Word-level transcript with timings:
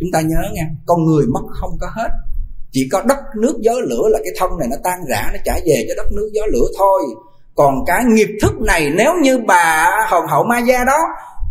chúng 0.00 0.08
ta 0.12 0.20
nhớ 0.20 0.42
nha 0.54 0.62
con 0.86 1.04
người 1.04 1.26
mất 1.26 1.40
không 1.50 1.70
có 1.80 1.86
hết. 1.96 2.08
Chỉ 2.72 2.88
có 2.92 3.02
đất 3.02 3.18
nước 3.40 3.54
gió 3.60 3.72
lửa 3.72 4.08
là 4.10 4.18
cái 4.24 4.32
thân 4.38 4.50
này 4.58 4.68
nó 4.70 4.76
tan 4.84 4.98
rã, 5.10 5.30
nó 5.32 5.38
trả 5.44 5.54
về 5.54 5.86
cho 5.88 5.94
đất 5.96 6.12
nước 6.16 6.30
gió 6.32 6.42
lửa 6.52 6.66
thôi. 6.78 7.02
Còn 7.54 7.74
cái 7.86 8.04
nghiệp 8.04 8.28
thức 8.42 8.52
này, 8.60 8.90
nếu 8.96 9.12
như 9.22 9.38
bà 9.38 9.90
hồng 10.08 10.26
hậu 10.28 10.44
ma 10.44 10.58
gia 10.58 10.84
đó 10.84 10.98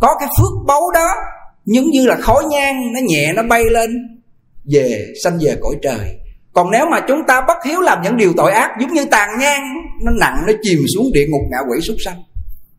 có 0.00 0.08
cái 0.20 0.28
phước 0.38 0.66
báu 0.66 0.80
đó, 0.94 1.08
giống 1.64 1.84
như 1.84 2.06
là 2.06 2.16
khói 2.16 2.44
nhang, 2.50 2.92
nó 2.92 3.00
nhẹ, 3.06 3.32
nó 3.36 3.42
bay 3.42 3.64
lên, 3.70 3.90
về 4.72 5.06
sanh 5.24 5.38
về 5.40 5.56
cõi 5.60 5.74
trời. 5.82 6.18
Còn 6.52 6.70
nếu 6.70 6.86
mà 6.90 7.00
chúng 7.08 7.18
ta 7.26 7.40
bất 7.48 7.56
hiếu 7.64 7.80
làm 7.80 8.02
những 8.02 8.16
điều 8.16 8.32
tội 8.36 8.52
ác, 8.52 8.70
giống 8.80 8.92
như 8.92 9.04
tàn 9.04 9.28
nhang, 9.38 9.62
nó 10.04 10.12
nặng, 10.20 10.36
nó 10.46 10.52
chìm 10.62 10.78
xuống 10.94 11.06
địa 11.12 11.26
ngục, 11.28 11.40
ngạ 11.50 11.58
quỷ 11.70 11.80
súc 11.80 11.96
sanh. 12.04 12.22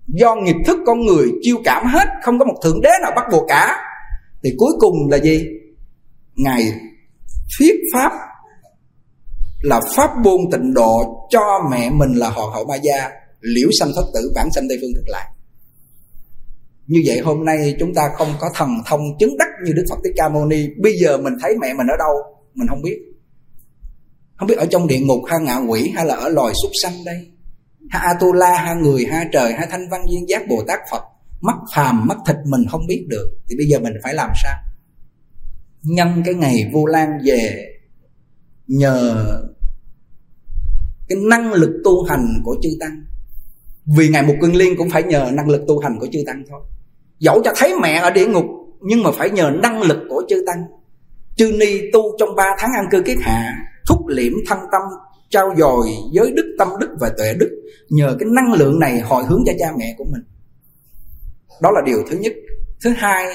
Do 0.08 0.36
nghiệp 0.36 0.56
thức 0.66 0.78
con 0.86 1.06
người 1.06 1.28
chiêu 1.42 1.58
cảm 1.64 1.86
hết, 1.86 2.08
không 2.24 2.40
có 2.40 2.46
một 2.46 2.56
thượng 2.64 2.82
đế 2.82 2.90
nào 3.02 3.12
bắt 3.16 3.26
buộc 3.32 3.44
cả. 3.48 3.78
Thì 4.44 4.50
cuối 4.58 4.72
cùng 4.80 4.96
là 5.12 5.18
gì? 5.18 5.46
Ngài 6.44 6.62
thuyết 7.58 7.76
pháp 7.94 8.12
là 9.62 9.82
pháp 9.96 10.10
môn 10.24 10.42
tịnh 10.52 10.74
độ 10.74 11.28
cho 11.30 11.60
mẹ 11.72 11.90
mình 11.90 12.14
là 12.14 12.30
hoàng 12.30 12.52
hậu 12.52 12.66
ma 12.66 12.76
gia, 12.76 13.10
liễu 13.40 13.70
sanh 13.80 13.92
thất 13.96 14.06
tử 14.14 14.32
bản 14.36 14.48
sanh 14.56 14.66
tây 14.70 14.78
phương 14.82 14.94
cực 14.96 15.08
lạc 15.08 15.30
như 16.90 17.04
vậy 17.06 17.20
hôm 17.20 17.46
nay 17.46 17.76
chúng 17.80 17.94
ta 17.94 18.10
không 18.18 18.34
có 18.40 18.50
thần 18.56 18.70
thông 18.86 19.02
chứng 19.20 19.38
đắc 19.38 19.48
như 19.66 19.74
đức 19.74 19.84
phật 19.90 19.96
thích 20.04 20.14
ca 20.16 20.30
mâu 20.30 20.46
ni. 20.46 20.68
Bây 20.82 20.94
giờ 21.00 21.18
mình 21.18 21.34
thấy 21.42 21.56
mẹ 21.62 21.74
mình 21.74 21.88
ở 21.88 21.98
đâu, 21.98 22.14
mình 22.54 22.68
không 22.68 22.82
biết. 22.82 22.98
Không 24.36 24.48
biết 24.48 24.58
ở 24.58 24.66
trong 24.66 24.88
địa 24.88 25.00
ngục 25.00 25.22
hay 25.28 25.40
ngạ 25.40 25.58
quỷ, 25.58 25.92
hay 25.96 26.06
là 26.06 26.16
ở 26.16 26.30
loài 26.30 26.54
súc 26.64 26.72
sanh 26.84 26.94
đây. 27.06 27.32
Hay 27.90 28.02
atula, 28.14 28.58
ha 28.58 28.74
người, 28.74 29.06
ha 29.06 29.26
trời, 29.32 29.54
ha 29.54 29.68
thanh 29.72 29.90
văn 29.92 30.02
duyên 30.10 30.30
giác 30.30 30.48
bồ 30.50 30.64
tát 30.68 30.80
phật. 30.92 31.04
Mắt 31.42 31.56
phàm, 31.76 32.08
mắt 32.08 32.18
thịt 32.28 32.36
mình 32.46 32.62
không 32.72 32.88
biết 32.88 33.06
được. 33.08 33.38
Thì 33.50 33.56
bây 33.58 33.66
giờ 33.68 33.80
mình 33.80 33.94
phải 34.04 34.14
làm 34.14 34.30
sao? 34.44 34.56
Nhân 35.84 36.22
cái 36.26 36.34
ngày 36.34 36.72
vô 36.74 36.86
lan 36.86 37.10
về, 37.26 37.66
nhờ 38.68 39.26
cái 41.10 41.18
năng 41.30 41.54
lực 41.54 41.82
tu 41.84 42.04
hành 42.04 42.42
của 42.44 42.58
chư 42.64 42.70
tăng. 42.80 43.04
Vì 43.98 44.10
ngài 44.10 44.24
một 44.24 44.36
quân 44.42 44.56
liên 44.56 44.78
cũng 44.78 44.90
phải 44.90 45.04
nhờ 45.04 45.32
năng 45.34 45.50
lực 45.50 45.62
tu 45.68 45.80
hành 45.80 46.00
của 46.00 46.08
chư 46.12 46.20
tăng 46.28 46.44
thôi. 46.50 46.62
Dẫu 47.20 47.42
cho 47.44 47.52
thấy 47.56 47.74
mẹ 47.82 47.96
ở 47.96 48.12
địa 48.12 48.28
ngục, 48.28 48.46
nhưng 48.82 49.04
mà 49.04 49.12
phải 49.12 49.30
nhờ 49.30 49.52
năng 49.64 49.82
lực 49.82 49.98
của 50.10 50.24
chư 50.30 50.44
tăng. 50.48 50.64
Chư 51.36 51.52
ni 51.60 51.92
tu 51.94 52.02
trong 52.20 52.36
ba 52.36 52.56
tháng 52.60 52.72
ăn 52.76 52.86
cư 52.92 53.02
kiết 53.02 53.18
hạ, 53.22 53.58
thúc 53.88 54.08
liễm 54.08 54.34
thân 54.48 54.60
tâm, 54.72 54.82
trao 55.30 55.54
dồi 55.58 55.88
giới 56.14 56.32
đức, 56.32 56.56
tâm 56.60 56.68
đức 56.80 56.90
và 57.00 57.10
tuệ 57.18 57.34
đức. 57.34 57.50
Nhờ 57.90 58.16
cái 58.20 58.30
năng 58.36 58.54
lượng 58.54 58.80
này 58.80 59.00
hồi 59.00 59.24
hướng 59.24 59.44
cho 59.46 59.54
cha 59.60 59.72
mẹ 59.78 59.96
của 59.98 60.06
mình. 60.12 60.22
Đó 61.62 61.72
là 61.72 61.82
điều 61.86 62.04
thứ 62.10 62.18
nhất. 62.18 62.34
Thứ 62.84 62.90
hai 62.90 63.26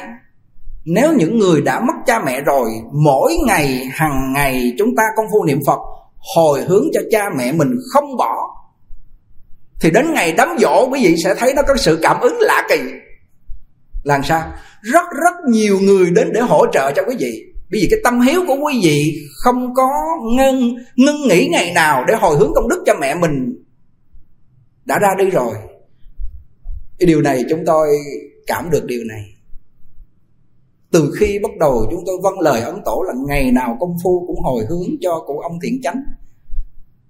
nếu 0.85 1.13
những 1.13 1.39
người 1.39 1.63
đã 1.63 1.81
mất 1.81 1.95
cha 2.07 2.19
mẹ 2.27 2.41
rồi, 2.41 2.71
mỗi 3.05 3.37
ngày, 3.47 3.89
hàng 3.93 4.33
ngày 4.35 4.73
chúng 4.79 4.97
ta 4.97 5.03
công 5.17 5.27
phu 5.33 5.45
niệm 5.45 5.61
phật, 5.67 5.79
hồi 6.37 6.63
hướng 6.63 6.85
cho 6.93 7.01
cha 7.11 7.31
mẹ 7.39 7.53
mình 7.53 7.69
không 7.93 8.17
bỏ, 8.17 8.37
thì 9.81 9.91
đến 9.91 10.13
ngày 10.15 10.33
đám 10.33 10.49
dỗ 10.59 10.89
quý 10.93 11.01
vị 11.05 11.17
sẽ 11.25 11.35
thấy 11.35 11.53
nó 11.57 11.63
có 11.69 11.77
sự 11.77 11.99
cảm 12.03 12.21
ứng 12.21 12.37
lạ 12.41 12.67
kỳ. 12.69 12.81
Làm 14.05 14.23
sao? 14.23 14.53
Rất 14.83 15.05
rất 15.23 15.35
nhiều 15.51 15.81
người 15.81 16.11
đến 16.11 16.33
để 16.33 16.41
hỗ 16.41 16.67
trợ 16.73 16.93
cho 16.97 17.03
quý 17.09 17.17
vị. 17.19 17.43
Bởi 17.71 17.81
vì 17.81 17.89
cái 17.91 18.01
tâm 18.05 18.21
hiếu 18.21 18.41
của 18.47 18.57
quý 18.65 18.81
vị 18.85 19.15
không 19.45 19.75
có 19.75 19.89
ngưng 20.37 20.75
ngưng 20.97 21.29
nghỉ 21.29 21.49
ngày 21.49 21.73
nào 21.75 22.05
để 22.09 22.15
hồi 22.15 22.37
hướng 22.37 22.53
công 22.55 22.69
đức 22.69 22.83
cho 22.87 22.95
mẹ 23.01 23.15
mình 23.15 23.65
đã 24.85 24.99
ra 24.99 25.09
đi 25.19 25.31
rồi. 25.31 25.55
Cái 26.99 27.07
điều 27.07 27.23
này 27.23 27.45
chúng 27.51 27.61
tôi 27.67 27.89
cảm 28.47 28.71
được 28.71 28.85
điều 28.85 29.01
này 29.09 29.34
từ 30.95 31.13
khi 31.21 31.39
bắt 31.43 31.51
đầu 31.61 31.87
chúng 31.91 32.03
tôi 32.07 32.17
vâng 32.23 32.41
lời 32.41 32.61
ấn 32.61 32.75
tổ 32.85 33.05
là 33.07 33.15
ngày 33.29 33.53
nào 33.53 33.77
công 33.81 33.97
phu 34.05 34.25
cũng 34.27 34.41
hồi 34.43 34.65
hướng 34.69 34.89
cho 35.01 35.23
cụ 35.27 35.39
ông 35.39 35.53
thiện 35.63 35.81
chánh 35.83 36.03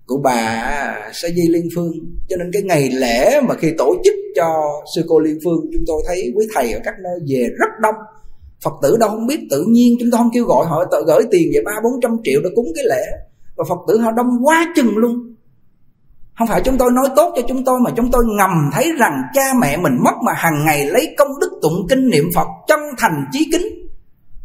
của 0.07 0.21
bà 0.25 0.65
sa 1.13 1.29
di 1.29 1.49
liên 1.49 1.69
phương. 1.75 1.93
Cho 2.29 2.37
nên 2.37 2.51
cái 2.53 2.63
ngày 2.63 2.91
lễ 2.93 3.41
mà 3.41 3.55
khi 3.55 3.69
tổ 3.79 3.95
chức 4.05 4.15
cho 4.37 4.47
sư 4.95 5.05
cô 5.09 5.19
liên 5.19 5.39
phương, 5.45 5.61
chúng 5.73 5.83
tôi 5.87 6.03
thấy 6.07 6.33
quý 6.37 6.47
thầy 6.55 6.73
ở 6.73 6.81
các 6.85 6.95
nơi 7.03 7.19
về 7.29 7.49
rất 7.59 7.69
đông. 7.81 7.95
Phật 8.65 8.73
tử 8.83 8.97
đâu 9.01 9.09
không 9.09 9.27
biết, 9.27 9.41
tự 9.51 9.65
nhiên 9.69 9.97
chúng 10.01 10.11
tôi 10.11 10.19
không 10.19 10.31
kêu 10.35 10.45
gọi 10.45 10.67
họ, 10.67 10.85
tự 10.93 11.05
gửi 11.07 11.23
tiền 11.31 11.51
về 11.55 11.61
ba 11.65 11.73
bốn 11.85 11.93
trăm 12.03 12.17
triệu 12.25 12.41
để 12.45 12.51
cúng 12.55 12.67
cái 12.75 12.85
lễ. 12.85 13.05
Và 13.57 13.65
phật 13.69 13.79
tử 13.89 13.99
họ 13.99 14.11
đông 14.11 14.27
quá 14.45 14.73
chừng 14.77 14.97
luôn. 14.97 15.35
Không 16.39 16.49
phải 16.49 16.63
chúng 16.65 16.79
tôi 16.79 16.93
nói 16.93 17.09
tốt 17.17 17.33
cho 17.37 17.43
chúng 17.49 17.65
tôi 17.65 17.81
mà 17.85 17.91
chúng 17.97 18.11
tôi 18.11 18.25
ngầm 18.39 18.51
thấy 18.73 18.93
rằng 18.99 19.23
cha 19.35 19.55
mẹ 19.61 19.77
mình 19.77 19.93
mất 20.05 20.15
mà 20.27 20.33
hàng 20.37 20.65
ngày 20.67 20.87
lấy 20.87 21.15
công 21.19 21.29
đức 21.41 21.51
tụng 21.63 21.87
kinh 21.89 22.11
niệm 22.11 22.25
phật, 22.35 22.47
chân 22.69 22.81
thành 22.99 23.25
chí 23.33 23.49
kính 23.53 23.84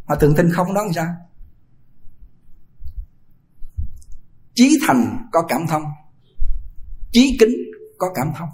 mà 0.09 0.15
tưởng 0.19 0.35
tinh 0.35 0.49
không 0.51 0.73
đó 0.73 0.83
làm 0.83 0.93
sao? 0.93 1.07
Chí 4.55 4.77
thành 4.87 5.27
có 5.31 5.45
cảm 5.49 5.67
thông 5.69 5.83
chí 7.11 7.37
kính 7.39 7.55
có 7.97 8.13
cảm 8.15 8.27
thông, 8.37 8.49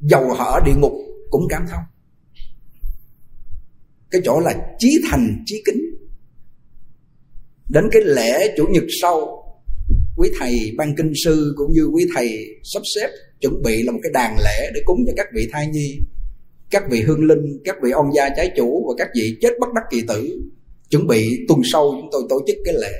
dầu 0.00 0.34
họ 0.34 0.44
ở 0.44 0.60
địa 0.66 0.74
ngục 0.76 0.92
cũng 1.30 1.42
cảm 1.48 1.66
thông. 1.70 1.82
Cái 4.10 4.20
chỗ 4.24 4.40
là 4.40 4.54
chí 4.78 4.88
thành 5.10 5.42
chí 5.46 5.62
kính. 5.66 5.80
Đến 7.68 7.84
cái 7.92 8.02
lễ 8.04 8.54
chủ 8.56 8.66
nhật 8.70 8.84
sau, 9.02 9.42
quý 10.16 10.30
thầy 10.40 10.74
ban 10.76 10.96
kinh 10.96 11.12
sư 11.24 11.54
cũng 11.56 11.72
như 11.72 11.84
quý 11.84 12.06
thầy 12.14 12.46
sắp 12.62 12.82
xếp 12.94 13.08
chuẩn 13.40 13.62
bị 13.62 13.82
là 13.82 13.92
một 13.92 13.98
cái 14.02 14.12
đàn 14.12 14.36
lễ 14.38 14.70
để 14.74 14.80
cúng 14.84 14.98
cho 15.06 15.12
các 15.16 15.26
vị 15.34 15.48
thai 15.52 15.66
nhi, 15.66 15.98
các 16.70 16.82
vị 16.90 17.02
hương 17.02 17.24
linh, 17.24 17.62
các 17.64 17.76
vị 17.82 17.90
ông 17.90 18.14
gia 18.16 18.28
trái 18.36 18.50
chủ 18.56 18.84
và 18.88 19.04
các 19.04 19.08
vị 19.14 19.38
chết 19.40 19.50
bất 19.60 19.68
đắc 19.74 19.82
kỳ 19.90 20.02
tử 20.08 20.50
chuẩn 20.90 21.06
bị 21.06 21.44
tuần 21.48 21.60
sau 21.72 21.82
chúng 21.90 22.08
tôi 22.12 22.22
tổ 22.28 22.40
chức 22.46 22.56
cái 22.64 22.74
lễ. 22.74 22.92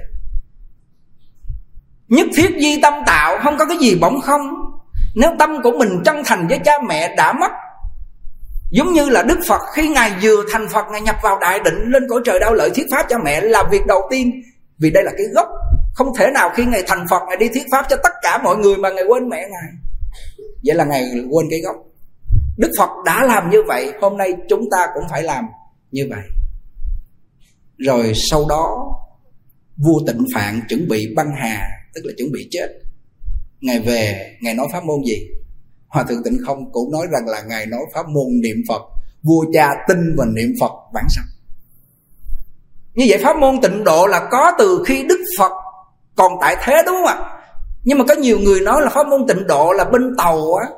Nhất 2.09 2.27
thiết 2.37 2.51
di 2.61 2.81
tâm 2.81 2.95
tạo, 3.07 3.39
không 3.43 3.57
có 3.59 3.65
cái 3.65 3.77
gì 3.79 3.95
bỗng 4.01 4.21
không. 4.21 4.41
Nếu 5.15 5.31
tâm 5.39 5.63
của 5.63 5.71
mình 5.79 5.89
chân 6.05 6.17
thành 6.25 6.49
với 6.49 6.59
cha 6.65 6.73
mẹ 6.89 7.15
đã 7.17 7.33
mất, 7.33 7.51
giống 8.71 8.93
như 8.93 9.09
là 9.09 9.23
đức 9.23 9.39
phật 9.49 9.61
khi 9.75 9.89
ngài 9.89 10.13
vừa 10.23 10.45
thành 10.51 10.69
phật, 10.69 10.85
ngài 10.93 11.01
nhập 11.01 11.17
vào 11.23 11.39
đại 11.39 11.61
định 11.65 11.85
lên 11.87 12.03
cõi 12.09 12.21
trời 12.25 12.39
đau 12.41 12.55
lợi 12.55 12.71
thuyết 12.71 12.87
pháp 12.91 13.07
cho 13.09 13.19
mẹ 13.25 13.41
là 13.41 13.65
việc 13.71 13.87
đầu 13.87 14.01
tiên. 14.11 14.43
Vì 14.79 14.91
đây 14.91 15.05
là 15.05 15.13
cái 15.19 15.27
gốc. 15.35 15.49
Không 15.95 16.09
thể 16.19 16.31
nào 16.35 16.51
khi 16.57 16.65
ngài 16.65 16.83
thành 16.87 17.07
phật, 17.11 17.23
ngài 17.29 17.37
đi 17.37 17.49
thuyết 17.49 17.67
pháp 17.73 17.87
cho 17.91 17.97
tất 18.03 18.13
cả 18.23 18.39
mọi 18.39 18.57
người 18.57 18.77
mà 18.77 18.91
ngài 18.91 19.05
quên 19.05 19.29
mẹ 19.29 19.37
ngài. 19.37 19.73
Vậy 20.65 20.75
là 20.75 20.85
ngài 20.85 21.03
quên 21.31 21.47
cái 21.51 21.61
gốc. 21.61 21.77
Đức 22.59 22.71
phật 22.79 22.89
đã 23.07 23.25
làm 23.25 23.51
như 23.51 23.63
vậy, 23.67 23.93
hôm 24.01 24.17
nay 24.17 24.35
chúng 24.49 24.71
ta 24.71 24.87
cũng 24.95 25.05
phải 25.11 25.23
làm 25.23 25.45
như 25.91 26.07
vậy 26.11 26.40
rồi 27.87 28.13
sau 28.31 28.47
đó, 28.49 28.95
vua 29.77 30.01
tịnh 30.07 30.25
phạn 30.35 30.61
chuẩn 30.69 30.89
bị 30.89 31.15
băng 31.17 31.31
hà, 31.37 31.69
tức 31.95 32.01
là 32.05 32.13
chuẩn 32.19 32.33
bị 32.33 32.49
chết. 32.51 32.69
Ngài 33.61 33.81
về, 33.81 34.37
ngài 34.41 34.55
nói 34.55 34.67
pháp 34.73 34.85
môn 34.85 35.03
gì? 35.07 35.29
Hòa 35.89 36.03
thượng 36.03 36.23
tịnh 36.25 36.39
không 36.47 36.73
cũng 36.73 36.93
nói 36.93 37.07
rằng 37.13 37.29
là 37.29 37.43
ngài 37.43 37.67
nói 37.67 37.81
pháp 37.95 38.09
môn 38.09 38.41
niệm 38.43 38.57
phật. 38.69 38.83
Vua 39.23 39.45
cha 39.53 39.69
tin 39.89 39.99
và 40.17 40.25
niệm 40.35 40.53
phật 40.61 40.73
bản 40.95 41.05
sanh 41.09 41.27
như 42.95 43.07
vậy 43.09 43.19
pháp 43.23 43.37
môn 43.37 43.61
tịnh 43.63 43.85
độ 43.85 44.07
là 44.07 44.29
có 44.31 44.53
từ 44.59 44.83
khi 44.87 45.05
đức 45.09 45.21
phật 45.39 45.53
còn 46.17 46.33
tại 46.41 46.57
thế 46.65 46.83
đúng 46.87 46.95
không 46.95 47.07
ạ? 47.07 47.17
Nhưng 47.85 47.99
mà 47.99 48.05
có 48.09 48.15
nhiều 48.15 48.39
người 48.39 48.61
nói 48.61 48.81
là 48.83 48.89
pháp 48.89 49.07
môn 49.09 49.27
tịnh 49.29 49.47
độ 49.47 49.73
là 49.73 49.85
bên 49.85 50.03
tàu 50.19 50.55
á. 50.55 50.69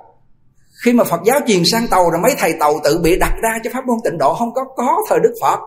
Khi 0.85 0.93
mà 0.93 1.05
phật 1.05 1.21
giáo 1.25 1.41
truyền 1.47 1.63
sang 1.73 1.89
tàu 1.89 2.11
rồi 2.11 2.21
mấy 2.21 2.35
thầy 2.39 2.53
tàu 2.61 2.81
tự 2.85 3.01
bị 3.03 3.19
đặt 3.19 3.35
ra 3.43 3.51
cho 3.65 3.71
pháp 3.75 3.87
môn 3.87 3.97
tịnh 4.05 4.19
độ, 4.19 4.35
không 4.35 4.55
có 4.55 4.65
có 4.77 4.97
thời 5.09 5.19
đức 5.21 5.35
phật 5.43 5.59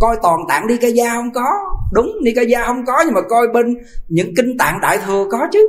coi 0.00 0.16
toàn 0.22 0.40
tạng 0.48 0.66
đi 0.66 0.76
ca 0.76 0.88
gia 0.88 1.14
không 1.14 1.32
có. 1.34 1.46
Đúng 1.92 2.06
đi 2.24 2.32
ca 2.36 2.42
gia 2.42 2.66
không 2.66 2.84
có, 2.86 3.02
nhưng 3.04 3.14
mà 3.14 3.20
coi 3.28 3.46
bên 3.54 3.74
những 4.08 4.34
kinh 4.36 4.58
tạng 4.58 4.80
đại 4.80 4.98
thừa 5.06 5.24
có 5.30 5.38
chứ. 5.52 5.68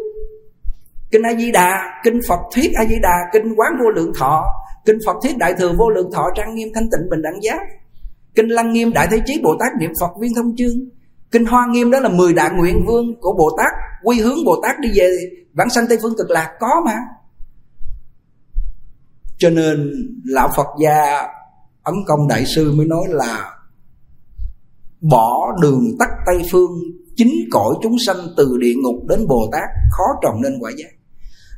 Kinh 1.12 1.22
a 1.22 1.34
di 1.34 1.52
đà, 1.52 2.02
kinh 2.04 2.20
phật 2.28 2.40
thuyết 2.56 2.72
a 2.76 2.86
di 2.86 2.96
đà, 3.02 3.18
kinh 3.34 3.54
quán 3.56 3.72
vô 3.84 3.90
lượng 3.90 4.12
thọ. 4.20 4.46
Kinh 4.86 4.98
phật 5.06 5.16
thuyết 5.24 5.38
đại 5.38 5.54
thừa 5.54 5.74
vô 5.78 5.90
lượng 5.90 6.12
thọ, 6.14 6.24
trang 6.36 6.56
nghiêm 6.56 6.68
thanh 6.76 6.90
tịnh 6.92 7.10
bình 7.10 7.22
đẳng 7.22 7.42
giác. 7.42 7.60
Kinh 8.36 8.48
lăng 8.48 8.74
nghiêm 8.74 8.94
đại 8.94 9.08
thế 9.12 9.22
chí, 9.26 9.42
bồ 9.44 9.56
tát 9.60 9.72
niệm 9.80 9.92
phật 10.02 10.12
viên 10.20 10.34
thông 10.36 10.56
chương. 10.58 10.90
Kinh 11.32 11.46
hoa 11.46 11.68
nghiêm, 11.68 11.92
đó 11.92 12.00
là 12.00 12.10
mười 12.10 12.34
đại 12.34 12.50
nguyện 12.58 12.86
vương 12.88 13.06
của 13.22 13.34
bồ 13.38 13.58
tát, 13.58 13.72
quy 14.04 14.20
hướng 14.20 14.46
bồ 14.46 14.62
tát 14.64 14.80
đi 14.80 14.90
về 14.96 15.18
vãng 15.54 15.70
sanh 15.70 15.86
tây 15.90 15.98
phương 16.02 16.14
cực 16.18 16.30
lạc. 16.30 16.52
Có 16.60 16.82
mà. 16.86 16.96
Cho 19.38 19.50
nên 19.50 19.92
lão 20.26 20.50
phật 20.56 20.68
gia 20.82 21.28
ấn 21.84 21.96
công 22.08 22.28
đại 22.28 22.46
sư 22.46 22.74
mới 22.76 22.86
nói 22.86 23.04
là 23.08 23.55
bỏ 25.02 25.52
đường 25.62 25.84
tắt 26.00 26.10
tây 26.26 26.42
phương, 26.52 26.72
chính 27.16 27.34
cõi 27.52 27.76
chúng 27.84 27.96
sanh 28.06 28.18
từ 28.38 28.58
địa 28.60 28.74
ngục 28.84 28.96
đến 29.10 29.28
bồ 29.28 29.50
tát, 29.52 29.70
khó 29.92 30.04
tròn 30.24 30.42
nên 30.44 30.54
quả 30.60 30.72
giác. 30.78 30.90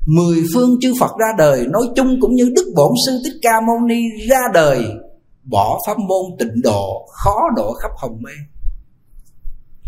Mười 0.07 0.44
phương 0.54 0.78
chư 0.81 0.94
phật 1.00 1.12
ra 1.19 1.28
đời, 1.38 1.68
nói 1.68 1.84
chung 1.95 2.18
cũng 2.22 2.36
như 2.36 2.51
đức 2.56 2.74
bổn 2.75 2.92
sư 3.07 3.19
thích 3.24 3.39
ca 3.42 3.62
mâu 3.68 3.80
ni 3.88 4.01
ra 4.30 4.39
đời. 4.54 4.84
Bỏ 5.44 5.80
pháp 5.88 5.98
môn 6.00 6.38
tịnh 6.39 6.62
độ, 6.63 7.07
khó 7.12 7.42
độ 7.56 7.74
khắp 7.74 7.92
hồng 7.98 8.18
mê. 8.22 8.31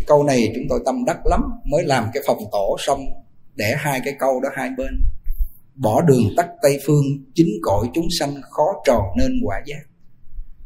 Câu 0.06 0.22
này 0.24 0.52
chúng 0.54 0.64
tôi 0.68 0.80
tâm 0.86 1.04
đắc 1.04 1.26
lắm, 1.26 1.40
mới 1.70 1.84
làm 1.84 2.04
cái 2.14 2.22
phòng 2.26 2.38
tổ 2.52 2.76
xong, 2.78 3.00
để 3.54 3.74
hai 3.76 4.00
cái 4.04 4.14
câu 4.18 4.40
đó 4.40 4.48
hai 4.54 4.70
bên. 4.78 5.00
Bỏ 5.74 6.02
đường 6.02 6.24
tắt 6.36 6.46
tây 6.62 6.78
phương, 6.86 7.04
chính 7.34 7.48
cõi 7.62 7.86
chúng 7.94 8.06
sanh 8.18 8.34
khó 8.50 8.64
tròn 8.84 9.02
nên 9.16 9.30
quả 9.44 9.56
giác 9.66 9.89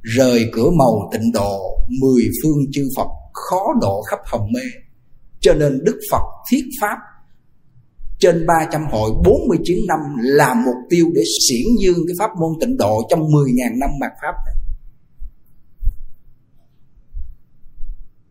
rời 0.04 0.48
cửa 0.52 0.70
màu 0.70 1.10
tịnh 1.12 1.32
độ, 1.32 1.78
mười 2.00 2.22
phương 2.42 2.58
chư 2.72 2.88
phật 2.96 3.08
khó 3.32 3.74
độ 3.80 4.02
khắp 4.02 4.18
hồng 4.26 4.52
mê. 4.52 4.60
Cho 5.40 5.54
nên 5.54 5.84
Đức 5.84 6.00
Phật 6.10 6.22
thiết 6.50 6.64
pháp 6.80 6.96
trên 8.18 8.46
300 8.46 8.86
hội 8.90 9.10
49 9.24 9.78
năm 9.88 9.98
là 10.20 10.54
mục 10.54 10.76
tiêu 10.90 11.06
để 11.14 11.22
xiển 11.48 11.66
dương 11.80 11.98
cái 12.08 12.16
pháp 12.18 12.30
môn 12.40 12.50
tịnh 12.60 12.76
độ 12.76 13.02
trong 13.10 13.20
10.000 13.20 13.78
năm 13.78 13.90
mạt 14.00 14.12
pháp 14.22 14.34
này. 14.46 14.54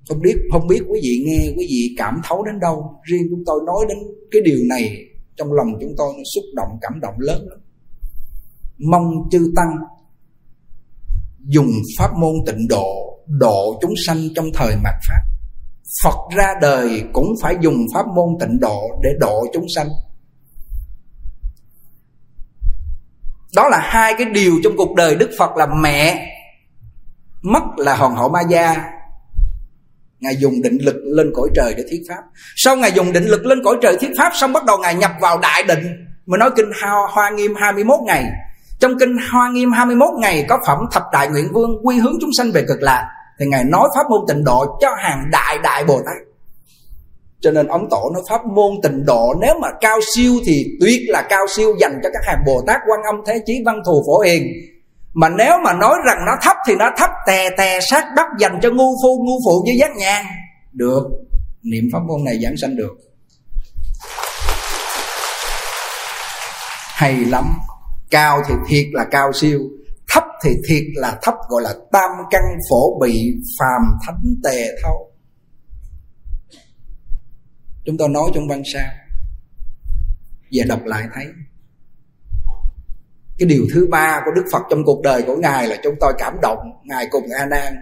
không 0.10 0.22
biết 0.22 0.36
không 0.52 0.68
biết 0.68 0.82
quý 0.88 1.00
vị 1.04 1.24
nghe, 1.26 1.54
quý 1.58 1.68
vị 1.70 1.96
cảm 1.98 2.22
thấu 2.30 2.44
đến 2.44 2.60
đâu. 2.60 3.00
Riêng 3.04 3.28
chúng 3.30 3.44
tôi 3.46 3.62
nói 3.66 3.86
đến 3.90 3.98
cái 4.32 4.42
điều 4.42 4.60
này, 4.70 5.08
trong 5.36 5.54
lòng 5.54 5.68
chúng 5.82 5.94
tôi 5.98 6.14
nó 6.18 6.24
xúc 6.36 6.44
động, 6.56 6.70
cảm 6.82 7.00
động 7.02 7.14
lớn 7.18 7.48
lắm. 7.50 7.60
Mong 8.78 9.30
chư 9.32 9.52
tăng 9.56 9.76
dùng 11.48 11.72
pháp 11.98 12.10
môn 12.20 12.34
tịnh 12.46 12.68
độ 12.68 13.20
độ 13.28 13.80
chúng 13.82 13.94
sanh 14.06 14.18
trong 14.36 14.46
thời 14.54 14.76
mạt 14.76 14.94
pháp. 15.08 15.22
Phật 16.04 16.18
ra 16.36 16.54
đời 16.62 17.04
cũng 17.14 17.28
phải 17.42 17.56
dùng 17.62 17.86
pháp 17.94 18.06
môn 18.16 18.28
tịnh 18.40 18.60
độ 18.60 18.82
để 19.04 19.10
độ 19.20 19.46
chúng 19.54 19.66
sanh. 19.76 19.88
Đó 23.56 23.70
là 23.70 23.80
hai 23.82 24.14
cái 24.18 24.26
điều 24.34 24.54
trong 24.64 24.74
cuộc 24.78 24.96
đời 24.96 25.16
đức 25.16 25.30
phật 25.38 25.58
là 25.58 25.68
mẹ 25.82 26.30
mất 27.42 27.64
là 27.78 27.96
hoàng 27.96 28.16
hậu 28.16 28.30
ma 28.30 28.40
gia 28.50 28.94
Ngài 30.24 30.36
dùng 30.36 30.62
định 30.62 30.78
lực 30.82 30.96
lên 31.04 31.32
cõi 31.36 31.50
trời 31.56 31.74
để 31.78 31.84
thuyết 31.90 32.02
pháp. 32.10 32.22
Sau 32.56 32.76
Ngài 32.76 32.92
dùng 32.92 33.14
định 33.14 33.26
lực 33.26 33.46
lên 33.46 33.60
cõi 33.64 33.76
trời 33.82 33.98
thuyết 34.02 34.12
pháp 34.18 34.32
Xong 34.36 34.54
bắt 34.54 34.66
đầu 34.66 34.78
Ngài 34.78 34.96
nhập 34.96 35.12
vào 35.22 35.40
đại 35.40 35.64
định. 35.64 35.84
Mà 36.26 36.38
nói 36.38 36.52
kinh 36.56 36.72
Hoa, 36.82 37.08
Hoa 37.12 37.30
Nghiêm 37.30 37.56
21 37.56 38.00
ngày. 38.06 38.24
Trong 38.80 39.00
kinh 39.00 39.18
Hoa 39.32 39.50
Nghiêm 39.50 39.72
21 39.72 40.10
ngày 40.20 40.46
Có 40.50 40.60
phẩm 40.68 40.78
thập 40.92 41.04
đại 41.14 41.28
nguyện 41.28 41.48
vương 41.54 41.72
Quy 41.84 42.00
hướng 42.00 42.14
chúng 42.22 42.30
sanh 42.38 42.52
về 42.52 42.64
cực 42.68 42.82
lạc, 42.82 43.08
Thì 43.40 43.46
Ngài 43.46 43.64
nói 43.64 43.90
pháp 43.96 44.04
môn 44.10 44.22
tịnh 44.28 44.44
độ 44.44 44.78
cho 44.82 44.90
hàng 45.04 45.30
đại 45.32 45.58
đại 45.64 45.84
Bồ 45.84 45.98
Tát. 45.98 46.34
Cho 47.42 47.52
nên 47.52 47.68
ông 47.68 47.90
tổ 47.90 48.12
nói 48.14 48.24
pháp 48.30 48.46
môn 48.46 48.72
tịnh 48.84 49.06
độ 49.06 49.34
nếu 49.42 49.60
mà 49.62 49.68
cao 49.82 50.00
siêu 50.16 50.34
thì 50.46 50.66
tuyệt 50.80 51.02
là 51.08 51.22
cao 51.30 51.46
siêu 51.56 51.76
dành 51.80 52.00
cho 52.04 52.10
các 52.14 52.22
hàng 52.26 52.44
Bồ 52.46 52.62
Tát 52.68 52.82
quan 52.88 53.00
âm, 53.04 53.16
thế 53.28 53.42
chí, 53.46 53.54
văn 53.66 53.76
thù, 53.86 54.04
phổ 54.08 54.20
hiền. 54.20 54.44
Mà 55.14 55.30
nếu 55.30 55.58
mà 55.64 55.74
nói 55.74 55.98
rằng 56.08 56.18
nó 56.26 56.32
thấp 56.42 56.58
thì 56.68 56.76
nó 56.76 56.90
thấp 56.98 57.10
tè 57.28 57.50
tè 57.58 57.80
sát 57.92 58.06
đất 58.16 58.26
dành 58.40 58.60
cho 58.62 58.70
ngu 58.70 58.96
phu, 59.04 59.24
ngu 59.26 59.40
phụ 59.46 59.64
với 59.66 59.78
giác 59.80 59.92
nhàn 59.96 60.26
được. 60.72 61.04
Niệm 61.64 61.84
pháp 61.94 62.00
môn 62.08 62.24
này 62.26 62.40
giảng 62.44 62.58
sanh 62.58 62.76
được. 62.76 62.94
Hay 66.94 67.16
lắm 67.16 67.46
cao 68.14 68.42
thì 68.48 68.54
thiệt 68.68 68.86
là 68.92 69.06
cao 69.12 69.32
siêu 69.34 69.60
thấp 70.14 70.24
thì 70.44 70.52
thiệt 70.68 70.84
là 70.96 71.20
thấp 71.22 71.34
gọi 71.50 71.62
là 71.62 71.74
tam 71.92 72.12
căn 72.32 72.42
phổ 72.70 73.00
bị 73.02 73.34
phàm 73.60 73.82
thánh 74.06 74.36
tề 74.44 74.68
thâu 74.84 75.14
chúng 77.86 77.98
tôi 77.98 78.10
nói 78.10 78.32
trong 78.34 78.48
văn 78.48 78.62
sao 78.74 78.90
và 80.54 80.66
đọc 80.68 80.80
lại 80.86 81.04
thấy. 81.14 81.26
Cái 83.38 83.48
điều 83.48 83.66
thứ 83.74 83.88
ba 83.92 84.22
của 84.26 84.32
đức 84.32 84.46
phật 84.52 84.62
trong 84.70 84.84
cuộc 84.86 85.02
đời 85.02 85.22
của 85.28 85.36
ngài 85.36 85.68
là 85.68 85.78
chúng 85.84 85.96
tôi 86.00 86.14
cảm 86.18 86.34
động. 86.42 86.58
Ngài 86.84 87.08
cùng 87.12 87.24
a 87.40 87.46
nan 87.46 87.74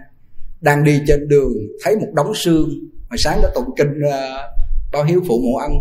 đang 0.60 0.84
đi 0.84 1.02
trên 1.06 1.28
đường 1.28 1.52
thấy 1.84 1.96
một 1.96 2.08
đống 2.14 2.34
xương. 2.34 2.68
Hồi 3.10 3.18
sáng 3.18 3.40
đã 3.42 3.48
tụng 3.54 3.74
kinh 3.76 4.00
ờ, 4.10 4.34
uh, 4.34 4.92
bao 4.92 5.04
hiếu 5.04 5.22
phụ 5.28 5.40
mộ 5.40 5.58
ăn 5.58 5.72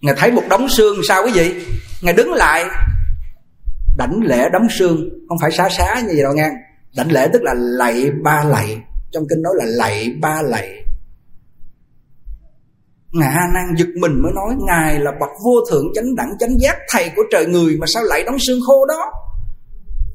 ngài 0.00 0.14
thấy 0.18 0.32
một 0.32 0.42
đống 0.50 0.68
xương 0.68 0.96
sao 1.08 1.22
quý 1.24 1.32
vị? 1.34 1.66
Ngài 2.02 2.14
đứng 2.14 2.32
lại. 2.32 2.64
Đảnh 3.96 4.20
lễ 4.22 4.48
đống 4.52 4.68
xương. 4.78 5.08
Không 5.28 5.38
phải 5.42 5.50
xá 5.50 5.68
xá 5.68 6.00
như 6.00 6.06
vậy 6.06 6.22
đâu 6.22 6.32
nghe. 6.34 6.50
Đảnh 6.96 7.12
lễ 7.12 7.28
tức 7.32 7.42
là 7.42 7.54
lạy 7.56 8.10
ba 8.22 8.44
lạy. 8.44 8.76
Trong 9.12 9.24
kinh 9.30 9.42
nói 9.42 9.52
là 9.56 9.64
lạy 9.64 10.10
ba 10.20 10.42
lạy. 10.42 10.68
Ngài 13.12 13.28
A 13.28 13.46
Nan 13.54 13.74
giật 13.76 13.88
mình 14.00 14.22
mới 14.22 14.32
nói, 14.34 14.54
Ngài 14.66 15.00
là 15.00 15.12
bậc 15.20 15.30
vô 15.44 15.52
thượng 15.70 15.84
chánh 15.94 16.14
đẳng, 16.16 16.30
chánh 16.40 16.58
giác, 16.60 16.76
Thầy 16.88 17.10
của 17.16 17.22
trời 17.32 17.46
người 17.46 17.76
mà 17.80 17.86
sao 17.94 18.02
lại 18.02 18.22
đóng 18.22 18.36
xương 18.46 18.60
khô 18.66 18.86
đó? 18.86 19.12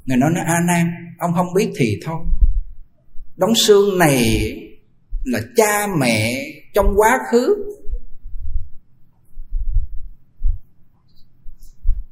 Ngài 0.06 0.18
nói 0.18 0.30
A 0.46 0.60
Nan, 0.68 0.88
Ông 1.20 1.32
không 1.36 1.54
biết 1.56 1.72
thì 1.78 2.00
thôi. 2.06 2.20
Đóng 3.38 3.56
xương 3.56 3.98
này 3.98 4.26
Là 5.26 5.40
cha 5.56 5.88
mẹ 6.00 6.32
trong 6.74 6.94
quá 6.98 7.20
khứ 7.32 7.56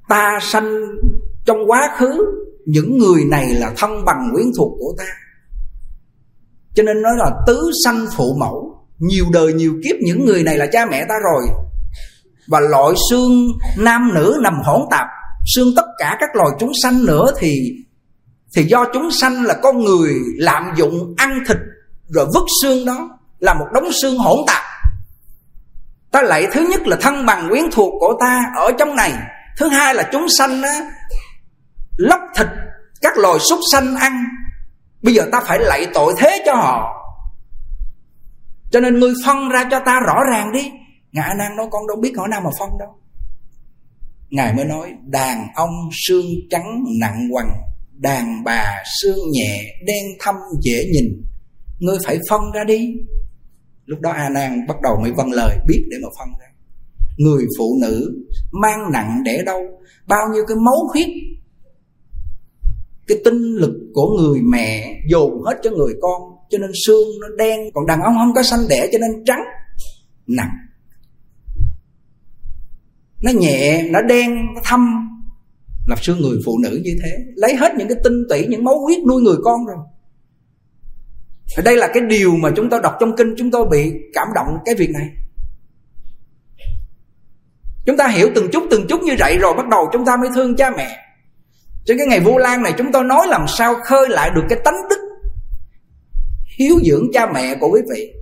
Ta 0.10 0.40
sanh 0.42 0.82
trong 1.46 1.58
quá 1.68 1.90
khứ, 1.98 2.26
Những 2.66 2.98
người 2.98 3.26
này 3.26 3.46
là 3.54 3.74
thân 3.78 4.06
bằng 4.06 4.30
quyến 4.34 4.46
thuộc 4.58 4.72
của 4.80 4.94
ta. 4.98 5.06
Cho 6.74 6.84
nên 6.84 7.02
nói 7.02 7.12
là 7.18 7.32
tứ 7.48 7.72
sanh 7.86 8.06
phụ 8.18 8.36
mẫu, 8.40 8.86
nhiều 9.00 9.26
đời 9.34 9.54
nhiều 9.54 9.74
kiếp 9.84 9.96
những 10.02 10.26
người 10.26 10.44
này 10.44 10.58
là 10.58 10.66
cha 10.72 10.86
mẹ 10.86 11.06
ta 11.10 11.16
rồi. 11.24 11.48
Và 12.48 12.60
loại 12.60 12.94
xương 13.10 13.48
nam 13.78 14.12
nữ 14.14 14.38
nằm 14.42 14.54
hỗn 14.64 14.82
tạp, 14.92 15.08
xương 15.56 15.68
tất 15.76 15.86
cả 15.98 16.18
các 16.20 16.36
loài 16.36 16.50
chúng 16.60 16.72
sanh 16.84 17.06
nữa 17.06 17.32
thì 17.40 17.76
thì 18.56 18.64
do 18.64 18.86
chúng 18.94 19.12
sanh 19.12 19.44
là 19.44 19.54
con 19.64 19.84
người 19.84 20.14
lạm 20.38 20.74
dụng 20.78 21.14
ăn 21.18 21.40
thịt 21.48 21.58
rồi 22.10 22.26
vứt 22.34 22.46
xương 22.62 22.86
đó 22.86 23.10
là 23.40 23.54
một 23.54 23.66
đống 23.74 23.92
xương 24.02 24.18
hỗn 24.18 24.38
tạp. 24.48 24.64
Ta 26.12 26.22
lại 26.22 26.48
thứ 26.54 26.68
nhất 26.72 26.88
là 26.88 26.98
thân 27.02 27.26
bằng 27.26 27.50
quyến 27.50 27.64
thuộc 27.72 27.94
của 28.00 28.18
ta 28.20 28.42
ở 28.56 28.72
trong 28.80 28.96
này 28.96 29.14
thứ 29.60 29.68
hai 29.68 29.96
là 29.96 30.10
chúng 30.12 30.26
sanh 30.38 30.62
á, 30.62 30.92
lóc 31.98 32.20
thịt 32.36 32.48
các 33.02 33.18
loài 33.18 33.40
súc 33.50 33.60
sanh 33.72 33.96
ăn 33.96 34.26
bây 35.02 35.14
giờ 35.14 35.24
ta 35.32 35.42
phải 35.48 35.60
lạy 35.60 35.88
tội 35.94 36.14
thế 36.18 36.44
cho 36.46 36.56
họ. 36.56 36.96
Cho 38.72 38.80
nên 38.80 39.00
ngươi 39.00 39.14
phân 39.26 39.50
ra 39.50 39.68
cho 39.72 39.80
ta 39.86 40.00
rõ 40.00 40.16
ràng 40.32 40.52
đi. 40.52 40.72
Ngã 41.12 41.28
năng 41.28 41.38
nan 41.38 41.56
nói 41.58 41.68
con 41.72 41.88
đâu 41.88 41.98
biết 42.02 42.14
hỏi 42.18 42.28
nào 42.32 42.42
mà 42.42 42.50
phân 42.60 42.70
đâu. 42.80 42.96
Ngài 44.30 44.54
mới 44.54 44.66
nói 44.66 44.94
đàn 45.06 45.48
ông 45.56 45.90
xương 46.08 46.26
trắng 46.50 46.84
nặng 47.00 47.28
quằn 47.32 47.48
đàn 47.94 48.44
bà 48.44 48.84
xương 49.02 49.18
nhẹ 49.32 49.64
đen 49.86 50.06
thâm 50.20 50.36
dễ 50.62 50.86
nhìn. 50.94 51.06
Ngươi 51.80 51.98
phải 52.06 52.20
phân 52.30 52.42
ra 52.54 52.64
đi. 52.64 52.94
Lúc 53.86 54.00
đó 54.00 54.12
a 54.12 54.30
nan 54.30 54.68
bắt 54.68 54.82
đầu 54.82 55.00
mới 55.02 55.12
vâng 55.12 55.32
lời 55.32 55.58
biết 55.68 55.84
để 55.92 55.98
mà 56.04 56.10
phân 56.20 56.28
ra 56.40 56.49
người 57.20 57.46
phụ 57.58 57.78
nữ 57.82 58.26
mang 58.52 58.92
nặng 58.92 59.22
để 59.26 59.44
đâu 59.46 59.60
bao 60.08 60.28
nhiêu 60.34 60.44
cái 60.48 60.58
máu 60.58 60.88
huyết, 60.94 61.08
cái 63.08 63.18
tinh 63.26 63.56
lực 63.56 63.74
của 63.94 64.18
người 64.18 64.42
mẹ 64.42 65.02
dồn 65.10 65.44
hết 65.44 65.60
cho 65.64 65.72
người 65.72 65.94
con, 66.02 66.22
cho 66.50 66.58
nên 66.58 66.72
xương 66.86 67.08
nó 67.22 67.28
đen, 67.38 67.60
còn 67.74 67.86
đàn 67.86 68.02
ông 68.02 68.14
không 68.16 68.34
có 68.36 68.44
xanh 68.44 68.60
đẻ 68.70 68.90
cho 68.92 68.98
nên 69.00 69.26
trắng, 69.26 69.42
nặng. 70.28 70.52
Nó 73.24 73.32
nhẹ, 73.32 73.84
nó 73.90 74.02
đen, 74.02 74.30
nó 74.56 74.62
thâm. 74.64 75.10
Là 75.88 75.96
xương 76.02 76.20
người 76.22 76.38
phụ 76.46 76.60
nữ 76.64 76.82
như 76.84 76.98
thế, 77.04 77.18
lấy 77.36 77.56
hết 77.56 77.72
những 77.78 77.88
cái 77.88 77.98
tinh 78.04 78.24
tủy, 78.30 78.46
những 78.50 78.64
máu 78.64 78.80
huyết 78.86 79.00
nuôi 79.08 79.22
người 79.22 79.38
con 79.44 79.66
rồi. 79.66 79.78
Ở 81.58 81.64
đây 81.64 81.78
là 81.78 81.90
cái 81.94 82.04
điều 82.10 82.36
mà 82.36 82.52
chúng 82.56 82.70
tôi 82.70 82.80
đọc 82.84 82.94
trong 83.00 83.16
kinh, 83.18 83.34
chúng 83.38 83.52
tôi 83.52 83.66
bị 83.72 83.92
cảm 84.14 84.28
động 84.36 84.48
cái 84.66 84.76
việc 84.76 84.90
này 84.90 85.08
chúng 87.90 87.98
ta 87.98 88.08
hiểu 88.08 88.30
từng 88.36 88.50
chút 88.52 88.64
từng 88.72 88.88
chút 88.88 89.02
như 89.04 89.16
vậy 89.20 89.38
rồi 89.38 89.54
bắt 89.54 89.68
đầu 89.68 89.90
chúng 89.94 90.06
ta 90.06 90.18
mới 90.18 90.30
thương 90.36 90.56
cha 90.56 90.70
mẹ. 90.70 90.98
Trên 91.86 91.98
cái 91.98 92.08
ngày 92.08 92.20
vu 92.20 92.38
lan 92.38 92.64
này 92.64 92.74
chúng 92.78 92.92
tôi 92.92 93.04
nói 93.04 93.28
làm 93.28 93.46
sao 93.48 93.76
khơi 93.84 94.10
lại 94.10 94.30
được 94.36 94.42
cái 94.50 94.60
tánh 94.66 94.76
đức 94.90 95.00
hiếu 96.58 96.76
dưỡng 96.84 97.08
cha 97.14 97.26
mẹ 97.34 97.56
của 97.60 97.70
quý 97.74 97.82
vị. 97.92 98.14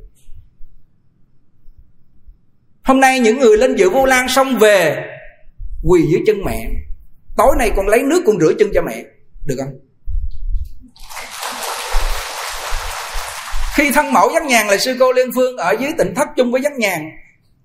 Hôm 2.83 2.99
nay 2.99 3.19
những 3.19 3.39
người 3.39 3.57
lên 3.57 3.75
dự 3.75 3.89
vô 3.89 4.05
lan 4.05 4.27
xong 4.29 4.59
về, 4.59 5.05
quỳ 5.83 6.01
dưới 6.11 6.21
chân 6.27 6.43
mẹ. 6.45 6.69
Tối 7.37 7.55
nay 7.59 7.71
con 7.75 7.87
lấy 7.87 8.03
nước 8.03 8.23
con 8.25 8.39
rửa 8.39 8.53
chân 8.59 8.69
cho 8.73 8.81
mẹ. 8.81 9.03
Được 9.45 9.55
không? 9.59 9.73
Khi 13.75 13.91
thân 13.91 14.13
mẫu 14.13 14.31
giác 14.33 14.45
nhàn 14.45 14.67
là 14.67 14.77
sư 14.77 14.95
cô 14.99 15.11
liên 15.11 15.29
phương 15.35 15.57
ở 15.57 15.75
dưới 15.79 15.91
tỉnh 15.97 16.13
thất 16.15 16.27
chung 16.37 16.51
với 16.51 16.61
giác 16.61 16.73
nhàn 16.77 17.09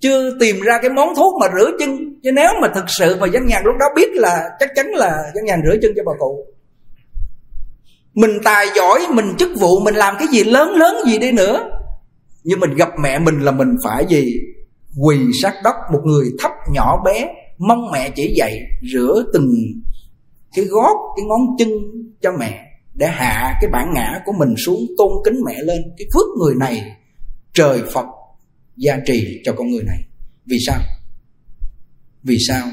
chưa 0.02 0.30
tìm 0.40 0.60
ra 0.60 0.78
cái 0.82 0.90
món 0.90 1.14
thuốc 1.16 1.40
mà 1.40 1.46
rửa 1.58 1.70
chân. 1.78 2.20
Chứ 2.22 2.30
nếu 2.32 2.48
mà 2.62 2.68
thực 2.74 2.84
sự 2.98 3.16
mà 3.20 3.26
dân 3.26 3.46
nhàn 3.46 3.62
lúc 3.64 3.74
đó 3.80 3.86
biết 3.96 4.08
là 4.12 4.50
chắc 4.60 4.70
chắn 4.74 4.86
là 4.86 5.22
dân 5.34 5.44
nhàn 5.44 5.60
rửa 5.66 5.76
chân 5.82 5.92
cho 5.96 6.02
bà 6.06 6.12
cụ. 6.18 6.46
Mình 8.14 8.30
tài 8.44 8.66
giỏi, 8.76 9.00
mình 9.10 9.34
chức 9.38 9.50
vụ, 9.60 9.80
mình 9.80 9.94
làm 9.94 10.14
cái 10.18 10.28
gì 10.28 10.44
lớn 10.44 10.70
lớn 10.70 10.96
gì 11.06 11.18
đi 11.18 11.32
nữa. 11.32 11.70
Nhưng 12.44 12.60
mình 12.60 12.74
gặp 12.74 12.88
mẹ 13.02 13.18
mình 13.18 13.40
là 13.40 13.52
mình 13.52 13.76
phải 13.84 14.04
gì? 14.08 14.34
Quỳ 15.00 15.18
sát 15.42 15.54
đất 15.64 15.74
một 15.92 16.00
người 16.04 16.26
thấp 16.40 16.50
nhỏ 16.72 17.02
bé, 17.04 17.28
mong 17.58 17.90
mẹ 17.92 18.10
chỉ 18.10 18.34
dạy 18.36 18.58
rửa 18.92 19.24
từng 19.32 19.50
cái 20.56 20.64
gót, 20.64 20.96
cái 21.16 21.24
ngón 21.24 21.40
chân 21.58 21.68
cho 22.22 22.32
mẹ 22.38 22.60
để 22.94 23.06
hạ 23.06 23.58
cái 23.60 23.70
bản 23.70 23.92
ngã 23.94 24.20
của 24.24 24.32
mình 24.38 24.54
xuống, 24.66 24.80
tôn 24.98 25.12
kính 25.24 25.40
mẹ 25.46 25.54
lên. 25.62 25.82
Cái 25.98 26.06
phước 26.14 26.26
người 26.38 26.54
này 26.54 26.82
trời 27.54 27.82
phật 27.92 28.06
gia 28.76 28.98
trì 29.06 29.40
cho 29.44 29.52
con 29.52 29.70
người 29.70 29.82
này. 29.82 30.04
Vì 30.46 30.58
sao? 30.66 30.80
Vì 32.22 32.38
sao? 32.48 32.68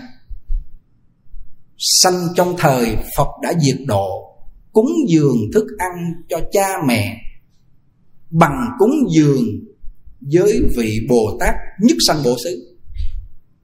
Sanh 1.78 2.28
trong 2.36 2.56
thời 2.58 2.98
phật 3.18 3.28
đã 3.44 3.54
diệt 3.60 3.78
độ, 3.88 4.36
cúng 4.74 4.92
dường 5.08 5.38
thức 5.54 5.66
ăn 5.78 5.92
cho 6.30 6.40
cha 6.52 6.68
mẹ, 6.88 7.18
bằng 8.30 8.70
cúng 8.80 8.92
dường 9.16 9.46
với 10.34 10.62
vị 10.78 11.00
bồ 11.10 11.38
tát 11.40 11.56
nhất 11.82 11.98
sanh 12.08 12.18
bổ 12.24 12.36
xứ. 12.44 12.78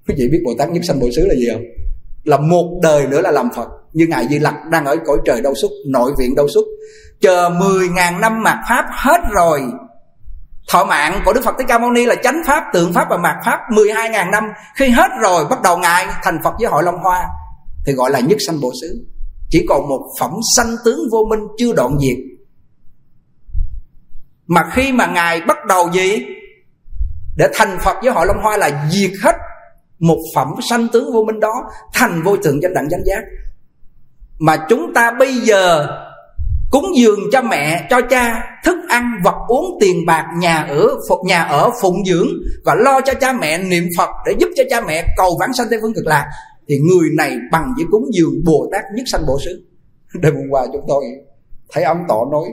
Quý 0.08 0.16
vị 0.18 0.28
biết 0.32 0.42
bồ 0.46 0.52
tát 0.58 0.70
nhất 0.70 0.82
sanh 0.88 1.00
bổ 1.00 1.10
xứ 1.16 1.26
là 1.26 1.36
gì 1.36 1.46
không? 1.54 1.64
Là 2.24 2.38
một 2.38 2.80
đời 2.84 3.08
nữa 3.08 3.22
là 3.22 3.32
làm 3.32 3.50
phật. 3.56 3.68
Như 3.94 4.08
ngài 4.08 4.28
di 4.28 4.40
lặc 4.40 4.56
đang 4.72 4.86
ở 4.86 4.96
cõi 5.06 5.18
trời 5.26 5.42
đau 5.42 5.54
xúc, 5.56 5.72
nội 5.88 6.12
viện 6.20 6.36
đau 6.36 6.48
xúc. 6.48 6.66
Chờ 7.22 7.50
10.000 7.50 8.20
năm 8.20 8.44
mạt 8.44 8.58
pháp 8.70 8.86
hết 8.92 9.22
rồi 9.36 9.62
thọ 10.70 10.86
mạng 10.86 11.22
của 11.26 11.34
đức 11.34 11.42
phật 11.44 11.56
thích 11.58 11.66
ca 11.68 11.80
mâu 11.80 11.92
ni 11.92 12.06
là 12.06 12.16
chánh 12.24 12.42
pháp, 12.48 12.64
tượng 12.74 12.94
pháp 12.94 13.08
và 13.10 13.18
mạt 13.18 13.36
pháp 13.46 13.60
12.000 13.70 14.30
năm. 14.30 14.44
Khi 14.76 14.90
hết 14.90 15.10
rồi, 15.22 15.46
bắt 15.50 15.62
đầu 15.62 15.78
ngài 15.78 16.08
thành 16.24 16.40
phật 16.44 16.54
với 16.60 16.70
hội 16.70 16.84
long 16.84 16.98
hoa, 17.04 17.28
thì 17.86 17.94
gọi 17.94 18.12
là 18.12 18.20
nhất 18.20 18.38
sanh 18.48 18.62
bổ 18.62 18.72
xứ. 18.82 19.06
Chỉ 19.50 19.66
còn 19.70 19.90
một 19.90 20.02
phẩm 20.20 20.32
sanh 20.58 20.76
tướng 20.86 21.00
vô 21.12 21.26
minh 21.30 21.40
chưa 21.58 21.74
đoạn 21.74 21.98
diệt. 22.00 22.18
Mà 24.48 24.70
khi 24.74 24.92
mà 24.92 25.06
ngài 25.06 25.42
bắt 25.42 25.58
đầu 25.68 25.92
gì? 25.92 26.26
Để 27.38 27.50
thành 27.54 27.78
phật 27.84 27.96
với 28.02 28.12
hội 28.12 28.26
long 28.26 28.42
hoa 28.44 28.58
là 28.58 28.88
diệt 28.92 29.12
hết 29.24 29.36
một 30.00 30.18
phẩm 30.36 30.48
sanh 30.70 30.88
tướng 30.88 31.14
vô 31.14 31.24
minh 31.24 31.40
đó, 31.40 31.54
thành 31.94 32.22
vô 32.24 32.38
thượng 32.38 32.62
danh 32.62 32.74
đẳng 32.74 32.90
danh 32.90 33.04
giác. 33.06 33.22
Mà 34.40 34.58
chúng 34.70 34.94
ta 34.94 35.12
bây 35.20 35.34
giờ 35.34 35.88
cúng 36.72 36.86
dường 36.98 37.20
cho 37.32 37.42
mẹ, 37.42 37.88
cho 37.90 38.02
cha, 38.10 38.44
thức 38.64 38.78
ăn, 38.90 39.12
vật 39.24 39.36
uống, 39.48 39.78
tiền 39.80 40.06
bạc, 40.06 40.26
nhà 40.38 40.64
ở, 40.70 40.88
phục, 41.10 41.20
nhà 41.26 41.44
ở, 41.44 41.72
phụng 41.82 42.06
dưỡng 42.06 42.28
và 42.66 42.76
lo 42.76 43.02
cho 43.02 43.14
cha 43.14 43.34
mẹ, 43.34 43.58
niệm 43.58 43.84
phật 43.98 44.10
để 44.26 44.34
giúp 44.40 44.50
cho 44.56 44.64
cha 44.70 44.82
mẹ 44.82 45.06
cầu 45.18 45.38
vãng 45.40 45.54
sanh 45.54 45.68
tây 45.70 45.80
phương 45.82 45.94
cực 45.94 46.08
lạc. 46.08 46.26
Thì 46.68 46.78
người 46.78 47.10
này 47.18 47.38
bằng 47.52 47.74
với 47.78 47.86
cúng 47.92 48.06
dường 48.14 48.44
bồ 48.46 48.70
tát 48.72 48.84
nhất 48.96 49.04
sanh 49.12 49.22
bộ 49.28 49.38
xứ. 49.46 49.66
Đêm 50.22 50.36
hôm 50.36 50.46
qua 50.50 50.66
chúng 50.74 50.86
tôi 50.88 51.04
thấy 51.74 51.84
ông 51.84 51.98
tọ 52.08 52.26
nói, 52.32 52.46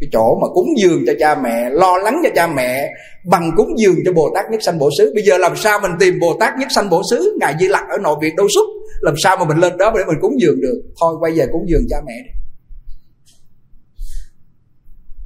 cái 0.00 0.08
chỗ 0.12 0.38
mà 0.42 0.48
cúng 0.54 0.68
dường 0.78 1.04
cho 1.06 1.12
cha 1.20 1.34
mẹ, 1.34 1.70
lo 1.70 1.98
lắng 1.98 2.20
cho 2.24 2.30
cha 2.34 2.46
mẹ 2.46 2.90
bằng 3.24 3.50
cúng 3.56 3.78
dường 3.78 3.96
cho 4.04 4.12
bồ 4.12 4.30
tát 4.34 4.44
nhất 4.50 4.62
sanh 4.62 4.78
bổ 4.78 4.90
xứ. 4.98 5.12
Bây 5.14 5.24
giờ 5.24 5.38
làm 5.38 5.56
sao 5.56 5.80
mình 5.82 5.92
tìm 6.00 6.18
bồ 6.20 6.36
tát 6.40 6.58
nhất 6.58 6.68
sanh 6.74 6.90
bổ 6.90 7.02
xứ? 7.10 7.36
Ngài 7.40 7.54
di 7.60 7.68
lặc 7.68 7.84
ở 7.90 7.98
nội 7.98 8.16
viện 8.22 8.36
đâu 8.36 8.46
xuất 8.54 8.64
làm 9.00 9.14
sao 9.22 9.36
mà 9.36 9.44
mình 9.44 9.58
lên 9.58 9.76
đó 9.78 9.92
để 9.96 10.04
mình 10.08 10.18
cúng 10.20 10.40
dường 10.40 10.60
được? 10.60 10.82
Thôi, 11.00 11.14
quay 11.20 11.32
về 11.32 11.46
cúng 11.52 11.64
dường 11.68 11.82
cha 11.90 11.96
mẹ 12.06 12.12
đi 12.24 12.41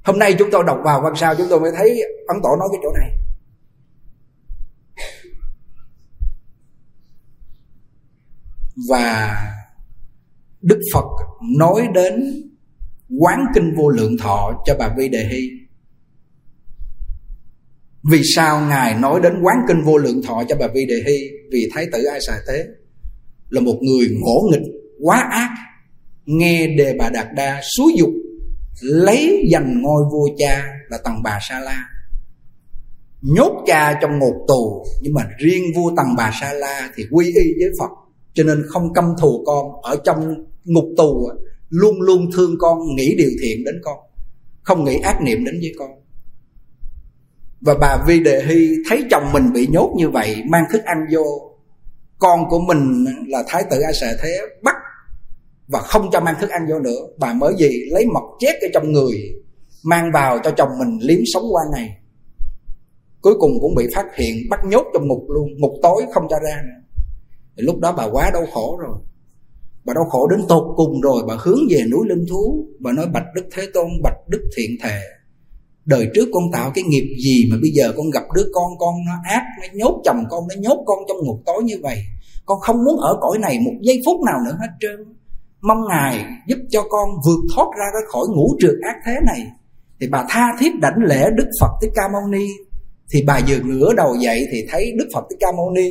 hôm 0.06 0.18
nay 0.18 0.34
chúng 0.38 0.50
tôi 0.52 0.64
đọc 0.66 0.78
vào 0.84 1.00
văn 1.00 1.12
sao, 1.16 1.34
chúng 1.34 1.46
tôi 1.50 1.60
mới 1.60 1.70
thấy 1.76 2.02
ấn 2.26 2.36
tổ 2.42 2.48
nói 2.58 2.68
cái 2.72 2.80
chỗ 2.82 2.92
này. 2.92 3.10
Và 8.88 9.36
đức 10.62 10.80
phật 10.94 11.04
nói 11.58 11.88
đến 11.94 12.42
quán 13.18 13.44
kinh 13.54 13.74
vô 13.76 13.88
lượng 13.88 14.16
thọ 14.18 14.62
cho 14.66 14.76
bà 14.78 14.94
vi 14.98 15.08
đề 15.08 15.28
hy. 15.30 15.50
Vì 18.10 18.22
sao 18.34 18.60
ngài 18.60 18.94
nói 18.94 19.20
đến 19.22 19.32
quán 19.42 19.56
kinh 19.68 19.82
vô 19.82 19.96
lượng 19.96 20.22
thọ 20.22 20.42
cho 20.48 20.56
bà 20.56 20.66
vi 20.74 20.86
đề 20.86 21.02
hy? 21.06 21.18
Vì 21.52 21.70
thái 21.74 21.86
tử 21.92 22.04
ai 22.04 22.20
xài 22.20 22.38
thế 22.48 22.64
là 23.50 23.60
một 23.60 23.78
người 23.82 24.08
ngỗ 24.20 24.48
nghịch, 24.50 24.72
quá 25.02 25.28
ác, 25.30 25.50
nghe 26.26 26.66
đề 26.66 26.96
bà 26.98 27.10
đạt 27.10 27.26
đa 27.36 27.60
xúi 27.76 27.94
dục 27.98 28.10
lấy 28.80 29.48
giành 29.52 29.82
ngôi 29.82 30.02
vua 30.12 30.28
cha 30.38 30.64
là 30.88 30.98
tầng 31.04 31.22
bà 31.22 31.38
sa 31.48 31.60
la 31.60 31.88
nhốt 33.22 33.64
cha 33.66 33.98
trong 34.02 34.18
ngục 34.18 34.34
tù, 34.48 34.84
nhưng 35.00 35.14
mà 35.14 35.28
riêng 35.38 35.64
vua 35.76 35.92
tầng 35.96 36.14
bà 36.16 36.30
sa 36.40 36.52
la 36.52 36.90
thì 36.96 37.04
quy 37.10 37.26
y 37.26 37.52
với 37.60 37.70
phật, 37.78 37.90
cho 38.34 38.44
nên 38.44 38.62
không 38.68 38.92
căm 38.92 39.04
thù 39.20 39.44
con 39.46 39.82
ở 39.82 39.96
trong 40.04 40.44
ngục 40.64 40.84
tù 40.96 41.30
luôn 41.68 42.00
luôn 42.00 42.30
thương 42.34 42.54
con, 42.58 42.78
nghĩ 42.96 43.14
điều 43.18 43.30
thiện 43.42 43.64
đến 43.64 43.74
con, 43.84 43.98
không 44.62 44.84
nghĩ 44.84 44.96
ác 44.96 45.22
niệm 45.22 45.44
đến 45.44 45.60
với 45.60 45.72
con. 45.78 45.90
Và 47.60 47.74
bà 47.80 48.04
vi 48.06 48.20
đề 48.20 48.42
hy 48.46 48.68
thấy 48.88 49.04
chồng 49.10 49.32
mình 49.32 49.52
bị 49.52 49.66
nhốt 49.66 49.94
như 49.96 50.10
vậy, 50.10 50.36
mang 50.50 50.64
thức 50.72 50.82
ăn 50.84 50.98
vô. 51.12 51.24
Con 52.18 52.48
của 52.48 52.58
mình 52.58 53.04
là 53.28 53.44
thái 53.48 53.64
tử 53.70 53.80
a 53.80 53.92
sợ 54.00 54.16
thế, 54.22 54.40
bắt 54.62 54.74
và 55.68 55.80
không 55.80 56.10
cho 56.12 56.20
mang 56.20 56.34
thức 56.40 56.50
ăn 56.50 56.66
vô 56.70 56.78
nữa. 56.78 57.00
Bà 57.18 57.32
mới 57.32 57.54
gì 57.58 57.70
lấy 57.90 58.06
mật 58.06 58.24
chét 58.38 58.54
ở 58.62 58.68
trong 58.74 58.92
người, 58.92 59.34
mang 59.84 60.10
vào 60.14 60.38
cho 60.44 60.50
chồng 60.50 60.68
mình 60.78 60.98
liếm 61.02 61.20
sống 61.26 61.44
qua 61.50 61.62
ngày. 61.72 61.96
Cuối 63.20 63.34
cùng 63.38 63.50
cũng 63.60 63.74
bị 63.74 63.86
phát 63.94 64.06
hiện 64.16 64.36
bắt 64.50 64.60
nhốt 64.64 64.84
trong 64.94 65.08
ngục 65.08 65.24
luôn, 65.28 65.48
ngục 65.58 65.72
tối 65.82 66.02
không 66.14 66.26
cho 66.30 66.36
ra 66.38 66.62
nữa. 66.64 66.82
Lúc 67.56 67.78
đó 67.78 67.94
bà 67.96 68.04
quá 68.12 68.30
đau 68.34 68.46
khổ 68.54 68.78
rồi. 68.80 68.96
Bà 69.84 69.94
đau 69.94 70.04
khổ 70.10 70.28
đến 70.28 70.40
tột 70.48 70.76
cùng 70.76 71.00
rồi, 71.00 71.22
bà 71.28 71.34
hướng 71.40 71.60
về 71.70 71.80
núi 71.90 72.00
linh 72.08 72.26
thú. 72.30 72.66
Bà 72.80 72.92
nói, 72.92 73.06
bạch 73.12 73.26
đức 73.34 73.44
thế 73.52 73.62
tôn, 73.74 73.86
bạch 74.02 74.28
đức 74.28 74.50
thiện 74.56 74.70
thề 74.82 75.00
đời 75.86 76.10
trước 76.14 76.28
con 76.32 76.44
tạo 76.52 76.70
cái 76.74 76.84
nghiệp 76.84 77.16
gì 77.24 77.44
mà 77.50 77.56
bây 77.62 77.70
giờ 77.70 77.92
con 77.96 78.10
gặp 78.10 78.22
đứa 78.34 78.46
con 78.54 78.78
con 78.78 78.94
nó 79.06 79.12
ác, 79.24 79.42
nó 79.60 79.66
nhốt 79.72 80.00
chồng 80.04 80.24
con, 80.30 80.44
nó 80.48 80.54
nhốt 80.60 80.82
con 80.86 80.98
trong 81.08 81.16
ngục 81.26 81.40
tối 81.46 81.62
như 81.64 81.74
vậy? 81.82 81.98
Con 82.46 82.60
không 82.60 82.76
muốn 82.84 83.00
ở 83.00 83.18
cõi 83.20 83.38
này 83.38 83.58
một 83.64 83.72
giây 83.80 84.02
phút 84.06 84.20
nào 84.26 84.36
nữa 84.46 84.56
hết 84.60 84.68
trơn 84.80 85.15
mong 85.66 85.88
ngài 85.88 86.24
giúp 86.46 86.58
cho 86.70 86.82
con 86.90 87.08
vượt 87.26 87.40
thoát 87.54 87.66
ra 87.78 87.84
cái 87.92 88.02
khỏi 88.08 88.24
ngũ 88.28 88.56
trượt 88.60 88.74
ác 88.82 88.96
thế 89.06 89.12
này. 89.26 89.46
Thì 90.00 90.08
bà 90.10 90.24
tha 90.28 90.46
thiết 90.58 90.70
đảnh 90.80 90.98
lễ 91.06 91.24
đức 91.36 91.48
phật 91.60 91.70
thích 91.82 91.90
ca 91.94 92.08
mâu 92.12 92.22
ni. 92.30 92.46
Thì 93.10 93.24
bà 93.26 93.40
vừa 93.48 93.58
ngửa 93.64 93.94
đầu 93.96 94.14
dậy 94.20 94.46
thì 94.52 94.66
thấy 94.70 94.92
đức 94.98 95.08
phật 95.14 95.24
thích 95.30 95.36
ca 95.40 95.52
mâu 95.56 95.70
ni 95.70 95.90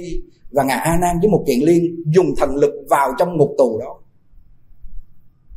và 0.52 0.64
ngài 0.64 0.78
a 0.78 0.98
nan 1.02 1.16
với 1.22 1.30
một 1.30 1.44
kiện 1.48 1.60
liên 1.60 1.96
dùng 2.16 2.36
thần 2.38 2.56
lực 2.56 2.72
vào 2.90 3.12
trong 3.20 3.38
ngục 3.38 3.50
tù 3.58 3.80
đó. 3.80 4.00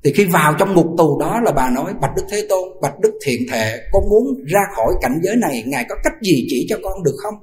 Thì 0.04 0.12
khi 0.16 0.25
vào 0.25 0.54
trong 0.58 0.75
ngục 0.75 0.87
tù 0.98 1.18
đó 1.20 1.40
là 1.44 1.52
bà 1.52 1.70
nói, 1.70 1.94
bạch 2.00 2.10
đức 2.16 2.22
thế 2.30 2.46
tôn, 2.48 2.68
bạch 2.82 3.00
đức 3.00 3.12
thiện 3.26 3.40
thệ, 3.50 3.78
con 3.92 4.02
muốn 4.10 4.44
ra 4.46 4.60
khỏi 4.76 4.94
cảnh 5.00 5.20
giới 5.22 5.37
này, 5.37 5.62
ngài 5.66 5.84
có 5.88 5.94
cách 6.04 6.12
gì 6.22 6.46
chỉ 6.48 6.66
cho 6.68 6.76
con 6.82 7.02
được 7.02 7.14
không? 7.22 7.34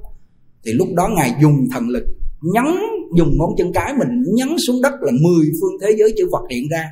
Thì 0.66 0.72
lúc 0.74 0.88
đó 0.96 1.10
ngài 1.16 1.32
dùng 1.42 1.68
thần 1.74 1.88
lực 1.88 2.04
nhấn 2.42 2.66
dùng 3.18 3.38
ngón 3.38 3.50
chân 3.58 3.74
cái 3.74 3.94
mình 4.00 4.24
nhấn 4.34 4.48
xuống 4.68 4.82
đất 4.82 4.94
là 5.02 5.12
mười 5.22 5.46
phương 5.62 5.80
thế 5.82 5.96
giới 5.98 6.14
chữ 6.18 6.30
Phật 6.32 6.42
hiện 6.50 6.64
ra. 6.72 6.92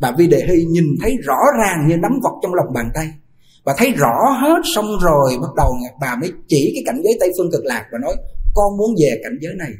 Bà 0.00 0.12
Vi 0.18 0.26
Đề 0.26 0.46
Hy 0.48 0.64
nhìn 0.64 0.84
thấy 1.02 1.16
rõ 1.22 1.38
ràng 1.60 1.88
như 1.88 1.96
nắm 1.96 2.12
vật 2.22 2.32
trong 2.42 2.54
lòng 2.54 2.66
bàn 2.74 2.90
tay. 2.94 3.06
Và 3.64 3.74
thấy 3.78 3.90
rõ 3.90 4.30
hết 4.40 4.62
xong 4.74 4.86
rồi, 5.02 5.38
bắt 5.42 5.54
đầu 5.56 5.72
bà 6.00 6.16
mới 6.20 6.32
chỉ 6.48 6.72
cái 6.74 6.82
cảnh 6.86 7.02
giới 7.04 7.16
Tây 7.20 7.32
Phương 7.38 7.50
Cực 7.52 7.64
Lạc 7.64 7.84
và 7.92 7.98
nói, 7.98 8.16
con 8.54 8.76
muốn 8.76 8.94
về 9.00 9.20
cảnh 9.22 9.38
giới 9.40 9.54
này, 9.58 9.70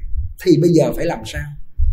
thì 0.45 0.53
bây 0.63 0.71
giờ 0.71 0.93
phải 0.97 1.07
làm 1.07 1.19
sao? 1.25 1.43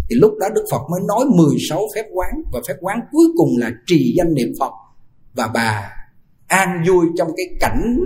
Thì 0.09 0.15
lúc 0.15 0.31
đó 0.39 0.47
Đức 0.55 0.65
Phật 0.71 0.81
mới 0.91 1.01
nói 1.07 1.25
16 1.35 1.87
phép 1.95 2.05
quán, 2.13 2.31
và 2.53 2.59
phép 2.67 2.73
quán 2.81 2.99
cuối 3.11 3.27
cùng 3.37 3.49
là 3.57 3.71
trì 3.85 4.13
danh 4.17 4.33
niệm 4.33 4.53
Phật. 4.59 4.71
Và 5.33 5.49
bà 5.53 5.89
an 6.47 6.83
vui 6.87 7.05
trong 7.17 7.27
cái 7.37 7.45
cảnh 7.59 7.99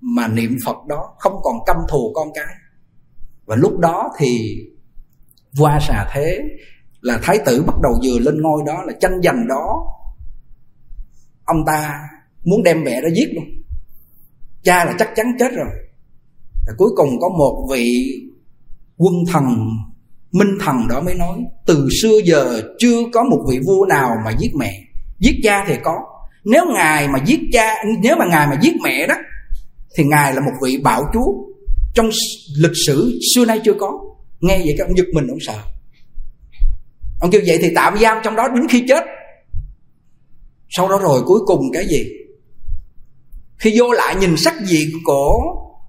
mà 0.00 0.28
niệm 0.28 0.56
Phật 0.66 0.76
đó, 0.88 1.14
không 1.18 1.36
còn 1.42 1.56
căm 1.66 1.76
thù 1.90 2.12
con 2.14 2.28
cái. 2.34 2.54
Và 3.46 3.56
lúc 3.56 3.78
đó 3.78 4.10
thì 4.18 4.56
qua 5.58 5.78
xà 5.88 6.06
thế 6.12 6.38
là 7.00 7.18
thái 7.22 7.38
tử 7.46 7.64
bắt 7.66 7.74
đầu 7.82 7.92
vừa 8.04 8.18
lên 8.18 8.42
ngôi 8.42 8.62
đó 8.66 8.82
là 8.86 8.92
tranh 9.00 9.20
giành 9.24 9.48
đó. 9.48 9.84
Ông 11.44 11.64
ta 11.66 12.00
muốn 12.44 12.62
đem 12.62 12.84
mẹ 12.84 13.00
ra 13.00 13.08
giết 13.14 13.28
luôn. 13.34 13.44
Cha 14.62 14.84
là 14.84 14.94
chắc 14.98 15.08
chắn 15.16 15.26
chết 15.38 15.52
rồi. 15.52 15.68
Và 16.66 16.72
cuối 16.78 16.90
cùng 16.96 17.08
có 17.20 17.28
một 17.28 17.68
vị 17.72 18.12
quân 18.96 19.14
thần, 19.32 19.44
minh 20.32 20.58
thần 20.60 20.76
đó 20.88 21.00
mới 21.00 21.14
nói, 21.14 21.38
từ 21.66 21.88
xưa 22.02 22.20
giờ 22.24 22.62
chưa 22.78 23.02
có 23.12 23.24
một 23.24 23.44
vị 23.50 23.58
vua 23.66 23.86
nào 23.88 24.10
mà 24.24 24.30
giết 24.38 24.54
mẹ. 24.54 24.72
Giết 25.18 25.34
cha 25.42 25.64
thì 25.68 25.74
có. 25.84 25.94
Nếu 26.44 26.64
ngài 26.74 27.08
mà 27.08 27.18
giết 27.26 27.40
cha, 27.52 27.74
nếu 28.02 28.16
mà 28.18 28.24
ngài 28.30 28.46
mà 28.46 28.58
giết 28.62 28.74
mẹ 28.82 29.06
đó, 29.06 29.14
thì 29.96 30.04
ngài 30.04 30.34
là 30.34 30.40
một 30.40 30.52
vị 30.62 30.78
bạo 30.82 31.02
chúa 31.12 31.32
trong 31.94 32.10
lịch 32.58 32.76
sử 32.86 33.18
xưa 33.34 33.44
nay 33.44 33.60
chưa 33.64 33.74
có 33.80 33.92
nghe 34.42 34.58
vậy 34.58 34.74
các 34.78 34.86
ông 34.86 34.96
giật 34.96 35.06
mình, 35.12 35.26
ông 35.26 35.40
sợ. 35.40 35.58
Ông 37.20 37.30
kêu, 37.30 37.40
vậy 37.46 37.58
thì 37.62 37.72
tạm 37.74 37.98
giam 37.98 38.18
trong 38.24 38.36
đó 38.36 38.48
đến 38.48 38.68
khi 38.70 38.84
chết. 38.88 39.04
Sau 40.70 40.88
đó 40.88 40.98
rồi 40.98 41.22
cuối 41.26 41.40
cùng 41.46 41.60
cái 41.72 41.86
gì? 41.86 42.04
Khi 43.58 43.74
vô 43.78 43.92
lại 43.92 44.16
nhìn 44.16 44.36
sắc 44.36 44.54
diện 44.66 44.88
của, 45.04 45.40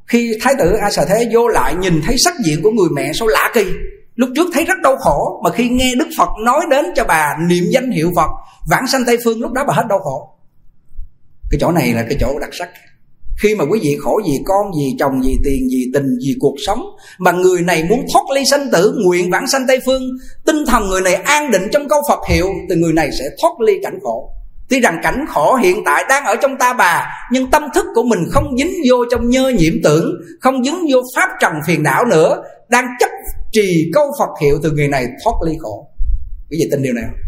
khi 0.07 0.38
thái 0.41 0.53
tử 0.60 0.74
a 0.81 0.91
sở 0.91 1.05
thế 1.05 1.29
vô 1.33 1.48
lại 1.48 1.75
nhìn 1.75 2.01
thấy 2.05 2.15
sắc 2.17 2.33
diện 2.45 2.62
của 2.63 2.72
người 2.72 2.89
mẹ 2.95 3.12
sao 3.13 3.27
lạ 3.27 3.51
kỳ. 3.53 3.65
Lúc 4.15 4.29
trước 4.36 4.48
thấy 4.53 4.65
rất 4.65 4.77
đau 4.83 4.98
khổ, 4.98 5.41
mà 5.43 5.51
khi 5.51 5.69
nghe 5.69 5.95
đức 5.95 6.07
phật 6.17 6.29
nói 6.45 6.60
đến 6.69 6.86
cho 6.95 7.05
bà 7.07 7.38
niệm 7.50 7.63
danh 7.69 7.91
hiệu 7.91 8.12
phật, 8.15 8.29
vãng 8.69 8.88
sanh 8.88 9.01
tây 9.05 9.17
phương, 9.24 9.41
lúc 9.41 9.51
đó 9.51 9.63
bà 9.67 9.74
hết 9.74 9.83
đau 9.89 10.00
khổ. 10.00 10.36
Cái 11.51 11.60
chỗ 11.62 11.72
này 11.72 11.93
là 11.93 12.05
cái 12.10 12.17
chỗ 12.19 12.39
đặc 12.39 12.50
sắc 12.53 12.69
khi 13.42 13.56
mà 13.56 13.66
quý 13.72 13.80
vị 13.84 13.98
khổ 14.00 14.22
vì 14.25 14.34
con 14.46 14.74
gì 14.74 14.96
chồng, 15.00 15.22
vì 15.25 15.38
tiền, 15.44 15.68
vì 15.72 15.92
tình, 15.94 16.18
vì 16.25 16.36
cuộc 16.40 16.56
sống, 16.66 16.82
mà 17.18 17.32
người 17.32 17.62
này 17.62 17.84
muốn 17.90 18.06
thoát 18.13 18.24
ly 18.36 18.42
sanh 18.52 18.72
tử, 18.72 18.96
nguyện 19.06 19.30
vãng 19.32 19.48
sanh 19.48 19.66
tây 19.68 19.80
phương, 19.86 20.04
tinh 20.46 20.66
thần 20.68 20.88
người 20.90 21.02
này 21.02 21.13
an 21.13 21.52
định 21.52 21.68
trong 21.72 21.90
câu 21.90 22.02
phật 22.10 22.20
hiệu, 22.30 22.48
thì 22.70 22.75
người 22.75 22.94
này 22.94 23.10
sẽ 23.20 23.25
thoát 23.42 23.52
ly 23.60 23.74
cảnh 23.84 24.00
khổ 24.04 24.30
Tuy 24.70 24.80
rằng 24.80 25.00
cảnh 25.04 25.25
khổ 25.30 25.56
hiện 25.56 25.84
tại 25.86 26.04
đang 26.10 26.25
ở 26.25 26.36
trong 26.36 26.58
ta 26.58 26.74
bà, 26.74 27.08
Nhưng 27.32 27.52
tâm 27.52 27.63
thức 27.75 27.86
của 27.96 28.04
mình 28.04 28.20
không 28.32 28.58
dính 28.58 28.74
vô 28.90 28.96
trong 29.12 29.30
nhơ 29.30 29.50
nhiễm 29.50 29.74
tưởng, 29.84 30.12
Không 30.42 30.63
dính 30.63 30.86
vô 30.92 31.02
pháp 31.16 31.30
trần 31.42 31.54
phiền 31.68 31.84
não 31.84 32.06
nữa, 32.06 32.44
Đang 32.70 32.86
chấp 33.00 33.10
trì 33.52 33.92
câu 33.94 34.12
Phật 34.20 34.30
hiệu 34.42 34.60
từ 34.63 34.72
người 34.72 34.88
này 34.88 35.06
thoát 35.24 35.34
ly 35.46 35.54
khổ 35.60 35.88
Quý 36.50 36.58
vị 36.60 36.68
tin 36.72 36.84
điều 36.84 36.94
này 36.94 37.04
không? 37.08 37.20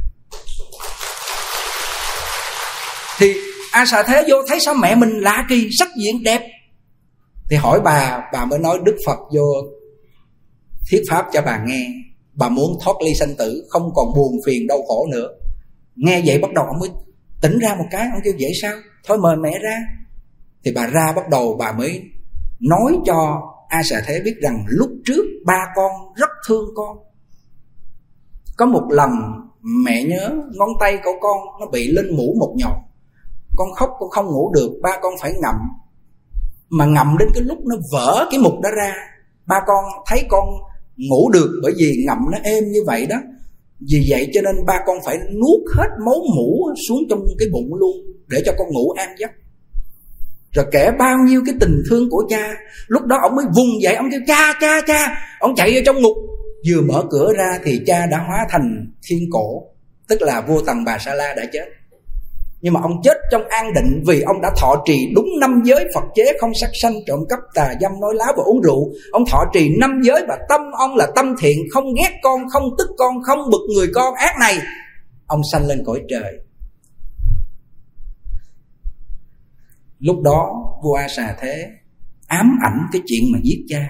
Thì 3.17 3.33
a 3.75 3.85
xà 3.85 4.03
thế 4.03 4.25
vô, 4.29 4.37
thấy 4.47 4.59
sao 4.65 4.73
mẹ 4.73 4.95
mình 4.95 5.09
lạ 5.09 5.45
kỳ, 5.49 5.69
sắc 5.79 5.87
diện 5.97 6.23
đẹp. 6.23 6.41
Thì 7.49 7.55
hỏi 7.57 7.79
bà 7.83 8.21
bà 8.33 8.45
mới 8.45 8.59
nói 8.59 8.79
đức 8.83 8.95
phật 9.05 9.19
vô 9.31 9.43
thuyết 10.91 11.03
pháp 11.09 11.25
cho 11.33 11.41
bà 11.41 11.63
nghe. 11.65 11.87
Bà 12.33 12.49
muốn 12.49 12.77
thoát 12.83 12.93
ly 13.05 13.13
sanh 13.19 13.35
tử, 13.37 13.65
không 13.69 13.91
còn 13.95 14.07
buồn 14.15 14.31
phiền 14.45 14.67
đau 14.67 14.77
khổ 14.87 15.07
nữa. 15.11 15.27
Nghe 15.95 16.21
vậy 16.25 16.39
bắt 16.39 16.53
đầu 16.53 16.65
ông 16.65 16.79
mới 16.79 16.89
tỉnh 17.41 17.59
ra 17.59 17.75
một 17.75 17.85
cái, 17.91 18.07
ông 18.13 18.21
kêu, 18.23 18.33
vậy 18.39 18.51
sao? 18.61 18.73
Thôi 19.07 19.17
mời 19.17 19.35
mẹ 19.35 19.59
ra. 19.63 19.77
Thì 20.63 20.71
bà 20.75 20.87
ra 20.87 21.13
bắt 21.15 21.29
đầu 21.29 21.55
bà 21.59 21.71
mới 21.71 22.01
nói 22.59 22.97
cho 23.05 23.41
a 23.69 23.83
xà 23.83 24.01
thế 24.07 24.21
biết 24.25 24.35
rằng 24.41 24.65
lúc 24.67 24.89
trước 25.05 25.25
ba 25.45 25.67
con 25.75 25.91
rất 26.15 26.29
thương 26.47 26.65
con. 26.75 26.97
Có 28.57 28.65
một 28.65 28.87
lần 28.89 29.09
mẹ 29.61 30.03
nhớ 30.03 30.29
ngón 30.29 30.69
tay 30.79 30.97
của 31.03 31.13
con 31.21 31.37
nó 31.59 31.67
bị 31.67 31.87
lên 31.91 32.15
mũ 32.17 32.35
một 32.39 32.55
nhọt 32.57 32.85
con 33.55 33.73
khóc 33.73 33.89
con 33.99 34.09
không 34.09 34.25
ngủ 34.25 34.51
được, 34.53 34.69
ba 34.81 34.99
con 35.01 35.13
phải 35.21 35.33
ngậm. 35.33 35.55
Mà 36.69 36.85
ngậm 36.85 37.15
đến 37.19 37.27
cái 37.33 37.43
lúc 37.43 37.57
nó 37.65 37.75
vỡ 37.91 38.27
cái 38.31 38.39
mục 38.39 38.53
đó 38.63 38.69
ra, 38.77 38.93
ba 39.45 39.55
con 39.67 39.83
thấy 40.07 40.23
con 40.29 40.45
ngủ 40.97 41.29
được 41.29 41.59
bởi 41.63 41.73
vì 41.77 42.03
ngậm 42.07 42.17
nó 42.31 42.37
êm 42.43 42.63
như 42.71 42.79
vậy 42.85 43.05
đó. 43.05 43.17
Vì 43.91 44.07
vậy 44.09 44.29
cho 44.33 44.41
nên 44.41 44.65
ba 44.65 44.79
con 44.85 44.97
phải 45.05 45.17
nuốt 45.17 45.75
hết 45.77 45.89
máu 46.05 46.21
mũ 46.35 46.69
xuống 46.87 46.99
trong 47.09 47.25
cái 47.39 47.47
bụng 47.51 47.75
luôn, 47.75 47.97
để 48.27 48.41
cho 48.45 48.51
con 48.57 48.67
ngủ 48.71 48.91
an 48.91 49.09
giấc. 49.19 49.31
Rồi 50.51 50.65
kể 50.71 50.91
bao 50.99 51.17
nhiêu 51.17 51.41
cái 51.45 51.55
tình 51.59 51.83
thương 51.89 52.09
của 52.09 52.23
cha, 52.29 52.53
lúc 52.87 53.03
đó 53.03 53.17
ông 53.21 53.35
mới 53.35 53.45
vùng 53.55 53.81
dậy, 53.81 53.95
ông 53.95 54.11
kêu, 54.11 54.21
cha 54.27 54.53
cha 54.61 54.81
cha! 54.87 55.17
Ông 55.39 55.55
chạy 55.55 55.71
vô 55.73 55.81
trong 55.85 56.01
ngục. 56.01 56.17
Vừa 56.69 56.81
mở 56.81 57.03
cửa 57.09 57.33
ra 57.37 57.59
thì 57.63 57.81
cha 57.87 58.05
đã 58.05 58.17
hóa 58.17 58.47
thành 58.49 58.93
thiên 59.07 59.19
cổ, 59.31 59.63
tức 60.07 60.21
là 60.21 60.41
vua 60.41 60.61
tần 60.61 60.83
bà 60.85 60.97
sa 60.97 61.13
la 61.13 61.33
đã 61.37 61.43
chết 61.53 61.65
nhưng 62.65 62.73
mà 62.73 62.79
ông 62.81 63.01
chết 63.03 63.17
trong 63.31 63.47
an 63.47 63.73
định 63.73 64.03
vì 64.07 64.21
ông 64.21 64.41
đã 64.41 64.51
thọ 64.57 64.83
trì 64.85 65.11
đúng 65.15 65.25
năm 65.39 65.61
giới 65.65 65.85
Phật 65.95 66.03
chế 66.15 66.23
không 66.39 66.51
sát 66.61 66.69
sanh, 66.81 66.93
trộm 67.07 67.19
cắp, 67.29 67.39
tà 67.53 67.73
dâm, 67.81 67.91
nói 68.01 68.13
láo 68.15 68.33
và 68.37 68.43
uống 68.43 68.61
rượu. 68.61 68.93
Ông 69.11 69.23
thọ 69.31 69.43
trì 69.53 69.69
năm 69.79 70.01
giới 70.03 70.25
và 70.27 70.37
tâm 70.49 70.61
ông 70.77 70.95
là 70.95 71.07
tâm 71.15 71.25
thiện, 71.39 71.57
không 71.71 71.83
ghét 71.93 72.19
con, 72.23 72.41
không 72.49 72.63
tức 72.77 72.87
con, 72.97 73.23
không 73.23 73.39
bực 73.51 73.61
người 73.75 73.87
con. 73.93 74.13
Ác 74.15 74.35
này, 74.39 74.57
ông 75.27 75.41
sanh 75.51 75.67
lên 75.67 75.83
cõi 75.85 76.01
trời. 76.09 76.33
Lúc 79.99 80.21
đó, 80.23 80.49
vua 80.83 80.93
a 80.93 81.07
xà 81.07 81.35
thế 81.41 81.67
ám 82.27 82.57
ảnh 82.63 82.79
cái 82.91 83.01
chuyện 83.05 83.23
mà 83.33 83.39
giết 83.43 83.65
cha, 83.67 83.89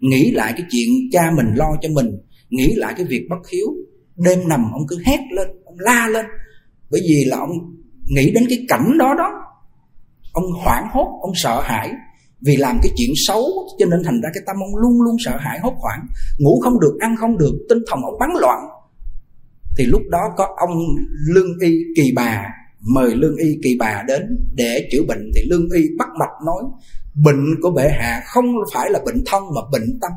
nghĩ 0.00 0.30
lại 0.30 0.52
cái 0.56 0.66
chuyện 0.70 0.88
cha 1.12 1.30
mình 1.36 1.54
lo 1.54 1.76
cho 1.82 1.88
mình, 1.88 2.20
nghĩ 2.50 2.74
lại 2.76 2.94
cái 2.96 3.06
việc 3.06 3.26
bất 3.30 3.48
hiếu. 3.52 3.66
Đêm 4.16 4.48
nằm 4.48 4.70
ông 4.72 4.82
cứ 4.88 5.02
hét 5.06 5.20
lên, 5.30 5.48
ông 5.64 5.76
la 5.78 6.08
lên, 6.08 6.26
bởi 6.90 7.00
vì 7.08 7.24
là 7.24 7.36
ông 7.36 7.50
nghĩ 8.08 8.30
đến 8.34 8.46
cái 8.48 8.58
cảnh 8.68 8.98
đó 8.98 9.14
đó, 9.18 9.30
ông 10.32 10.44
hoảng 10.64 10.84
hốt, 10.92 11.18
ông 11.22 11.32
sợ 11.34 11.60
hãi 11.62 11.90
vì 12.40 12.56
làm 12.56 12.78
cái 12.82 12.92
chuyện 12.96 13.10
xấu, 13.26 13.44
cho 13.78 13.86
nên 13.86 14.02
thành 14.04 14.20
ra 14.22 14.28
cái 14.34 14.42
tâm 14.46 14.56
ông 14.56 14.76
luôn 14.76 15.02
luôn 15.02 15.16
sợ 15.24 15.36
hãi, 15.38 15.58
hốt 15.62 15.74
hoảng. 15.78 16.06
Ngủ 16.38 16.60
không 16.64 16.80
được, 16.80 16.96
ăn 17.00 17.16
không 17.20 17.38
được, 17.38 17.52
tinh 17.68 17.78
thần 17.86 18.02
ông 18.02 18.18
bắn 18.20 18.30
loạn. 18.40 18.58
Thì 19.78 19.84
lúc 19.84 20.02
đó 20.10 20.20
có 20.36 20.46
ông 20.56 20.70
lương 21.34 21.58
y 21.60 21.78
kỳ 21.96 22.12
bà, 22.16 22.44
mời 22.94 23.14
lương 23.14 23.36
y 23.36 23.58
kỳ 23.62 23.76
bà 23.78 24.02
đến 24.08 24.22
để 24.54 24.88
chữa 24.92 25.02
bệnh. 25.08 25.30
Thì 25.34 25.42
lương 25.50 25.70
y 25.70 25.82
bắt 25.98 26.08
mạch 26.18 26.46
nói, 26.46 26.62
bệnh 27.24 27.44
của 27.62 27.70
bệ 27.70 27.88
hạ 27.88 28.22
không 28.26 28.44
phải 28.74 28.90
là 28.90 29.00
bệnh 29.06 29.22
thân 29.26 29.42
mà 29.54 29.60
bệnh 29.72 29.98
tâm. 30.00 30.12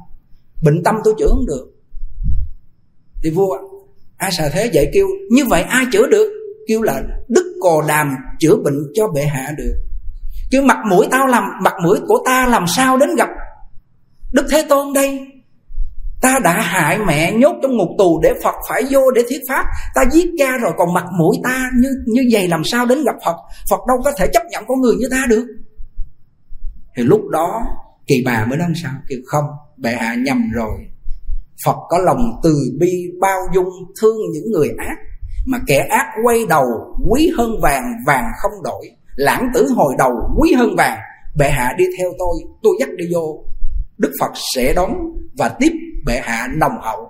Bệnh 0.63 0.84
tâm 0.84 0.96
tôi 1.03 1.13
chữa 1.20 1.27
không 1.29 1.46
được. 1.46 1.74
Thì 3.24 3.29
vua 3.29 3.58
a 4.17 4.29
xà 4.38 4.50
thế 4.53 4.72
vậy 4.74 4.89
kêu, 4.94 5.08
như 5.32 5.46
vậy 5.46 5.62
ai 5.62 5.86
chữa 5.91 6.08
được? 6.08 6.34
Kêu 6.67 6.82
là 6.82 7.03
đức 7.27 7.47
cò 7.61 7.83
đàm 7.87 8.15
chữa 8.39 8.55
bệnh 8.63 8.77
cho 8.93 9.07
bệ 9.07 9.25
hạ 9.25 9.53
được. 9.57 9.73
Chứ 10.51 10.61
mặt 10.61 10.77
mũi 10.89 11.07
tao 11.11 11.27
làm, 11.27 11.43
mặt 11.63 11.73
mũi 11.83 11.99
của 12.07 12.19
ta 12.25 12.47
làm 12.47 12.65
sao 12.67 12.97
đến 12.97 13.09
gặp 13.15 13.29
đức 14.33 14.47
thế 14.51 14.65
tôn 14.69 14.93
đây? 14.93 15.27
Ta 16.22 16.39
đã 16.43 16.61
hại 16.61 17.00
mẹ 17.07 17.33
nhốt 17.33 17.55
trong 17.63 17.77
ngục 17.77 17.89
tù 17.98 18.20
để 18.24 18.33
phật 18.43 18.55
phải 18.70 18.83
vô 18.89 19.11
để 19.11 19.22
thuyết 19.29 19.39
pháp. 19.50 19.65
Ta 19.96 20.01
giết 20.11 20.27
cha 20.37 20.57
rồi, 20.57 20.72
còn 20.77 20.93
mặt 20.93 21.05
mũi 21.20 21.37
ta 21.43 21.70
như 21.79 21.89
như 22.05 22.22
vậy 22.31 22.48
làm 22.48 22.63
sao 22.63 22.85
đến 22.85 23.03
gặp 23.03 23.15
phật? 23.25 23.35
Phật 23.70 23.79
đâu 23.87 23.98
có 24.03 24.11
thể 24.17 24.27
chấp 24.33 24.43
nhận 24.51 24.63
con 24.67 24.81
người 24.81 24.96
như 24.96 25.07
ta 25.11 25.25
được. 25.29 25.46
Thì 26.96 27.03
lúc 27.03 27.22
đó, 27.31 27.61
kỳ 28.07 28.24
bà 28.25 28.46
mới 28.46 28.57
nói 28.57 28.67
sao? 28.83 28.91
Kêu, 29.09 29.20
không, 29.25 29.46
bệ 29.77 29.91
hạ 29.91 30.15
nhầm 30.15 30.50
rồi. 30.53 30.79
Phật 31.65 31.77
có 31.89 31.98
lòng 31.98 32.31
từ 32.43 32.55
bi, 32.79 33.03
bao 33.22 33.39
dung, 33.55 33.70
thương 34.01 34.17
những 34.33 34.51
người 34.51 34.70
ác 34.77 34.98
mà 35.48 35.57
kẻ 35.68 35.88
ác 35.90 36.05
quay 36.24 36.46
đầu, 36.50 36.66
quý 37.10 37.31
hơn 37.38 37.50
vàng 37.62 37.83
vàng 38.05 38.25
không 38.42 38.64
đổi. 38.64 38.90
Lãng 39.16 39.50
tử 39.53 39.68
hồi 39.75 39.94
đầu, 39.98 40.12
quý 40.38 40.53
hơn 40.53 40.75
vàng. 40.77 41.00
Bệ 41.38 41.50
hạ 41.50 41.74
đi 41.77 41.86
theo 41.98 42.10
tôi 42.20 42.38
tôi 42.64 42.74
dắt 42.79 42.90
đi 42.98 43.05
vô. 43.14 43.44
Đức 43.98 44.12
phật 44.20 44.31
sẽ 44.55 44.74
đón 44.74 44.92
và 45.38 45.50
tiếp 45.60 45.72
bệ 46.05 46.20
hạ 46.24 46.48
nồng 46.55 46.81
hậu. 46.81 47.10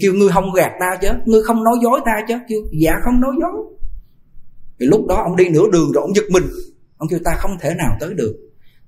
Kêu, 0.00 0.12
ngươi 0.14 0.28
không 0.28 0.52
gạt 0.52 0.72
ta 0.80 0.96
chứ? 1.00 1.08
Ngươi 1.24 1.42
không 1.42 1.64
nói 1.64 1.74
dối 1.82 2.00
ta 2.04 2.12
chứ? 2.28 2.34
Kêu 2.48 2.60
dạ 2.80 2.92
không 3.04 3.20
nói 3.20 3.32
dối. 3.40 3.64
Thì 4.80 4.86
lúc 4.86 5.06
đó 5.08 5.22
ông 5.22 5.36
đi 5.36 5.48
nửa 5.48 5.64
đường 5.72 5.92
rồi 5.92 6.02
ông 6.02 6.14
giật 6.14 6.24
mình. 6.30 6.44
Ông 6.96 7.08
kêu, 7.08 7.18
ta 7.24 7.30
không 7.36 7.58
thể 7.60 7.74
nào 7.74 7.96
tới 8.00 8.14
được. 8.14 8.34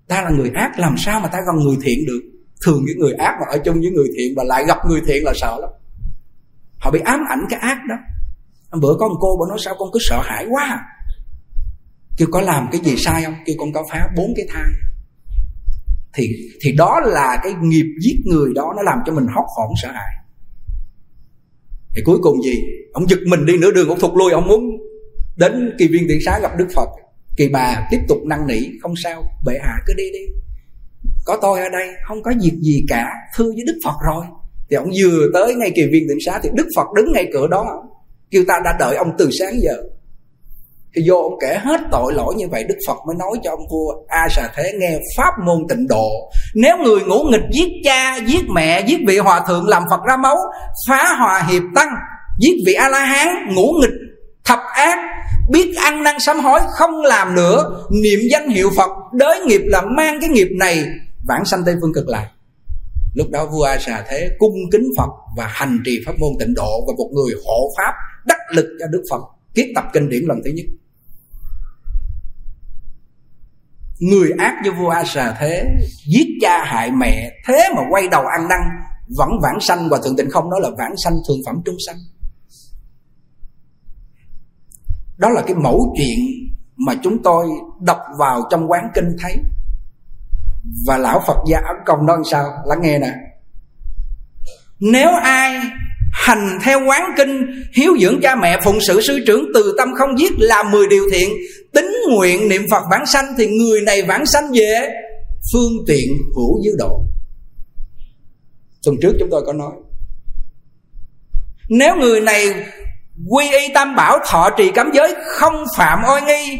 Ta 0.09 0.23
là 0.23 0.31
người 0.31 0.51
ác, 0.55 0.79
làm 0.79 0.95
sao 0.99 1.21
mà 1.21 1.29
ta 1.29 1.39
gần 1.47 1.65
người 1.65 1.77
thiện 1.83 1.99
được? 2.07 2.21
Thường 2.67 2.83
những 2.87 2.99
người 2.99 3.13
ác 3.13 3.37
mà 3.41 3.47
ở 3.53 3.59
chung 3.65 3.81
với 3.81 3.91
người 3.91 4.09
thiện 4.17 4.35
và 4.37 4.45
lại 4.45 4.65
gặp 4.67 4.79
người 4.89 5.01
thiện 5.07 5.25
là 5.25 5.33
sợ 5.35 5.59
lắm. 5.61 5.71
Họ 6.79 6.91
bị 6.91 7.01
ám 7.01 7.21
ảnh 7.29 7.45
cái 7.51 7.61
ác 7.61 7.79
đó 7.89 7.95
bữa 8.79 8.95
có 9.01 9.09
một 9.09 9.17
cô 9.21 9.37
bà 9.41 9.49
nói, 9.49 9.59
sao 9.61 9.75
con 9.79 9.89
cứ 9.93 9.99
sợ 10.03 10.21
hãi 10.25 10.47
quá 10.51 10.65
à? 10.65 10.79
kêu, 12.17 12.29
có 12.33 12.41
làm 12.41 12.69
cái 12.73 12.81
gì 12.85 12.97
sai 12.97 13.25
không? 13.25 13.35
Kêu, 13.47 13.57
con 13.59 13.73
có 13.73 13.85
phá 13.91 14.09
bốn 14.17 14.33
cái 14.37 14.47
thai 14.49 14.65
thì 16.15 16.29
thì 16.61 16.73
đó 16.73 17.01
là 17.05 17.41
cái 17.43 17.53
nghiệp 17.63 17.87
giết 18.01 18.17
người 18.25 18.53
đó, 18.55 18.73
nó 18.77 18.83
làm 18.83 18.99
cho 19.07 19.13
mình 19.13 19.27
hóc 19.27 19.45
hoảng, 19.57 19.71
sợ 19.83 19.89
hãi. 19.93 20.15
Thì 21.95 22.03
cuối 22.05 22.19
cùng 22.23 22.43
gì? 22.43 22.63
Ông 22.93 23.09
giật 23.09 23.19
mình 23.27 23.47
đi 23.47 23.57
nửa 23.59 23.71
đường, 23.71 23.89
ông 23.89 23.99
thụt 23.99 24.11
lui 24.17 24.33
ông 24.33 24.49
muốn 24.49 24.61
đến 25.37 25.77
kỳ 25.79 25.89
viên 25.89 26.09
tiện 26.09 26.19
xá 26.25 26.39
gặp 26.43 26.51
đức 26.59 26.69
phật. 26.77 26.89
Kỳ 27.37 27.49
bà 27.49 27.89
tiếp 27.91 27.99
tục 28.09 28.19
năn 28.27 28.47
nỉ, 28.47 28.59
không 28.83 28.95
sao, 29.05 29.25
bệ 29.45 29.59
hạ 29.63 29.75
cứ 29.87 29.95
đi 29.97 30.05
đi. 30.13 30.27
Có 31.25 31.39
tôi 31.43 31.61
ở 31.61 31.69
đây, 31.69 31.89
không 32.09 32.23
có 32.23 32.33
việc 32.43 32.59
gì 32.61 32.85
cả 32.89 33.07
thưa 33.37 33.45
với 33.45 33.65
đức 33.67 33.81
phật 33.85 33.95
rồi. 34.07 34.25
Thì 34.71 34.77
ông 34.77 34.91
vừa 35.01 35.27
tới 35.35 35.55
ngay 35.55 35.73
kỳ 35.75 35.83
viên 35.83 36.05
tiện 36.09 36.19
xá 36.27 36.41
thì 36.43 36.51
đức 36.55 36.67
phật 36.77 36.87
đứng 36.97 37.13
ngay 37.13 37.31
cửa 37.33 37.49
đó 37.49 37.83
kêu 38.31 38.45
ta 38.49 38.55
đã 38.65 38.77
đợi 38.79 38.97
ông 38.97 39.09
từ 39.19 39.31
sáng 39.39 39.61
giờ. 39.63 39.75
Thì 40.95 41.03
vô 41.09 41.17
ông 41.17 41.39
kể 41.41 41.59
hết 41.65 41.81
tội 41.93 42.13
lỗi 42.13 42.35
như 42.37 42.49
vậy 42.49 42.65
Đức 42.69 42.75
Phật 42.87 42.97
mới 43.07 43.17
nói 43.19 43.33
cho 43.43 43.51
ông 43.51 43.69
vua 43.71 43.95
A 44.09 44.29
Xà 44.31 44.49
Thế 44.57 44.73
nghe 44.81 44.99
pháp 45.17 45.31
môn 45.47 45.59
tịnh 45.69 45.87
độ. 45.89 46.09
Nếu 46.55 46.77
người 46.79 47.01
ngủ 47.01 47.25
nghịch 47.31 47.51
giết 47.53 47.69
cha, 47.85 48.17
giết 48.27 48.45
mẹ, 48.55 48.81
giết 48.81 48.99
vị 49.07 49.19
hòa 49.19 49.45
thượng 49.49 49.69
làm 49.69 49.83
Phật 49.91 50.01
ra 50.09 50.17
máu 50.17 50.37
Phá 50.89 51.15
hòa 51.19 51.47
hiệp 51.51 51.63
tăng, 51.75 51.89
giết 52.41 52.55
vị 52.67 52.73
A-la-hán, 52.73 53.55
ngủ 53.55 53.73
nghịch, 53.81 53.99
thập 54.45 54.59
ác 54.75 54.99
Biết 55.51 55.75
ăn 55.77 56.03
năn 56.03 56.21
sám 56.21 56.41
hối 56.41 56.61
không 56.69 57.03
làm 57.03 57.35
nữa 57.35 57.87
Niệm 58.03 58.21
danh 58.31 58.49
hiệu 58.49 58.71
Phật 58.77 58.91
Đới 59.13 59.41
nghiệp 59.41 59.61
là 59.65 59.83
mang 59.97 60.19
cái 60.21 60.31
nghiệp 60.31 60.49
này 60.59 60.85
Vãng 61.29 61.45
sanh 61.45 61.63
Tây 61.67 61.75
Phương 61.81 61.95
cực 61.95 62.09
lạc. 62.09 62.29
Lúc 63.15 63.27
đó 63.31 63.47
vua 63.47 63.63
A 63.63 63.79
Xà 63.79 64.05
Thế 64.09 64.29
cung 64.39 64.55
kính 64.73 64.89
Phật 64.99 65.11
Và 65.37 65.47
hành 65.47 65.79
trì 65.85 65.99
pháp 66.07 66.13
môn 66.19 66.31
tịnh 66.41 66.55
độ 66.55 66.85
Và 66.87 66.93
một 66.99 67.11
người 67.13 67.35
hộ 67.47 67.73
pháp 67.79 67.93
đắc 68.27 68.39
lực 68.55 68.77
cho 68.81 68.87
Đức 68.87 69.03
Phật 69.11 69.21
Kiết 69.55 69.67
tập 69.75 69.85
kinh 69.93 70.09
điển 70.09 70.23
lần 70.23 70.39
thứ 70.45 70.51
nhất. 70.51 70.67
Người 74.01 74.31
ác 74.39 74.61
như 74.65 74.73
vua 74.73 74.89
A 74.89 75.05
Xà 75.05 75.37
Thế, 75.41 75.65
Giết 76.07 76.27
cha 76.41 76.65
hại 76.65 76.91
mẹ, 76.91 77.33
Thế 77.47 77.69
mà 77.77 77.83
quay 77.91 78.09
đầu 78.09 78.23
ăn 78.23 78.49
năn, 78.49 78.61
Vẫn 79.17 79.29
vãng 79.43 79.61
sanh 79.61 79.89
và 79.89 79.99
thượng 80.05 80.17
tịnh 80.17 80.31
không 80.31 80.51
đó 80.51 80.59
là 80.59 80.71
vãng 80.79 80.97
sanh 81.05 81.15
thường 81.29 81.39
phẩm 81.47 81.63
trung 81.65 81.77
sanh. 81.87 81.97
Đó 85.19 85.29
là 85.29 85.43
cái 85.47 85.55
mẫu 85.55 85.95
chuyện 85.97 86.19
Mà 86.77 86.95
chúng 87.03 87.23
tôi 87.23 87.47
đọc 87.81 87.99
vào 88.19 88.43
trong 88.51 88.71
quán 88.71 88.89
kinh 88.95 89.17
thấy. 89.23 89.37
Và 90.87 90.99
lão 90.99 91.23
Phật 91.27 91.37
gia 91.51 91.59
ấn 91.59 91.77
công 91.87 92.07
nói 92.07 92.19
sao? 92.31 92.45
Lắng 92.67 92.81
nghe 92.83 92.99
nè. 92.99 93.15
Nếu 94.81 95.09
ai 95.23 95.61
hành 96.13 96.59
theo 96.63 96.81
quán 96.87 97.03
kinh, 97.17 97.47
hiếu 97.77 97.93
dưỡng 98.01 98.21
cha 98.23 98.37
mẹ, 98.37 98.59
phụng 98.65 98.79
sự 98.81 99.01
sư 99.01 99.21
trưởng, 99.27 99.47
từ 99.55 99.75
tâm 99.79 99.89
không 99.99 100.19
giết 100.19 100.33
làm 100.39 100.71
10 100.71 100.87
điều 100.87 101.05
thiện. 101.13 101.29
Tính 101.73 101.91
nguyện 102.11 102.49
niệm 102.49 102.63
phật 102.71 102.83
vãng 102.91 103.07
sanh 103.07 103.25
thì 103.39 103.47
người 103.47 103.81
này 103.81 104.03
vãng 104.03 104.27
sanh 104.27 104.53
về 104.53 104.89
phương 105.53 105.73
tiện 105.87 106.09
hữu 106.37 106.63
dư 106.65 106.71
độ. 106.79 107.01
Tuần 108.85 108.97
trước 109.03 109.13
chúng 109.19 109.29
tôi 109.31 109.43
có 109.47 109.53
nói, 109.53 109.73
nếu 111.69 111.97
người 111.97 112.21
này 112.21 112.47
quy 113.31 113.45
y 113.51 113.69
tam 113.75 113.97
bảo, 113.97 114.19
thọ 114.27 114.51
trì 114.59 114.71
cấm 114.71 114.91
giới, 114.95 115.15
không 115.27 115.65
phạm 115.77 115.99
oai 116.09 116.23
nghi, 116.23 116.59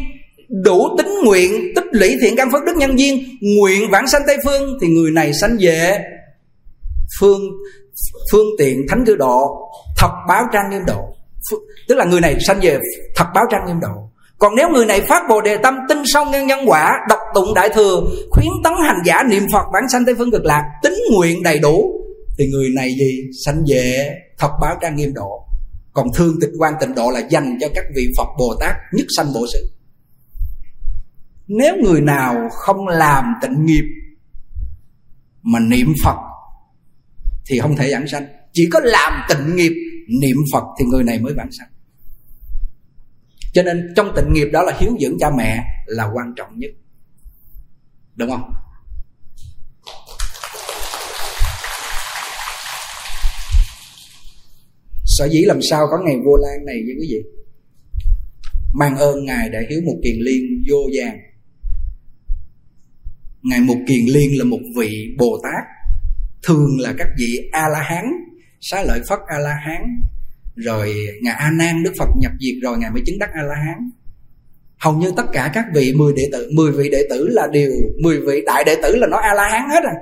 đủ 0.63 0.97
tính 0.97 1.09
nguyện 1.25 1.73
tích 1.75 1.85
lũy 1.91 2.17
thiện 2.21 2.35
căn 2.35 2.51
phước 2.51 2.63
đức 2.65 2.73
nhân 2.77 2.99
duyên, 2.99 3.23
nguyện 3.41 3.89
vãng 3.91 4.07
sanh 4.07 4.21
tây 4.27 4.37
phương, 4.45 4.77
thì 4.81 4.87
người 4.87 5.11
này 5.11 5.33
sanh 5.33 5.57
về 5.59 5.99
phương 7.19 7.41
phương 8.31 8.47
tiện 8.57 8.85
thánh 8.89 9.05
cư 9.05 9.15
độ, 9.15 9.69
thật 9.97 10.11
báo 10.27 10.43
trang 10.53 10.69
nghiêm 10.69 10.81
độ. 10.87 11.15
Tức 11.87 11.95
là 11.95 12.05
người 12.05 12.21
này 12.21 12.35
sanh 12.47 12.59
về 12.61 12.79
thật 13.15 13.25
báo 13.35 13.43
trang 13.51 13.61
nghiêm 13.67 13.79
độ. 13.79 14.09
Còn 14.37 14.55
nếu 14.55 14.69
người 14.69 14.85
này 14.85 15.01
phát 15.01 15.23
bồ 15.29 15.41
đề 15.41 15.57
tâm, 15.57 15.75
tin 15.89 15.97
sâu 16.05 16.25
nhân 16.25 16.47
nhân 16.47 16.59
quả, 16.67 16.99
đọc 17.09 17.19
tụng 17.33 17.53
đại 17.55 17.69
thừa, 17.69 18.01
khuyến 18.29 18.51
tấn 18.63 18.73
hành 18.85 18.97
giả 19.05 19.23
niệm 19.29 19.43
phật 19.53 19.65
bản 19.73 19.83
sanh 19.91 20.05
tây 20.05 20.15
phương 20.17 20.31
cực 20.31 20.45
lạc 20.45 20.63
tín 20.83 20.93
nguyện 21.17 21.43
đầy 21.43 21.59
đủ, 21.59 21.91
thì 22.37 22.47
người 22.47 22.69
này 22.75 22.89
gì? 22.99 23.21
Sanh 23.45 23.63
về 23.67 24.09
thập 24.39 24.51
báo 24.61 24.75
trang 24.81 24.95
nghiêm 24.95 25.13
độ. 25.13 25.45
Còn 25.93 26.07
thương 26.15 26.39
tịch 26.41 26.49
quan 26.59 26.73
tịnh 26.79 26.95
độ 26.95 27.09
là 27.09 27.19
dành 27.19 27.57
cho 27.61 27.67
các 27.75 27.85
vị 27.95 28.07
phật 28.17 28.27
bồ 28.39 28.55
tát 28.59 28.75
nhất 28.93 29.05
sanh 29.17 29.33
bộ 29.33 29.45
sự 29.53 29.71
nếu 31.53 31.75
người 31.83 32.01
nào 32.01 32.49
không 32.51 32.87
làm 32.87 33.25
tịnh 33.41 33.65
nghiệp 33.65 33.83
mà 35.41 35.59
niệm 35.59 35.93
phật 36.03 36.17
thì 37.51 37.59
không 37.59 37.75
thể 37.75 37.91
vãng 37.91 38.07
sanh. 38.07 38.25
Chỉ 38.53 38.69
có 38.71 38.79
làm 38.83 39.21
tịnh 39.29 39.55
nghiệp, 39.55 39.73
niệm 40.21 40.37
phật 40.53 40.63
thì 40.79 40.85
người 40.85 41.03
này 41.03 41.19
mới 41.19 41.33
vãng 41.33 41.51
sanh. 41.51 41.67
Cho 43.53 43.63
nên 43.63 43.93
trong 43.95 44.13
tịnh 44.15 44.33
nghiệp 44.33 44.47
đó 44.53 44.63
là 44.63 44.77
hiếu 44.79 44.97
dưỡng 45.01 45.17
cha 45.19 45.29
mẹ 45.37 45.63
là 45.85 46.09
quan 46.13 46.33
trọng 46.37 46.59
nhất. 46.59 46.71
Đúng 48.15 48.29
không? 48.29 48.53
Sở 55.05 55.29
dĩ 55.31 55.41
làm 55.41 55.59
sao 55.69 55.87
có 55.91 55.97
ngày 56.05 56.15
vô 56.25 56.35
lan 56.35 56.65
này 56.65 56.75
với 56.85 56.95
quý 56.99 57.07
vị? 57.09 57.21
Mang 58.73 58.97
ơn 58.97 59.25
ngài 59.25 59.49
đại 59.49 59.65
hiếu 59.69 59.81
một 59.85 59.95
kiền 60.03 60.15
liên 60.19 60.63
vô 60.69 60.77
vàng. 60.93 61.19
Ngài 63.41 63.59
một 63.59 63.77
kiền 63.87 64.05
liên 64.05 64.37
là 64.37 64.43
một 64.43 64.59
vị 64.77 65.15
bồ 65.17 65.39
tát 65.43 65.80
thường 66.43 66.79
là 66.79 66.93
các 66.97 67.07
vị 67.17 67.49
a 67.51 67.69
la 67.69 67.81
hán 67.81 68.05
xá 68.61 68.83
lợi 68.83 69.01
phất 69.09 69.19
a 69.27 69.37
la 69.39 69.53
hán 69.65 70.01
rồi 70.55 71.07
ngài 71.21 71.35
a 71.35 71.51
nan 71.51 71.83
đức 71.83 71.93
phật 71.99 72.09
nhập 72.17 72.31
diệt 72.39 72.55
rồi, 72.61 72.77
ngài 72.77 72.91
mới 72.91 73.01
chứng 73.05 73.19
đắc 73.19 73.29
a 73.33 73.41
la 73.41 73.55
hán 73.55 73.89
hầu 74.81 74.93
như 74.93 75.11
tất 75.17 75.25
cả 75.33 75.51
các 75.53 75.65
vị 75.73 75.93
10 75.95 76.13
đệ 76.13 76.23
tử 76.31 76.49
10 76.53 76.71
vị 76.71 76.89
đệ 76.89 77.07
tử 77.09 77.27
là 77.27 77.47
đều 77.51 77.71
10 78.01 78.19
vị 78.19 78.41
đại 78.45 78.63
đệ 78.63 78.75
tử 78.83 78.95
là 78.95 79.07
nói 79.07 79.21
a 79.23 79.33
la 79.33 79.49
hán 79.49 79.69
hết 79.69 79.83
à. 79.83 79.93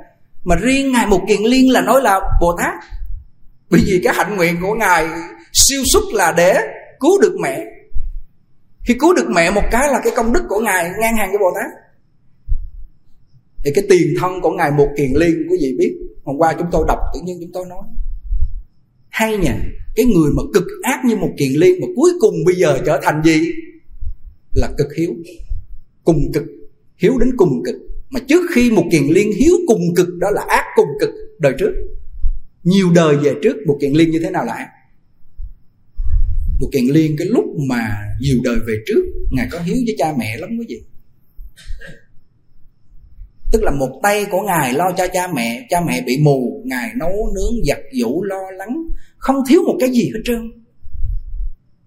Mà 0.43 0.55
riêng 0.55 0.91
ngài 0.91 1.07
một 1.07 1.21
kiền 1.27 1.41
liên 1.41 1.71
là 1.71 1.81
nói 1.81 2.01
là 2.01 2.19
bồ 2.41 2.57
tát. 2.57 2.73
Bởi 3.69 3.81
vì 3.85 4.01
cái 4.03 4.13
hạnh 4.17 4.37
nguyện 4.37 4.55
của 4.61 4.73
ngài 4.73 5.07
siêu 5.53 5.83
xuất 5.93 6.03
là 6.13 6.33
để 6.37 6.55
cứu 6.99 7.21
được 7.21 7.35
mẹ. 7.41 7.65
Khi 8.85 8.93
cứu 8.99 9.13
được 9.13 9.29
mẹ 9.29 9.51
một 9.51 9.63
cái 9.71 9.87
là 9.91 9.99
cái 10.03 10.13
công 10.15 10.33
đức 10.33 10.43
của 10.49 10.59
ngài 10.59 10.91
ngang 11.01 11.17
hàng 11.17 11.29
với 11.29 11.37
bồ 11.37 11.51
tát. 11.55 11.71
Thì 13.65 13.71
cái 13.75 13.83
tiền 13.89 14.07
thân 14.19 14.41
của 14.41 14.51
ngài 14.51 14.71
một 14.71 14.87
kiền 14.97 15.11
liên, 15.15 15.47
quý 15.49 15.57
vị 15.61 15.75
biết 15.79 15.95
hôm 16.23 16.37
qua 16.37 16.55
chúng 16.59 16.67
tôi 16.71 16.85
đọc 16.87 16.99
tự 17.13 17.19
nhiên 17.25 17.37
chúng 17.41 17.51
tôi 17.53 17.65
nói. 17.69 17.83
Hay 19.09 19.37
nhỉ 19.37 19.51
cái 19.95 20.05
người 20.05 20.31
mà 20.35 20.43
cực 20.53 20.63
ác 20.83 21.05
như 21.05 21.15
một 21.15 21.29
kiền 21.37 21.51
liên 21.51 21.81
mà 21.81 21.87
cuối 21.95 22.11
cùng 22.19 22.35
bây 22.45 22.55
giờ 22.55 22.79
trở 22.85 22.99
thành 23.03 23.21
gì? 23.23 23.51
Là 24.53 24.69
cực 24.77 24.87
hiếu. 24.97 25.15
Cùng 26.03 26.31
cực, 26.33 26.43
hiếu 26.97 27.17
đến 27.19 27.37
cùng 27.37 27.63
cực. 27.65 27.75
Mà 28.09 28.19
trước 28.27 28.41
khi 28.53 28.71
một 28.71 28.83
kiền 28.91 29.03
liên 29.03 29.31
hiếu 29.33 29.55
cùng 29.67 29.81
cực, 29.95 30.07
đó 30.17 30.29
là 30.29 30.41
ác 30.47 30.65
cùng 30.75 30.89
cực 30.99 31.09
đời 31.39 31.53
trước. 31.59 31.71
Nhiều 32.63 32.87
đời 32.95 33.17
về 33.17 33.33
trước, 33.43 33.55
một 33.67 33.77
kiền 33.81 33.93
liên 33.93 34.11
như 34.11 34.19
thế 34.23 34.29
nào 34.29 34.45
là 34.45 34.53
ác 34.53 34.67
một 36.59 36.69
kiền 36.71 36.85
liên 36.85 37.15
cái 37.17 37.27
lúc 37.27 37.45
mà 37.69 37.97
nhiều 38.21 38.37
đời 38.43 38.59
về 38.67 38.75
trước, 38.85 39.01
ngài 39.31 39.47
có 39.51 39.59
hiếu 39.59 39.75
với 39.85 39.95
cha 39.97 40.13
mẹ 40.19 40.37
lắm 40.37 40.49
quý 40.59 40.65
vị 40.69 40.81
tức 43.51 43.63
là 43.63 43.71
một 43.71 43.99
tay 44.03 44.25
của 44.31 44.41
ngài 44.41 44.73
lo 44.73 44.91
cho 44.97 45.07
cha 45.07 45.27
mẹ 45.27 45.65
cha 45.69 45.81
mẹ 45.87 46.01
bị 46.05 46.17
mù 46.23 46.63
ngài 46.65 46.89
nấu 46.95 47.09
nướng 47.09 47.65
giặt 47.67 47.79
giũ 47.91 48.23
lo 48.23 48.51
lắng 48.57 48.83
không 49.17 49.35
thiếu 49.49 49.61
một 49.67 49.75
cái 49.79 49.89
gì 49.89 50.11
hết 50.13 50.21
trơn. 50.25 50.51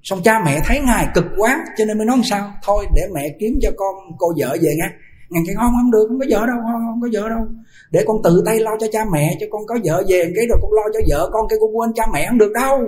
Xong 0.03 0.22
cha 0.25 0.42
mẹ 0.44 0.61
thấy 0.66 0.81
ngài 0.81 1.07
cực 1.14 1.25
quá 1.37 1.64
cho 1.79 1.85
nên 1.85 1.98
mới 1.98 2.07
nói 2.07 2.18
sao? 2.25 2.53
Thôi 2.62 2.87
để 2.94 3.03
mẹ 3.14 3.29
kiếm 3.40 3.59
cho 3.62 3.70
con 3.77 3.94
cô 4.18 4.33
vợ 4.38 4.57
về 4.62 4.70
nha 4.79 4.90
ngài 5.33 5.42
kêu 5.46 5.57
không 5.59 5.72
không 5.72 5.90
được 5.90 6.07
không 6.09 6.18
có 6.18 6.27
vợ 6.31 6.46
đâu 6.46 6.57
không, 6.62 6.83
không 6.87 7.01
có 7.03 7.09
vợ 7.12 7.29
đâu. 7.29 7.46
Để 7.90 8.05
con 8.07 8.16
tự 8.25 8.42
tay 8.46 8.61
lo 8.61 8.70
cho 8.81 8.87
cha 8.92 9.05
mẹ 9.12 9.37
cho 9.40 9.46
con 9.51 9.66
có 9.66 9.79
vợ 9.85 10.03
về 10.09 10.33
cái 10.37 10.46
rồi 10.48 10.59
con 10.62 10.72
lo 10.72 10.83
cho 10.94 11.01
vợ 11.09 11.31
con 11.33 11.48
cái 11.48 11.59
con 11.61 11.77
quên 11.77 11.90
cha 11.94 12.05
mẹ 12.12 12.27
không 12.29 12.38
được 12.38 12.53
đâu. 12.55 12.79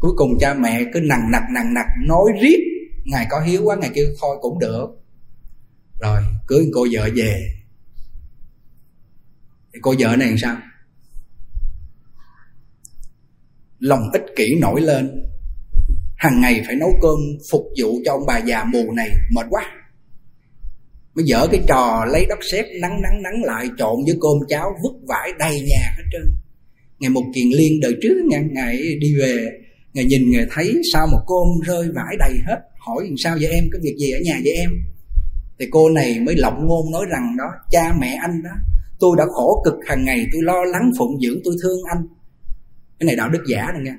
Cuối 0.00 0.12
cùng 0.16 0.30
cha 0.40 0.54
mẹ 0.54 0.84
cứ 0.92 1.00
nằng 1.00 1.30
nặc 1.32 1.42
nằng 1.54 1.74
nặc 1.74 1.86
nói 2.06 2.32
riết. 2.40 2.58
Ngài 3.04 3.26
có 3.30 3.40
hiếu 3.40 3.60
quá 3.64 3.76
ngài 3.76 3.90
kêu 3.94 4.04
thôi 4.20 4.36
cũng 4.40 4.58
được 4.58 4.86
rồi 6.00 6.22
cưới 6.46 6.66
cô 6.74 6.86
vợ 6.92 7.08
về. 7.14 7.52
Thì 9.72 9.78
cô 9.82 9.94
vợ 9.98 10.16
này 10.16 10.28
làm 10.28 10.38
sao? 10.38 10.56
Lòng 13.78 14.10
ích 14.12 14.24
kỷ 14.36 14.54
nổi 14.54 14.80
lên. 14.80 15.26
Hàng 16.16 16.40
ngày 16.40 16.62
phải 16.66 16.76
nấu 16.76 16.90
cơm 17.02 17.18
phục 17.50 17.62
vụ 17.80 18.00
cho 18.04 18.12
ông 18.12 18.26
bà 18.26 18.38
già 18.38 18.64
mù 18.64 18.92
này 18.92 19.08
mệt 19.30 19.46
quá. 19.50 19.70
Mới 21.14 21.24
dở 21.24 21.46
cái 21.52 21.60
trò 21.68 22.04
lấy 22.12 22.26
đất 22.28 22.38
sét 22.52 22.64
nắng 22.80 23.02
nắng 23.02 23.22
nắng 23.22 23.44
lại 23.44 23.68
trộn 23.78 23.96
với 24.06 24.16
cơm 24.20 24.48
cháo 24.48 24.70
vứt 24.82 25.06
vải 25.08 25.32
đầy 25.38 25.60
nhà 25.60 25.94
hết 25.96 26.04
trơn. 26.12 26.34
Ngày 26.98 27.10
một 27.10 27.24
kiền 27.34 27.48
liên 27.48 27.80
đời 27.80 27.94
trước 28.02 28.14
ngày, 28.28 28.44
ngày 28.50 28.96
đi 29.00 29.14
về 29.18 29.48
ngày 29.92 30.04
nhìn 30.04 30.30
ngày 30.30 30.46
thấy 30.50 30.82
sao 30.92 31.06
một 31.06 31.24
cơm 31.26 31.60
rơi 31.66 31.88
vải 31.94 32.16
đầy 32.18 32.32
hết. 32.46 32.58
Hỏi 32.78 33.04
làm 33.04 33.16
sao 33.16 33.36
vậy 33.40 33.50
em? 33.50 33.64
Có 33.72 33.78
việc 33.82 33.96
gì 33.98 34.10
ở 34.10 34.18
nhà 34.24 34.40
vậy 34.44 34.52
em? 34.52 34.70
Thì 35.60 35.66
cô 35.70 35.88
này 35.88 36.20
mới 36.20 36.36
lộng 36.36 36.66
ngôn 36.66 36.90
nói 36.92 37.06
rằng 37.10 37.36
đó, 37.38 37.44
cha 37.70 37.94
mẹ 38.00 38.18
anh 38.22 38.42
đó, 38.42 38.50
tôi 39.00 39.16
đã 39.18 39.24
khổ 39.26 39.62
cực 39.64 39.74
hàng 39.86 40.04
ngày, 40.04 40.26
tôi 40.32 40.42
lo 40.42 40.64
lắng 40.64 40.90
phụng 40.98 41.20
dưỡng, 41.20 41.40
tôi 41.44 41.54
thương 41.62 41.78
anh. 41.94 42.06
Cái 42.98 43.06
này 43.06 43.16
đạo 43.16 43.28
đức 43.28 43.42
giả 43.46 43.66
này 43.72 43.82
nghe. 43.82 43.94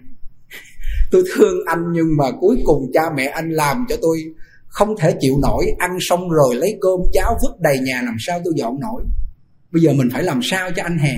Tôi 1.11 1.23
thương 1.35 1.55
anh 1.65 1.83
nhưng 1.93 2.17
mà 2.17 2.25
cuối 2.39 2.61
cùng 2.65 2.91
cha 2.93 3.01
mẹ 3.15 3.25
anh 3.25 3.49
làm 3.49 3.85
cho 3.89 3.95
tôi 4.01 4.23
không 4.67 4.95
thể 4.99 5.15
chịu 5.19 5.37
nổi. 5.41 5.65
Ăn 5.77 5.97
xong 5.99 6.29
rồi 6.29 6.55
lấy 6.55 6.77
cơm, 6.81 6.99
cháo 7.13 7.37
vứt 7.41 7.59
đầy 7.59 7.79
nhà, 7.79 8.01
làm 8.01 8.15
sao 8.19 8.41
tôi 8.43 8.53
dọn 8.57 8.79
nổi? 8.79 9.03
Bây 9.71 9.81
giờ 9.81 9.93
mình 9.93 10.09
phải 10.13 10.23
làm 10.23 10.39
sao 10.43 10.69
cho 10.75 10.83
anh 10.83 10.97
hè? 10.97 11.15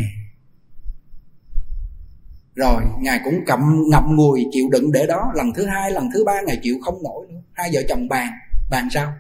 Rồi, 2.56 2.84
ngài 3.00 3.20
cũng 3.26 3.40
cầm 3.46 3.60
ngậm 3.90 4.04
ngùi, 4.16 4.46
chịu 4.52 4.70
đựng 4.72 4.92
để 4.92 5.06
đó. 5.08 5.32
Lần 5.36 5.54
thứ 5.56 5.66
hai, 5.66 5.92
lần 5.92 6.10
thứ 6.14 6.24
ba, 6.26 6.42
ngài 6.46 6.60
chịu 6.64 6.76
không 6.82 7.04
nổi 7.04 7.28
nữa. 7.30 7.42
Hai 7.54 7.70
vợ 7.74 7.82
chồng 7.90 8.08
bàn. 8.10 8.32
Bàn 8.70 8.88
sao? 8.92 9.14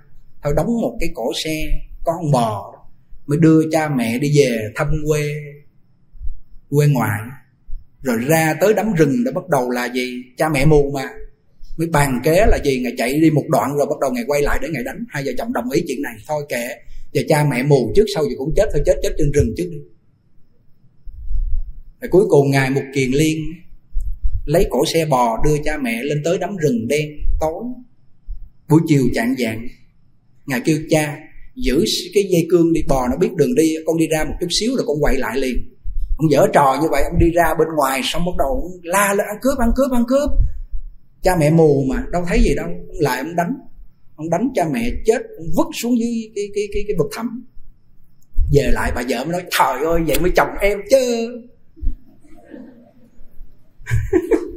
Thôi 0.44 0.54
đóng 0.56 0.82
một 0.82 0.98
cái 1.00 1.10
cổ 1.14 1.32
xe, 1.44 1.56
con 2.04 2.32
bò, 2.32 2.74
mới 3.26 3.38
đưa 3.42 3.70
cha 3.72 3.90
mẹ 3.90 4.20
đi 4.20 4.32
về 4.38 4.58
thăm 4.76 4.88
quê 5.08 5.34
quê 6.70 6.88
ngoại. 6.88 7.20
Rồi 8.02 8.18
ra 8.28 8.54
tới 8.62 8.74
đám 8.74 8.94
rừng 8.94 9.24
đã 9.24 9.32
bắt 9.32 9.50
đầu 9.50 9.70
là 9.70 9.86
gì? 9.86 10.24
Cha 10.38 10.50
mẹ 10.50 10.66
mù 10.66 10.92
mà. 10.92 11.10
Mới 11.78 11.88
bàn 11.88 12.22
kế 12.24 12.46
là 12.48 12.58
gì? 12.64 12.80
Ngày 12.84 12.94
chạy 12.98 13.20
đi 13.20 13.32
một 13.32 13.46
đoạn 13.50 13.76
rồi 13.78 13.86
bắt 13.86 14.00
đầu 14.02 14.12
ngày 14.12 14.24
quay 14.28 14.42
lại 14.42 14.60
để 14.62 14.70
ngày 14.70 14.84
đánh. 14.84 15.06
Hai 15.10 15.24
vợ 15.26 15.32
chồng 15.38 15.54
đồng 15.54 15.70
ý 15.70 15.84
chuyện 15.88 16.02
này, 16.02 16.14
thôi 16.28 16.44
kệ. 16.50 16.68
Giờ 17.12 17.22
cha 17.30 17.46
mẹ 17.52 17.64
mù 17.64 17.92
trước, 17.96 18.06
sau 18.16 18.24
gì 18.24 18.36
cũng 18.38 18.54
chết 18.56 18.70
thôi, 18.74 18.82
chết 18.86 18.96
chết 19.04 19.10
trên 19.18 19.32
rừng 19.32 19.54
trước 19.58 19.68
đi 19.72 19.78
rồi 22.04 22.10
cuối 22.10 22.26
cùng 22.30 22.52
ngài 22.52 22.70
một 22.70 22.82
kiền 22.96 23.12
liên, 23.12 23.38
lấy 24.46 24.68
cổ 24.70 24.86
xe 24.94 25.06
bò 25.06 25.44
đưa 25.46 25.58
cha 25.64 25.78
mẹ 25.78 26.04
lên 26.04 26.22
tới 26.24 26.38
đám 26.38 26.58
rừng 26.58 26.88
đen 26.88 27.10
tối. 27.40 27.64
Buổi 28.70 28.82
chiều 28.88 29.04
chạng 29.16 29.36
dạng 29.38 29.68
ngài 30.46 30.62
kêu, 30.66 30.78
cha, 30.90 31.18
giữ 31.56 31.86
cái 32.14 32.24
dây 32.32 32.48
cương 32.50 32.74
đi, 32.74 32.82
bò 32.88 33.08
nó 33.08 33.18
biết 33.18 33.34
đường 33.36 33.56
đi, 33.56 33.76
con 33.86 33.98
đi 33.98 34.08
ra 34.08 34.24
một 34.24 34.34
chút 34.40 34.48
xíu 34.60 34.76
rồi 34.76 34.86
con 34.88 34.98
quay 35.02 35.18
lại 35.18 35.38
liền. 35.40 35.74
Ông 36.18 36.32
dở 36.32 36.48
trò 36.54 36.78
như 36.82 36.88
vậy, 36.92 37.04
ông 37.04 37.20
đi 37.20 37.32
ra 37.32 37.54
bên 37.60 37.68
ngoài, 37.78 38.02
xong 38.04 38.26
bắt 38.26 38.32
đầu 38.38 38.72
la 38.84 39.14
lên, 39.14 39.28
ăn 39.28 39.38
cướp 39.42 39.60
ăn 39.60 39.70
cướp 39.76 39.92
ăn 39.92 40.04
cướp. 40.08 40.30
Cha 41.24 41.36
mẹ 41.40 41.52
mù 41.52 41.84
mà, 41.90 42.04
đâu 42.12 42.24
thấy 42.28 42.40
gì 42.44 42.56
đâu, 42.56 42.66
ông 42.66 43.00
lại 43.00 43.20
ông 43.20 43.36
đánh. 43.36 43.54
Ông 44.16 44.30
đánh 44.30 44.50
cha 44.56 44.66
mẹ 44.72 44.90
chết, 45.06 45.22
ông 45.38 45.48
vứt 45.58 45.68
xuống 45.82 46.00
dưới 46.00 46.32
cái 46.36 46.46
cái 46.56 46.64
cái 46.74 46.84
cái 46.88 46.96
vực 47.00 47.08
thẳm. 47.16 47.46
Về 48.54 48.72
lại 48.72 48.92
bà 48.96 49.04
vợ 49.10 49.24
mới 49.24 49.32
nói, 49.32 49.44
trời 49.60 49.84
ơi, 49.86 50.02
vậy 50.08 50.20
mới 50.20 50.32
chồng 50.36 50.50
em 50.62 50.80
chứ. 50.90 51.30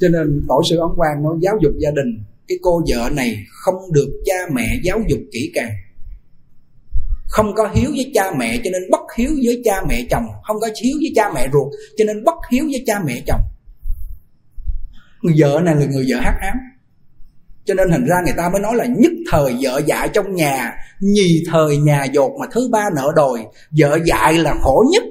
Cho 0.00 0.08
nên 0.08 0.44
tổ 0.48 0.62
sư 0.70 0.76
ấn 0.76 0.88
quang 0.96 1.22
nói, 1.22 1.36
giáo 1.40 1.58
dục 1.62 1.72
gia 1.78 1.90
đình 1.90 2.24
cái 2.48 2.58
cô 2.62 2.82
vợ 2.88 3.10
này 3.12 3.44
không 3.50 3.92
được 3.92 4.22
cha 4.24 4.34
mẹ 4.52 4.80
giáo 4.82 5.00
dục 5.08 5.20
kỹ 5.32 5.50
càng. 5.54 5.70
Không 7.26 7.54
có 7.54 7.70
hiếu 7.74 7.90
với 7.90 8.10
cha 8.14 8.32
mẹ 8.38 8.60
cho 8.64 8.70
nên 8.70 8.82
bất 8.90 9.00
hiếu 9.16 9.30
với 9.44 9.62
cha 9.64 9.82
mẹ 9.88 10.02
chồng. 10.10 10.26
Không 10.42 10.60
có 10.60 10.68
hiếu 10.82 10.96
với 11.00 11.12
cha 11.14 11.30
mẹ 11.34 11.48
ruột 11.52 11.72
cho 11.96 12.04
nên 12.04 12.24
bất 12.24 12.34
hiếu 12.50 12.64
với 12.64 12.84
cha 12.86 13.00
mẹ 13.06 13.22
chồng. 13.26 13.40
Người 15.22 15.34
vợ 15.38 15.60
này 15.64 15.74
là 15.74 15.86
người 15.86 16.04
vợ 16.08 16.16
hát 16.20 16.34
ám. 16.40 16.56
Cho 17.64 17.74
nên 17.74 17.90
thành 17.90 18.06
ra 18.06 18.16
người 18.24 18.34
ta 18.36 18.48
mới 18.48 18.60
nói 18.60 18.74
là 18.76 18.84
nhất 18.84 19.12
thời 19.30 19.54
vợ 19.60 19.80
dại 19.86 20.08
trong 20.12 20.34
nhà, 20.34 20.72
nhì 21.00 21.42
thời 21.50 21.76
nhà 21.76 22.04
dột 22.04 22.32
mà 22.40 22.46
thứ 22.52 22.68
ba 22.72 22.90
nợ 22.96 23.12
đòi 23.16 23.40
vợ 23.78 23.98
dại 24.04 24.38
là 24.38 24.54
khổ 24.62 24.84
nhất. 24.92 25.02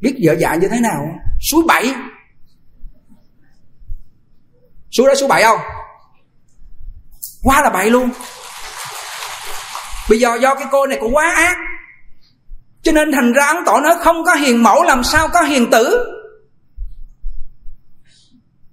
Biết 0.00 0.14
vợ 0.22 0.36
dại 0.40 0.58
như 0.58 0.68
thế 0.68 0.80
nào? 0.80 1.06
Suối 1.40 1.62
bảy 1.68 1.84
số 4.96 5.06
đó 5.06 5.14
số 5.14 5.26
bảy 5.26 5.42
không? 5.42 5.58
Quá 7.42 7.62
là 7.62 7.70
bậy 7.70 7.90
luôn. 7.90 8.10
Bây 10.08 10.18
giờ 10.18 10.38
do 10.40 10.54
cái 10.54 10.66
cô 10.70 10.86
này 10.86 10.98
cũng 11.00 11.14
quá 11.14 11.32
ác. 11.36 11.56
Cho 12.82 12.92
nên 12.92 13.12
thành 13.12 13.32
ra 13.32 13.46
ấn 13.46 13.56
tổ 13.66 13.80
nói 13.80 13.94
không 14.00 14.24
có 14.24 14.34
hiền 14.34 14.62
mẫu 14.62 14.82
làm 14.82 15.04
sao 15.04 15.28
có 15.28 15.42
hiền 15.42 15.70
tử. 15.70 16.06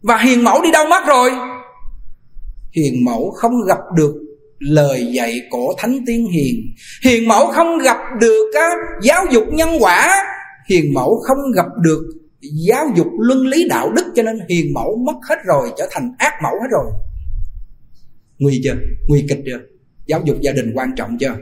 Và 0.02 0.18
hiền 0.18 0.44
mẫu 0.44 0.62
đi 0.62 0.72
đâu 0.72 0.86
mất 0.86 1.06
rồi? 1.08 1.32
Hiền 2.76 3.06
mẫu 3.06 3.32
không 3.38 3.52
gặp 3.68 3.80
được 3.96 4.14
lời 4.60 5.08
dạy 5.14 5.40
của 5.50 5.74
thánh 5.78 6.00
tiên 6.08 6.28
hiền. 6.34 6.56
Hiền 7.04 7.28
mẫu 7.28 7.48
không 7.48 7.78
gặp 7.78 7.98
được 8.20 8.52
á, 8.56 8.70
giáo 9.02 9.26
dục 9.32 9.44
nhân 9.52 9.70
quả. 9.80 10.26
Hiền 10.70 10.94
mẫu 10.94 11.22
không 11.28 11.52
gặp 11.56 11.66
được 11.82 12.02
giáo 12.52 12.86
dục 12.96 13.08
luân 13.20 13.40
lý 13.48 13.68
đạo 13.70 13.92
đức 13.92 14.06
cho 14.16 14.24
nên 14.24 14.40
hiền 14.50 14.74
mẫu 14.74 14.96
mất 15.06 15.16
hết 15.30 15.36
rồi 15.46 15.72
trở 15.78 15.88
thành 15.92 16.16
ác 16.18 16.34
mẫu 16.44 16.54
hết 16.62 16.68
rồi. 16.72 16.92
Nguy 18.40 18.62
chưa? 18.64 18.76
Nguy 19.08 19.26
kịch 19.30 19.40
chưa? 19.46 19.60
Giáo 20.06 20.22
dục 20.26 20.38
gia 20.42 20.52
đình 20.52 20.72
quan 20.76 20.96
trọng 20.96 21.18
chưa? 21.20 21.36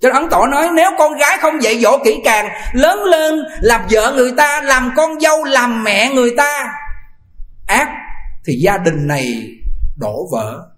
Cho 0.00 0.12
ấn 0.12 0.22
tổ 0.30 0.46
nói 0.46 0.68
nếu 0.76 0.90
con 0.98 1.18
gái 1.18 1.38
không 1.40 1.62
dạy 1.62 1.78
dỗ 1.78 1.98
kỹ 2.04 2.20
càng 2.24 2.48
lớn 2.72 2.98
lên 3.04 3.34
làm 3.60 3.80
vợ 3.90 4.12
người 4.16 4.32
ta 4.36 4.62
làm 4.62 4.90
con 4.96 5.20
dâu 5.20 5.44
làm 5.44 5.84
mẹ 5.84 6.14
người 6.14 6.30
ta 6.36 6.72
ác 7.66 7.88
thì 8.44 8.54
gia 8.62 8.78
đình 8.78 9.06
này 9.06 9.50
đổ 9.96 10.28
vỡ. 10.32 10.68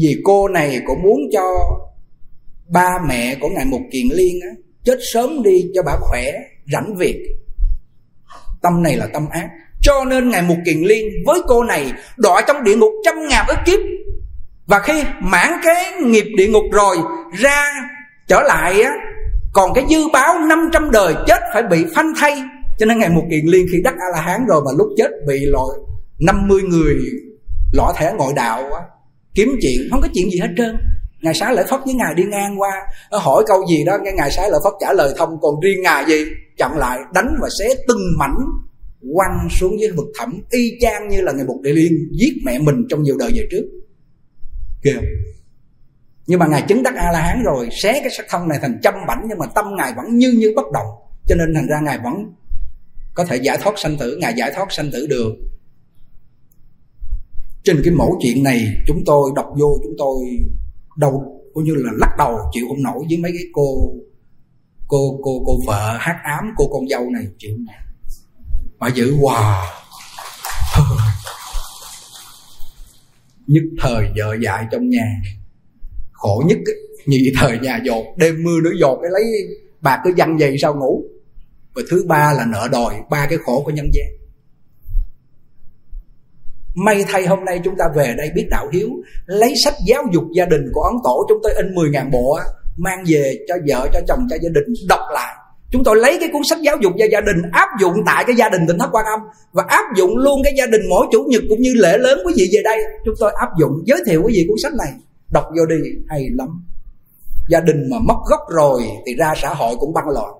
Vì 0.00 0.16
cô 0.24 0.48
này 0.48 0.80
cũng 0.86 1.02
muốn 1.02 1.20
cho 1.32 1.42
ba 2.68 2.98
mẹ 3.08 3.36
của 3.40 3.48
ngài 3.48 3.64
mục 3.64 3.80
kiền 3.92 4.06
liên 4.12 4.40
á, 4.42 4.50
chết 4.88 4.98
sớm 5.12 5.42
đi 5.42 5.70
cho 5.74 5.82
bà 5.82 5.92
khỏe, 6.00 6.32
rảnh 6.72 6.94
việc. 6.96 7.16
Tâm 8.62 8.82
này 8.82 8.96
là 8.96 9.06
tâm 9.12 9.28
ác. 9.30 9.48
Cho 9.82 10.04
nên 10.04 10.30
ngài 10.30 10.42
mục 10.42 10.58
kiền 10.66 10.76
liên 10.76 11.06
với 11.26 11.40
cô 11.48 11.64
này 11.64 11.92
đọa 12.16 12.42
trong 12.48 12.64
địa 12.64 12.76
ngục 12.76 12.92
trăm 13.04 13.14
ngàn 13.28 13.46
ức 13.48 13.58
kiếp. 13.66 13.78
Và 14.66 14.78
khi 14.78 15.02
mãn 15.20 15.52
cái 15.62 15.92
nghiệp 16.00 16.26
địa 16.36 16.48
ngục 16.48 16.64
rồi, 16.72 16.96
ra 17.38 17.72
trở 18.28 18.40
lại 18.40 18.82
á, 18.82 18.92
còn 19.52 19.74
cái 19.74 19.84
dư 19.90 20.08
báo 20.12 20.38
500 20.38 20.90
đời 20.90 21.14
chết 21.26 21.40
phải 21.54 21.62
bị 21.62 21.84
phanh 21.94 22.12
thay. 22.20 22.42
Cho 22.78 22.86
nên 22.86 22.98
ngày 22.98 23.08
một 23.08 23.24
kiền 23.30 23.46
liên 23.46 23.66
khi 23.72 23.78
đắc 23.84 23.94
a 23.94 24.08
la 24.12 24.20
hán 24.20 24.46
rồi 24.48 24.62
mà 24.64 24.70
lúc 24.78 24.88
chết 24.96 25.10
bị 25.26 25.46
loại 25.46 25.78
50 26.18 26.62
người 26.62 26.96
lọ 27.72 27.92
thẻ 27.96 28.12
ngội 28.18 28.32
đạo 28.36 28.58
á, 28.58 28.80
kiếm 29.34 29.48
chuyện, 29.62 29.88
không 29.90 30.00
có 30.00 30.08
chuyện 30.14 30.30
gì 30.30 30.38
hết 30.38 30.48
trơn 30.56 30.76
ngài 31.22 31.34
xá 31.34 31.52
lợi 31.52 31.64
phất 31.70 31.80
với 31.84 31.94
ngài 31.94 32.14
đi 32.14 32.22
ngang 32.30 32.60
qua 32.60 32.70
hỏi 33.10 33.44
câu 33.46 33.66
gì 33.66 33.84
đó 33.84 33.98
nghe 34.02 34.12
ngài 34.12 34.30
xá 34.30 34.48
lợi 34.48 34.60
phất 34.64 34.72
trả 34.80 34.92
lời 34.92 35.14
thông 35.18 35.40
còn 35.40 35.60
riêng 35.60 35.82
ngài 35.82 36.04
gì? 36.08 36.24
Chặn 36.56 36.78
lại, 36.78 36.98
đánh 37.14 37.34
và 37.40 37.48
xé 37.58 37.74
từng 37.88 38.00
mảnh 38.18 38.36
quăng 39.14 39.48
xuống 39.50 39.80
dưới 39.80 39.90
vực 39.90 40.06
thẳm, 40.18 40.42
y 40.50 40.78
chang 40.80 41.08
như 41.08 41.20
là 41.20 41.32
ngày 41.32 41.44
một 41.44 41.58
địa 41.62 41.72
liên 41.72 41.92
giết 42.18 42.32
mẹ 42.44 42.58
mình 42.58 42.76
trong 42.88 43.02
nhiều 43.02 43.16
đời 43.18 43.32
về 43.34 43.46
trước. 43.50 43.64
Kìa. 44.82 45.00
Nhưng 46.26 46.38
mà 46.38 46.46
ngài 46.46 46.62
chứng 46.68 46.82
đắc 46.82 46.94
a 46.96 47.12
la 47.12 47.20
hán 47.20 47.42
rồi, 47.44 47.68
xé 47.82 48.00
cái 48.00 48.10
sắc 48.16 48.26
thân 48.28 48.48
này 48.48 48.58
thành 48.62 48.80
trăm 48.82 48.94
mảnh, 49.06 49.26
nhưng 49.28 49.38
mà 49.38 49.46
tâm 49.46 49.64
ngài 49.76 49.92
vẫn 49.96 50.16
như 50.16 50.32
như 50.38 50.52
bất 50.56 50.64
động. 50.72 50.86
Cho 51.26 51.34
nên 51.34 51.54
thành 51.54 51.66
ra 51.66 51.80
ngài 51.84 51.98
vẫn 51.98 52.14
có 53.14 53.24
thể 53.24 53.36
giải 53.36 53.58
thoát 53.62 53.78
sanh 53.78 53.96
tử, 53.96 54.16
ngài 54.20 54.34
giải 54.36 54.52
thoát 54.54 54.72
sanh 54.72 54.90
tử 54.92 55.06
được. 55.06 55.32
Trên 57.64 57.80
cái 57.84 57.94
mẫu 57.94 58.18
chuyện 58.22 58.42
này, 58.42 58.60
chúng 58.86 59.02
tôi 59.06 59.30
đọc 59.36 59.46
vô, 59.58 59.78
chúng 59.82 59.94
tôi 59.98 60.16
đầu 60.98 61.42
coi 61.54 61.64
như 61.64 61.74
là 61.74 61.90
lắc 61.96 62.10
đầu, 62.18 62.38
chịu 62.52 62.64
không 62.68 62.82
nổi 62.82 63.04
với 63.08 63.18
mấy 63.18 63.32
cái 63.32 63.42
cô 63.52 63.92
cô 64.88 65.20
cô 65.22 65.42
cô 65.46 65.52
vợ 65.66 65.96
hát 66.00 66.16
ám 66.24 66.52
cô 66.56 66.64
con 66.72 66.88
dâu 66.88 67.10
này, 67.10 67.26
chịu 67.38 67.56
mà 68.78 68.88
giữ 68.88 69.16
hòa. 69.16 69.66
Wow. 70.74 70.96
nhất 73.46 73.62
thời 73.80 74.06
vợ 74.16 74.36
dại 74.42 74.66
trong 74.72 74.88
nhà. 74.88 75.22
Khổ 76.12 76.42
nhất 76.46 76.58
nhị 77.06 77.32
thời 77.36 77.58
nhà 77.58 77.80
dột. 77.84 78.04
Đêm 78.16 78.42
mưa 78.42 78.60
nữa 78.64 78.72
dột 78.80 78.98
cái 79.02 79.10
lấy 79.10 79.24
bạc 79.80 80.00
cứ 80.04 80.10
văng 80.16 80.38
dày 80.38 80.58
sao 80.58 80.74
ngủ. 80.74 81.04
Và 81.74 81.82
thứ 81.90 82.04
ba 82.08 82.32
là 82.32 82.46
nợ 82.46 82.68
đòi, 82.72 82.94
ba 83.10 83.26
cái 83.30 83.38
khổ 83.44 83.62
của 83.64 83.70
nhân 83.70 83.90
gian 83.92 84.06
may 86.84 87.04
thay 87.08 87.26
hôm 87.26 87.44
nay 87.44 87.60
chúng 87.64 87.74
ta 87.78 87.84
về 87.96 88.14
đây 88.18 88.30
biết 88.34 88.46
đạo 88.50 88.68
hiếu, 88.72 88.88
lấy 89.26 89.54
sách 89.64 89.74
giáo 89.86 90.02
dục 90.12 90.24
gia 90.34 90.44
đình 90.44 90.62
của 90.72 90.82
ấn 90.82 90.94
tổ 91.04 91.26
chúng 91.28 91.38
tôi 91.42 91.52
in 91.54 91.74
10.000 91.74 92.10
bộ 92.10 92.38
mang 92.76 93.04
về 93.06 93.38
cho 93.48 93.54
vợ, 93.68 93.88
cho 93.92 94.00
chồng, 94.08 94.26
cho 94.30 94.36
gia 94.42 94.48
đình 94.48 94.64
đọc 94.88 95.00
lại. 95.14 95.34
Chúng 95.70 95.84
tôi 95.84 95.96
lấy 95.96 96.16
cái 96.20 96.28
cuốn 96.32 96.42
sách 96.50 96.58
giáo 96.62 96.76
dục 96.82 96.92
cho 96.98 97.04
gia 97.12 97.20
đình, 97.20 97.42
áp 97.52 97.68
dụng 97.80 97.94
tại 98.06 98.24
cái 98.26 98.36
gia 98.36 98.48
đình 98.48 98.66
tỉnh 98.68 98.78
thất 98.78 98.88
quan 98.92 99.04
âm 99.04 99.20
và 99.52 99.64
áp 99.68 99.84
dụng 99.96 100.16
luôn 100.16 100.40
cái 100.44 100.52
gia 100.58 100.66
đình 100.66 100.80
mỗi 100.90 101.06
chủ 101.12 101.26
nhật 101.28 101.42
cũng 101.48 101.60
như 101.60 101.74
lễ 101.74 101.98
lớn 101.98 102.18
quý 102.26 102.34
vị 102.36 102.50
về 102.52 102.60
đây. 102.64 102.78
Chúng 103.04 103.14
tôi 103.20 103.32
áp 103.40 103.48
dụng, 103.60 103.72
giới 103.86 104.02
thiệu 104.06 104.22
quý 104.24 104.32
vị 104.36 104.44
cuốn 104.48 104.56
sách 104.62 104.72
này. 104.78 104.92
Đọc 105.32 105.44
vô 105.56 105.66
đi, 105.66 105.76
hay 106.08 106.28
lắm. 106.38 106.48
Gia 107.48 107.60
đình 107.60 107.90
mà 107.90 107.96
mất 107.98 108.16
gốc 108.30 108.40
rồi 108.50 108.82
thì 109.06 109.14
ra 109.16 109.34
xã 109.42 109.48
hội 109.54 109.74
cũng 109.78 109.92
băng 109.92 110.08
loạn. 110.08 110.32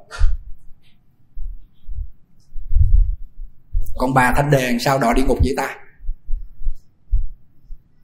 Còn 3.98 4.14
bà 4.14 4.32
thanh 4.36 4.50
đề 4.50 4.76
sao 4.80 4.98
đòi 4.98 5.14
địa 5.14 5.22
ngục 5.28 5.38
vậy 5.44 5.54
ta? 5.56 5.76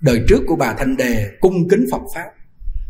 Đời 0.04 0.20
trước 0.28 0.42
của 0.46 0.56
bà 0.56 0.74
thanh 0.78 0.96
đề 0.96 1.26
cung 1.40 1.68
kính 1.68 1.84
phật 1.92 2.02
pháp. 2.14 2.30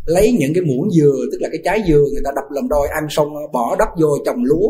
Lấy 0.07 0.33
những 0.33 0.55
cái 0.55 0.63
muỗng 0.65 0.91
dừa, 0.91 1.15
tức 1.33 1.39
là 1.41 1.49
cái 1.53 1.61
trái 1.65 1.83
dừa 1.89 2.05
người 2.13 2.23
ta 2.25 2.31
đập 2.37 2.45
làm 2.51 2.69
đôi 2.69 2.89
ăn 2.89 3.07
xong 3.11 3.29
bỏ 3.53 3.77
đất 3.79 3.89
vô 4.01 4.09
trồng 4.27 4.45
lúa. 4.45 4.69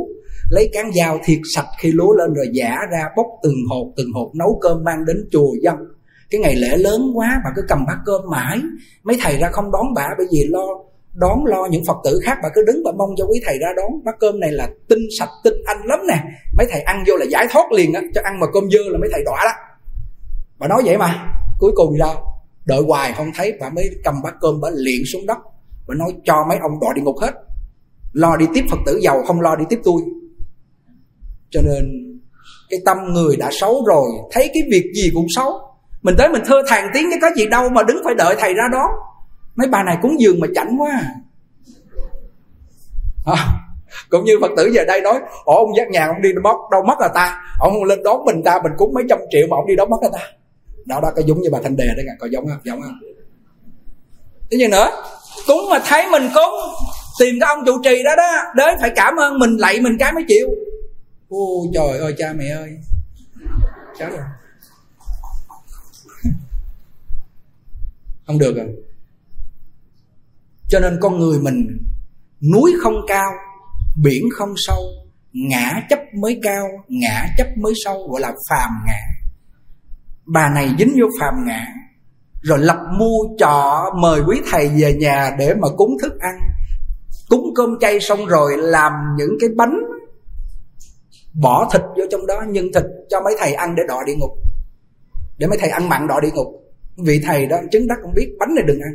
Lấy 0.50 0.70
cán 0.72 0.90
dao 0.92 1.18
thiệt 1.24 1.38
sạch 1.54 1.66
khi 1.80 1.92
lúa 1.92 2.12
lên 2.12 2.34
rồi 2.34 2.46
giả 2.52 2.76
ra, 2.92 3.04
bốc 3.16 3.26
từng 3.42 3.56
hột 3.70 3.92
từng 3.96 4.12
hột 4.14 4.34
nấu 4.34 4.58
cơm 4.62 4.84
mang 4.84 5.04
đến 5.04 5.28
chùa 5.30 5.52
dân. 5.62 5.74
Cái 6.30 6.40
ngày 6.40 6.56
lễ 6.56 6.76
lớn 6.76 7.02
quá 7.14 7.40
bà 7.44 7.50
cứ 7.56 7.62
cầm 7.68 7.86
bát 7.86 7.96
cơm 8.06 8.20
mãi. 8.30 8.58
Mấy 9.02 9.16
thầy 9.20 9.38
ra 9.38 9.48
không 9.52 9.70
đón 9.72 9.94
bà 9.94 10.08
bởi 10.18 10.26
vì 10.32 10.44
lo, 10.48 10.66
đón 11.14 11.44
lo 11.46 11.66
những 11.70 11.84
phật 11.84 11.96
tử 12.04 12.20
khác. 12.24 12.38
Bà 12.42 12.48
cứ 12.54 12.64
đứng 12.66 12.82
bà 12.84 12.92
mong 12.98 13.10
cho 13.16 13.26
quý 13.26 13.40
thầy 13.44 13.58
ra 13.58 13.68
đón. 13.76 14.04
Bát 14.04 14.14
cơm 14.20 14.40
này 14.40 14.52
là 14.52 14.68
tinh 14.88 15.06
sạch, 15.18 15.30
tinh 15.44 15.54
anh 15.64 15.78
lắm 15.84 15.98
nè. 16.08 16.22
Mấy 16.56 16.66
thầy 16.70 16.80
ăn 16.80 17.04
vô 17.06 17.16
là 17.16 17.26
giải 17.26 17.46
thoát 17.50 17.72
liền 17.72 17.92
á, 17.92 18.02
cho 18.14 18.20
ăn 18.24 18.40
mà 18.40 18.46
cơm 18.52 18.70
dơ 18.70 18.78
là 18.84 18.98
mấy 18.98 19.08
thầy 19.12 19.22
đọa 19.24 19.40
đó. 19.44 19.52
Bà 20.58 20.68
nói 20.68 20.82
vậy 20.84 20.98
mà, 20.98 21.32
cuối 21.58 21.72
cùng 21.74 21.96
sao 21.98 22.33
đợi 22.64 22.82
hoài 22.86 23.12
không 23.12 23.30
thấy 23.34 23.52
bà 23.60 23.68
mới 23.68 23.90
cầm 24.04 24.14
bát 24.22 24.34
cơm 24.40 24.60
bà 24.60 24.68
liền 24.74 25.02
xuống 25.12 25.26
đất 25.26 25.38
bà 25.88 25.94
nói 25.94 26.14
cho 26.24 26.44
mấy 26.48 26.58
ông 26.58 26.80
đọa 26.80 26.92
địa 26.96 27.02
ngục 27.02 27.16
hết. 27.20 27.32
Lo 28.12 28.36
đi 28.36 28.46
tiếp 28.54 28.64
phật 28.70 28.78
tử 28.86 29.00
giàu 29.02 29.22
không 29.26 29.40
lo 29.40 29.56
đi 29.56 29.64
tiếp 29.68 29.80
tôi. 29.84 30.02
Cho 31.50 31.60
nên 31.62 31.84
cái 32.70 32.80
tâm 32.84 32.98
người 33.12 33.36
đã 33.36 33.50
xấu 33.60 33.84
rồi 33.86 34.04
thấy 34.30 34.50
cái 34.54 34.62
việc 34.70 34.92
gì 34.94 35.10
cũng 35.14 35.26
xấu. 35.36 35.60
Mình 36.02 36.14
tới 36.18 36.28
mình 36.28 36.42
thưa 36.46 36.62
thàn 36.66 36.90
tiếng 36.94 37.10
cái 37.10 37.18
có 37.22 37.30
gì 37.36 37.46
đâu 37.46 37.68
mà 37.68 37.82
đứng 37.82 38.00
phải 38.04 38.14
đợi 38.14 38.36
thầy 38.38 38.54
ra 38.54 38.64
đó. 38.72 38.84
Mấy 39.56 39.68
bà 39.68 39.82
này 39.82 39.98
cúng 40.02 40.20
dường 40.20 40.40
mà 40.40 40.46
chảnh 40.54 40.76
quá 40.80 40.90
à. 40.92 41.14
à, 43.26 43.36
cũng 44.10 44.24
như 44.24 44.38
phật 44.40 44.50
tử 44.56 44.70
về 44.74 44.84
đây 44.84 45.00
nói 45.00 45.20
ồ 45.44 45.54
ông 45.54 45.76
giác 45.76 45.88
nhà 45.90 46.06
ông 46.06 46.22
đi 46.22 46.28
mất 46.42 46.56
đâu 46.70 46.82
mất 46.88 47.00
là 47.00 47.08
ta. 47.14 47.42
Ông 47.60 47.84
lên 47.84 48.02
đón 48.02 48.24
mình 48.24 48.42
ta 48.44 48.60
mình 48.62 48.72
cúng 48.78 48.94
mấy 48.94 49.04
trăm 49.08 49.18
triệu 49.30 49.46
mà 49.50 49.56
ông 49.56 49.66
đi 49.66 49.76
đâu 49.76 49.86
mất 49.86 49.96
là 50.02 50.08
ta 50.12 50.20
đó 50.86 51.00
đó, 51.00 51.12
có 51.16 51.22
giống 51.26 51.42
như 51.42 51.48
bà 51.52 51.58
thanh 51.62 51.76
đề 51.76 51.86
đấy 51.96 52.06
có 52.18 52.26
giống 52.26 52.46
không? 52.48 52.58
Giống 52.64 52.82
không? 52.82 52.98
Thế 54.50 54.58
gì 54.58 54.68
nữa? 54.68 54.90
Cúng 55.46 55.70
mà 55.70 55.78
thấy 55.84 56.10
mình 56.10 56.30
cúng, 56.34 56.54
tìm 57.18 57.34
cái 57.40 57.48
ông 57.56 57.64
trụ 57.66 57.72
trì 57.84 58.02
đó 58.02 58.16
đó, 58.16 58.42
đến 58.56 58.74
phải 58.80 58.92
cảm 58.96 59.16
ơn 59.16 59.38
mình, 59.38 59.56
lạy 59.56 59.80
mình 59.80 59.96
cái 59.98 60.12
mới 60.12 60.24
chịu. 60.28 60.48
Ô 61.28 61.66
trời 61.74 61.98
ơi, 61.98 62.14
cha 62.18 62.32
mẹ 62.32 62.48
ơi. 62.48 62.78
Chết 63.98 64.08
rồi. 64.10 64.22
Không 68.26 68.38
được 68.38 68.56
rồi. 68.56 68.66
Cho 70.68 70.80
nên 70.80 70.98
con 71.00 71.18
người 71.18 71.38
mình, 71.38 71.78
núi 72.52 72.74
không 72.82 72.94
cao, 73.08 73.32
biển 74.02 74.24
không 74.34 74.54
sâu, 74.56 74.82
ngã 75.32 75.82
chấp 75.90 75.98
mới 76.14 76.40
cao, 76.42 76.68
ngã 76.88 77.26
chấp 77.38 77.46
mới 77.56 77.72
sâu, 77.84 78.08
gọi 78.08 78.20
là 78.20 78.32
phàm 78.50 78.70
ngã 78.86 79.13
bà 80.26 80.48
này 80.48 80.70
dính 80.78 80.96
vô 81.00 81.06
phàm 81.20 81.34
ngã 81.46 81.66
rồi 82.42 82.58
lập 82.58 82.76
mua 82.98 83.18
trọ 83.38 83.84
mời 84.00 84.20
quý 84.26 84.40
thầy 84.50 84.68
về 84.68 84.92
nhà 84.92 85.36
để 85.38 85.54
mà 85.54 85.68
cúng 85.76 85.96
thức 86.02 86.18
ăn. 86.20 86.38
Cúng 87.28 87.44
cơm 87.54 87.78
chay 87.80 88.00
xong 88.00 88.26
rồi 88.26 88.52
làm 88.56 88.92
những 89.18 89.36
cái 89.40 89.50
bánh, 89.56 89.80
bỏ 91.42 91.70
thịt 91.72 91.82
vô 91.82 92.04
trong 92.10 92.26
đó 92.26 92.42
nhân 92.48 92.66
thịt 92.74 92.84
cho 93.10 93.20
mấy 93.20 93.34
thầy 93.38 93.52
ăn 93.52 93.74
để 93.74 93.82
đọa 93.88 94.02
địa 94.06 94.14
ngục. 94.14 94.30
Để 95.38 95.46
mấy 95.46 95.58
thầy 95.58 95.70
ăn 95.70 95.88
mặn 95.88 96.06
đọa 96.06 96.20
địa 96.22 96.30
ngục. 96.34 96.46
Vị 97.04 97.20
thầy 97.24 97.46
đó 97.46 97.56
chứng 97.72 97.86
đắc 97.86 97.98
không 98.02 98.14
biết, 98.14 98.36
bánh 98.38 98.54
này 98.54 98.64
đừng 98.66 98.80
ăn. 98.80 98.92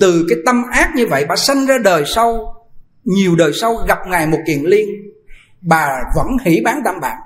Từ 0.00 0.26
cái 0.28 0.38
tâm 0.46 0.62
ác 0.72 0.92
như 0.96 1.06
vậy, 1.06 1.24
bà 1.28 1.36
sanh 1.36 1.66
ra 1.66 1.78
đời 1.84 2.04
sau, 2.06 2.54
nhiều 3.04 3.36
đời 3.36 3.52
sau 3.52 3.76
gặp 3.88 3.98
ngài 4.06 4.26
một 4.26 4.38
kiền 4.46 4.62
liên, 4.62 4.88
bà 5.60 5.88
vẫn 6.16 6.26
hỉ 6.44 6.60
bán 6.64 6.80
tam 6.84 6.94
bạc 7.00 7.16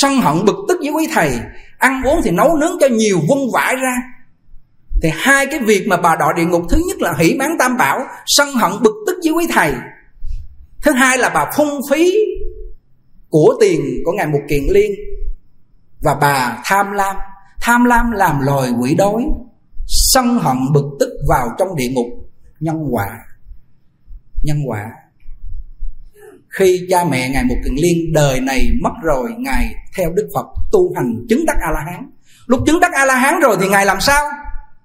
sân 0.00 0.20
hận 0.20 0.44
bực 0.44 0.56
tức 0.68 0.78
với 0.80 0.90
quý 0.90 1.08
thầy, 1.14 1.38
ăn 1.78 2.02
uống 2.02 2.20
thì 2.24 2.30
nấu 2.30 2.56
nướng 2.56 2.76
cho 2.80 2.86
nhiều 2.86 3.20
vung 3.28 3.50
vãi 3.54 3.76
ra. 3.76 3.96
Thì 5.02 5.10
hai 5.12 5.46
cái 5.46 5.60
việc 5.60 5.86
mà 5.86 5.96
bà 5.96 6.16
đọa 6.16 6.32
địa 6.36 6.44
ngục, 6.44 6.62
thứ 6.70 6.82
nhất 6.88 7.02
là 7.02 7.14
hỷ 7.18 7.36
bán 7.38 7.56
tam 7.58 7.76
bảo, 7.76 8.00
sân 8.26 8.48
hận 8.54 8.72
bực 8.82 8.94
tức 9.06 9.18
với 9.24 9.32
quý 9.32 9.46
thầy. 9.54 9.72
Thứ 10.82 10.92
hai 10.92 11.18
là 11.18 11.28
bà 11.34 11.52
phung 11.56 11.80
phí 11.90 12.14
của 13.28 13.56
tiền 13.60 13.80
của 14.04 14.12
ngài 14.12 14.26
một 14.26 14.40
kiện 14.48 14.62
liên. 14.70 14.90
Và 16.02 16.14
bà 16.20 16.58
tham 16.64 16.92
lam 16.92 17.16
tham 17.60 17.84
lam 17.84 18.10
làm 18.10 18.40
loài 18.40 18.70
quỷ 18.80 18.94
đói, 18.94 19.22
sân 19.86 20.38
hận 20.38 20.56
bực 20.72 20.84
tức 21.00 21.08
vào 21.28 21.48
trong 21.58 21.76
địa 21.76 21.88
ngục. 21.88 22.06
Nhân 22.60 22.76
quả 22.90 23.06
nhân 24.44 24.58
quả 24.66 24.90
khi 26.58 26.86
cha 26.90 27.04
mẹ 27.10 27.28
ngài 27.28 27.44
một 27.44 27.56
kiền 27.64 27.74
liên 27.74 28.12
đời 28.12 28.40
này 28.40 28.70
mất 28.82 28.92
rồi, 29.02 29.30
ngài 29.38 29.74
theo 29.96 30.10
đức 30.14 30.28
phật 30.34 30.46
tu 30.72 30.92
hành 30.96 31.26
chứng 31.28 31.44
đắc 31.46 31.56
a 31.60 31.70
la 31.70 31.92
hán 31.92 32.10
lúc 32.46 32.60
chứng 32.66 32.80
đắc 32.80 32.92
a 32.92 33.04
la 33.04 33.14
hán 33.14 33.40
rồi 33.40 33.56
thì 33.60 33.68
ngài 33.68 33.86
làm 33.86 34.00
sao? 34.00 34.24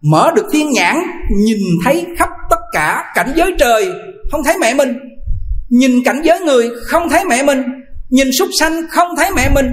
Mở 0.01 0.32
được 0.36 0.45
thiên 0.51 0.71
nhãn, 0.71 0.95
nhìn 1.38 1.58
thấy 1.86 2.05
khắp 2.17 2.29
tất 2.49 2.60
cả 2.71 3.12
cảnh 3.15 3.34
giới 3.36 3.53
trời, 3.60 3.88
không 4.32 4.43
thấy 4.43 4.58
mẹ 4.62 4.73
mình. 4.73 4.93
Nhìn 5.69 6.03
cảnh 6.05 6.21
giới 6.23 6.39
người, 6.39 6.69
không 6.86 7.10
thấy 7.10 7.25
mẹ 7.25 7.43
mình. 7.43 7.63
Nhìn 8.10 8.27
súc 8.39 8.49
sanh, 8.60 8.88
không 8.89 9.08
thấy 9.17 9.32
mẹ 9.36 9.49
mình. 9.49 9.65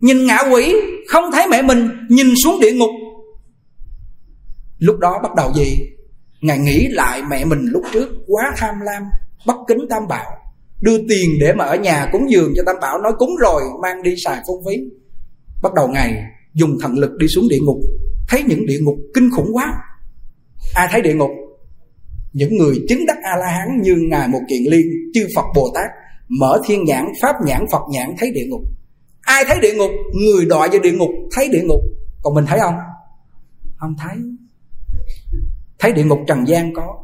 Nhìn 0.00 0.26
ngạ 0.26 0.38
quỷ, 0.52 0.74
không 1.08 1.32
thấy 1.32 1.48
mẹ 1.48 1.62
mình. 1.62 1.90
Nhìn 2.08 2.26
xuống 2.44 2.60
địa 2.60 2.72
ngục. 2.72 2.90
Lúc 4.78 4.98
đó 4.98 5.20
bắt 5.22 5.34
đầu 5.34 5.52
gì? 5.54 5.78
Ngài 6.40 6.58
nghĩ 6.58 6.88
lại 6.88 7.22
mẹ 7.30 7.44
mình 7.44 7.66
lúc 7.72 7.82
trước 7.92 8.08
quá 8.26 8.52
tham 8.56 8.74
lam, 8.80 9.02
bất 9.46 9.56
kính 9.68 9.78
tam 9.90 10.08
bảo 10.08 10.26
đưa 10.80 10.98
tiền 11.08 11.30
để 11.40 11.52
mà 11.52 11.64
ở 11.64 11.76
nhà 11.76 12.08
cúng 12.12 12.30
dường 12.30 12.52
cho 12.56 12.62
tam 12.66 12.76
bảo 12.80 12.98
nói, 12.98 13.12
cúng 13.18 13.36
rồi, 13.40 13.62
mang 13.82 14.02
đi 14.02 14.14
xài 14.24 14.42
phung 14.46 14.62
phí. 14.66 14.76
Bắt 15.62 15.74
đầu 15.74 15.88
ngài 15.88 16.22
dùng 16.54 16.78
thần 16.80 16.92
lực 16.98 17.10
đi 17.18 17.28
xuống 17.28 17.48
địa 17.48 17.58
ngục. 17.62 17.76
Thấy 18.28 18.42
những 18.48 18.66
địa 18.66 18.78
ngục 18.80 18.96
kinh 19.14 19.30
khủng 19.36 19.50
quá. 19.52 19.74
Ai 20.74 20.88
thấy 20.90 21.02
địa 21.02 21.14
ngục? 21.14 21.30
Những 22.32 22.56
người 22.56 22.84
chứng 22.88 23.06
đắc 23.06 23.16
a 23.22 23.36
la 23.36 23.46
hán 23.46 23.82
như 23.82 23.96
ngài 24.10 24.28
một 24.28 24.40
kiện 24.48 24.62
liên, 24.72 24.86
chư 25.14 25.26
phật 25.34 25.44
bồ 25.54 25.70
tát 25.74 25.90
mở 26.28 26.60
thiên 26.66 26.84
nhãn, 26.84 27.06
pháp 27.22 27.36
nhãn, 27.44 27.64
phật 27.72 27.82
nhãn, 27.90 28.14
thấy 28.18 28.30
địa 28.30 28.46
ngục. 28.48 28.60
Ai 29.22 29.44
thấy 29.44 29.60
địa 29.60 29.74
ngục? 29.74 29.90
Người 30.22 30.44
đọa 30.44 30.68
vào 30.72 30.80
địa 30.80 30.92
ngục, 30.92 31.10
thấy 31.32 31.48
địa 31.48 31.62
ngục. 31.64 31.80
Còn 32.22 32.34
mình 32.34 32.46
thấy 32.46 32.58
không? 32.58 32.74
Không 33.76 33.94
thấy. 33.98 34.16
Thấy 35.78 35.92
địa 35.92 36.04
ngục 36.04 36.18
trần 36.26 36.48
gian 36.48 36.74
có. 36.74 36.96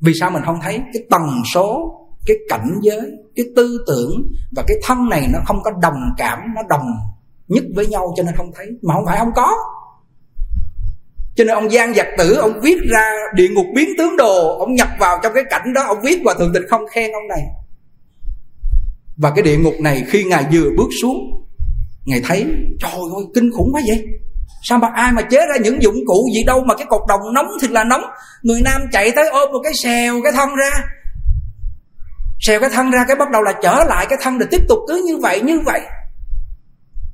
Vì 0.00 0.12
sao 0.20 0.30
mình 0.30 0.42
không 0.46 0.58
thấy? 0.62 0.80
Cái 0.92 1.02
tần 1.10 1.22
số 1.54 1.98
cái 2.26 2.36
cảnh 2.48 2.78
giới, 2.82 3.00
cái 3.36 3.46
tư 3.56 3.84
tưởng 3.86 4.32
và 4.56 4.62
cái 4.66 4.76
thân 4.82 5.08
này 5.08 5.28
nó 5.32 5.38
không 5.46 5.62
có 5.62 5.70
đồng 5.82 6.00
cảm, 6.18 6.38
nó 6.54 6.62
đồng 6.68 6.86
nhất 7.48 7.64
với 7.74 7.86
nhau 7.86 8.14
cho 8.16 8.22
nên 8.22 8.36
không 8.36 8.50
thấy. 8.56 8.66
Mà 8.82 8.94
không 8.94 9.06
phải 9.06 9.18
không 9.18 9.32
có. 9.36 9.56
Cho 11.36 11.44
nên 11.44 11.54
ông 11.54 11.70
Giang 11.70 11.94
Giặc 11.94 12.06
Tử, 12.18 12.34
Ông 12.34 12.60
viết 12.62 12.78
ra 12.90 13.12
địa 13.34 13.48
ngục 13.48 13.66
biến 13.74 13.88
tướng 13.98 14.16
đồ, 14.16 14.58
Ông 14.58 14.74
nhập 14.74 14.88
vào 15.00 15.18
trong 15.22 15.32
cái 15.34 15.44
cảnh 15.50 15.72
đó, 15.74 15.82
Ông 15.86 15.98
viết 16.02 16.18
và 16.24 16.34
thượng 16.38 16.52
tịch 16.54 16.62
không 16.70 16.82
khen 16.92 17.12
ông 17.12 17.28
này. 17.28 17.42
Và 19.16 19.32
cái 19.36 19.42
địa 19.42 19.56
ngục 19.56 19.74
này 19.80 20.04
khi 20.08 20.24
Ngài 20.24 20.44
vừa 20.52 20.70
bước 20.76 20.88
xuống, 21.02 21.16
Ngài 22.04 22.20
thấy, 22.24 22.46
Trời 22.80 22.92
ơi, 22.92 23.24
kinh 23.34 23.50
khủng 23.56 23.70
quá 23.72 23.82
vậy. 23.86 24.04
Sao 24.62 24.78
mà 24.78 24.88
ai 24.94 25.12
mà 25.12 25.22
chế 25.22 25.38
ra 25.38 25.56
những 25.62 25.82
dụng 25.82 25.96
cụ 26.06 26.28
gì 26.34 26.44
đâu 26.44 26.64
Mà 26.66 26.74
cái 26.74 26.86
cột 26.90 27.02
đồng 27.08 27.20
nóng 27.34 27.46
thì 27.62 27.68
là 27.68 27.84
nóng. 27.84 28.02
Người 28.42 28.60
nam 28.64 28.80
chạy 28.92 29.10
tới 29.16 29.28
ôm 29.30 29.52
một 29.52 29.60
cái 29.64 29.72
xèo, 29.74 30.20
cái 30.22 30.32
thân 30.32 30.48
ra. 30.48 30.70
Xèo 32.46 32.60
cái 32.60 32.70
thân 32.70 32.90
ra 32.90 33.04
cái 33.08 33.16
bắt 33.16 33.30
đầu 33.30 33.42
là 33.42 33.52
trở 33.62 33.84
lại 33.88 34.06
cái 34.08 34.18
thân 34.22 34.38
Để 34.38 34.46
tiếp 34.50 34.60
tục 34.68 34.78
cứ 34.88 35.02
như 35.06 35.16
vậy 35.16 35.40
như 35.40 35.60
vậy. 35.60 35.80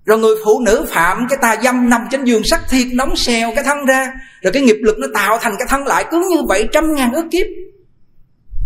Rồi 0.05 0.19
người 0.19 0.35
phụ 0.45 0.61
nữ 0.61 0.87
phạm 0.89 1.27
cái 1.29 1.39
tà 1.43 1.57
dâm 1.63 1.91
nằm 1.91 2.01
trên 2.11 2.25
giường 2.25 2.43
sắc 2.45 2.61
thiệt 2.71 2.87
nóng 2.95 3.17
xèo 3.17 3.53
cái 3.55 3.65
thân 3.65 3.79
ra. 3.87 4.13
Rồi 4.43 4.53
cái 4.53 4.63
nghiệp 4.63 4.77
lực 4.83 4.97
nó 4.99 5.07
tạo 5.15 5.39
thành 5.41 5.55
cái 5.59 5.67
thân 5.71 5.87
lại 5.87 6.05
cứ 6.11 6.29
như 6.31 6.43
vậy, 6.49 6.69
trăm 6.73 6.95
ngàn 6.95 7.13
ước 7.13 7.27
kiếp. 7.31 7.47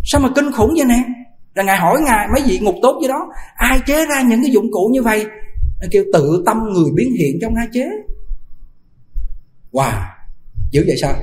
Sao 0.04 0.20
mà 0.20 0.28
kinh 0.36 0.52
khủng 0.52 0.74
vậy 0.76 0.84
nè? 0.84 1.02
Là 1.54 1.62
ngài 1.62 1.76
hỏi 1.76 2.00
ngài, 2.00 2.28
mấy 2.32 2.42
vị 2.46 2.58
ngục 2.58 2.74
tốt 2.82 2.98
gì 3.02 3.08
đó, 3.08 3.28
ai 3.56 3.80
chế 3.86 4.06
ra 4.06 4.22
những 4.22 4.42
cái 4.42 4.50
dụng 4.50 4.72
cụ 4.72 4.90
như 4.92 5.02
vậy? 5.02 5.26
Nó 5.80 5.86
kêu, 5.90 6.04
tự 6.12 6.42
tâm 6.46 6.56
người 6.72 6.90
biến 6.94 7.14
hiện 7.18 7.38
trong 7.42 7.54
ai 7.54 7.66
chế. 7.72 7.86
Wow, 9.72 10.02
dữ 10.70 10.84
vậy 10.86 10.96
sao? 11.02 11.14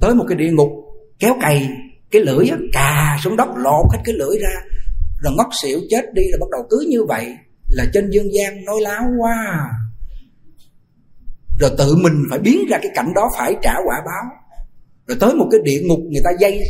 Tới 0.00 0.14
một 0.14 0.24
cái 0.28 0.38
địa 0.38 0.50
ngục, 0.50 0.68
kéo 1.18 1.34
cày 1.40 1.68
cái 2.10 2.22
lưỡi 2.22 2.48
á, 2.48 2.56
cà 2.72 3.18
xuống 3.24 3.36
đất 3.36 3.48
lột 3.56 3.86
hết 3.92 3.98
cái 4.04 4.14
lưỡi 4.14 4.38
ra 4.42 4.60
rồi 5.18 5.34
ngất 5.36 5.46
xỉu 5.62 5.80
chết 5.90 6.14
đi 6.14 6.22
rồi 6.30 6.38
bắt 6.40 6.46
đầu 6.52 6.66
cứ 6.70 6.86
như 6.88 7.04
vậy 7.04 7.34
là 7.68 7.84
trên 7.92 8.10
dương 8.10 8.34
gian 8.34 8.64
nói 8.64 8.76
láo 8.80 9.02
quá. 9.18 9.34
Rồi 11.60 11.70
tự 11.78 11.96
mình 11.96 12.22
phải 12.30 12.38
biến 12.38 12.66
ra 12.70 12.78
cái 12.82 12.90
cảnh 12.94 13.12
đó 13.14 13.30
phải 13.38 13.56
trả 13.62 13.72
quả 13.72 13.96
báo. 14.06 14.24
Rồi 15.06 15.18
tới 15.20 15.34
một 15.34 15.48
cái 15.50 15.60
địa 15.64 15.80
ngục 15.84 15.98
người 16.10 16.22
ta 16.24 16.30
dây 16.40 16.60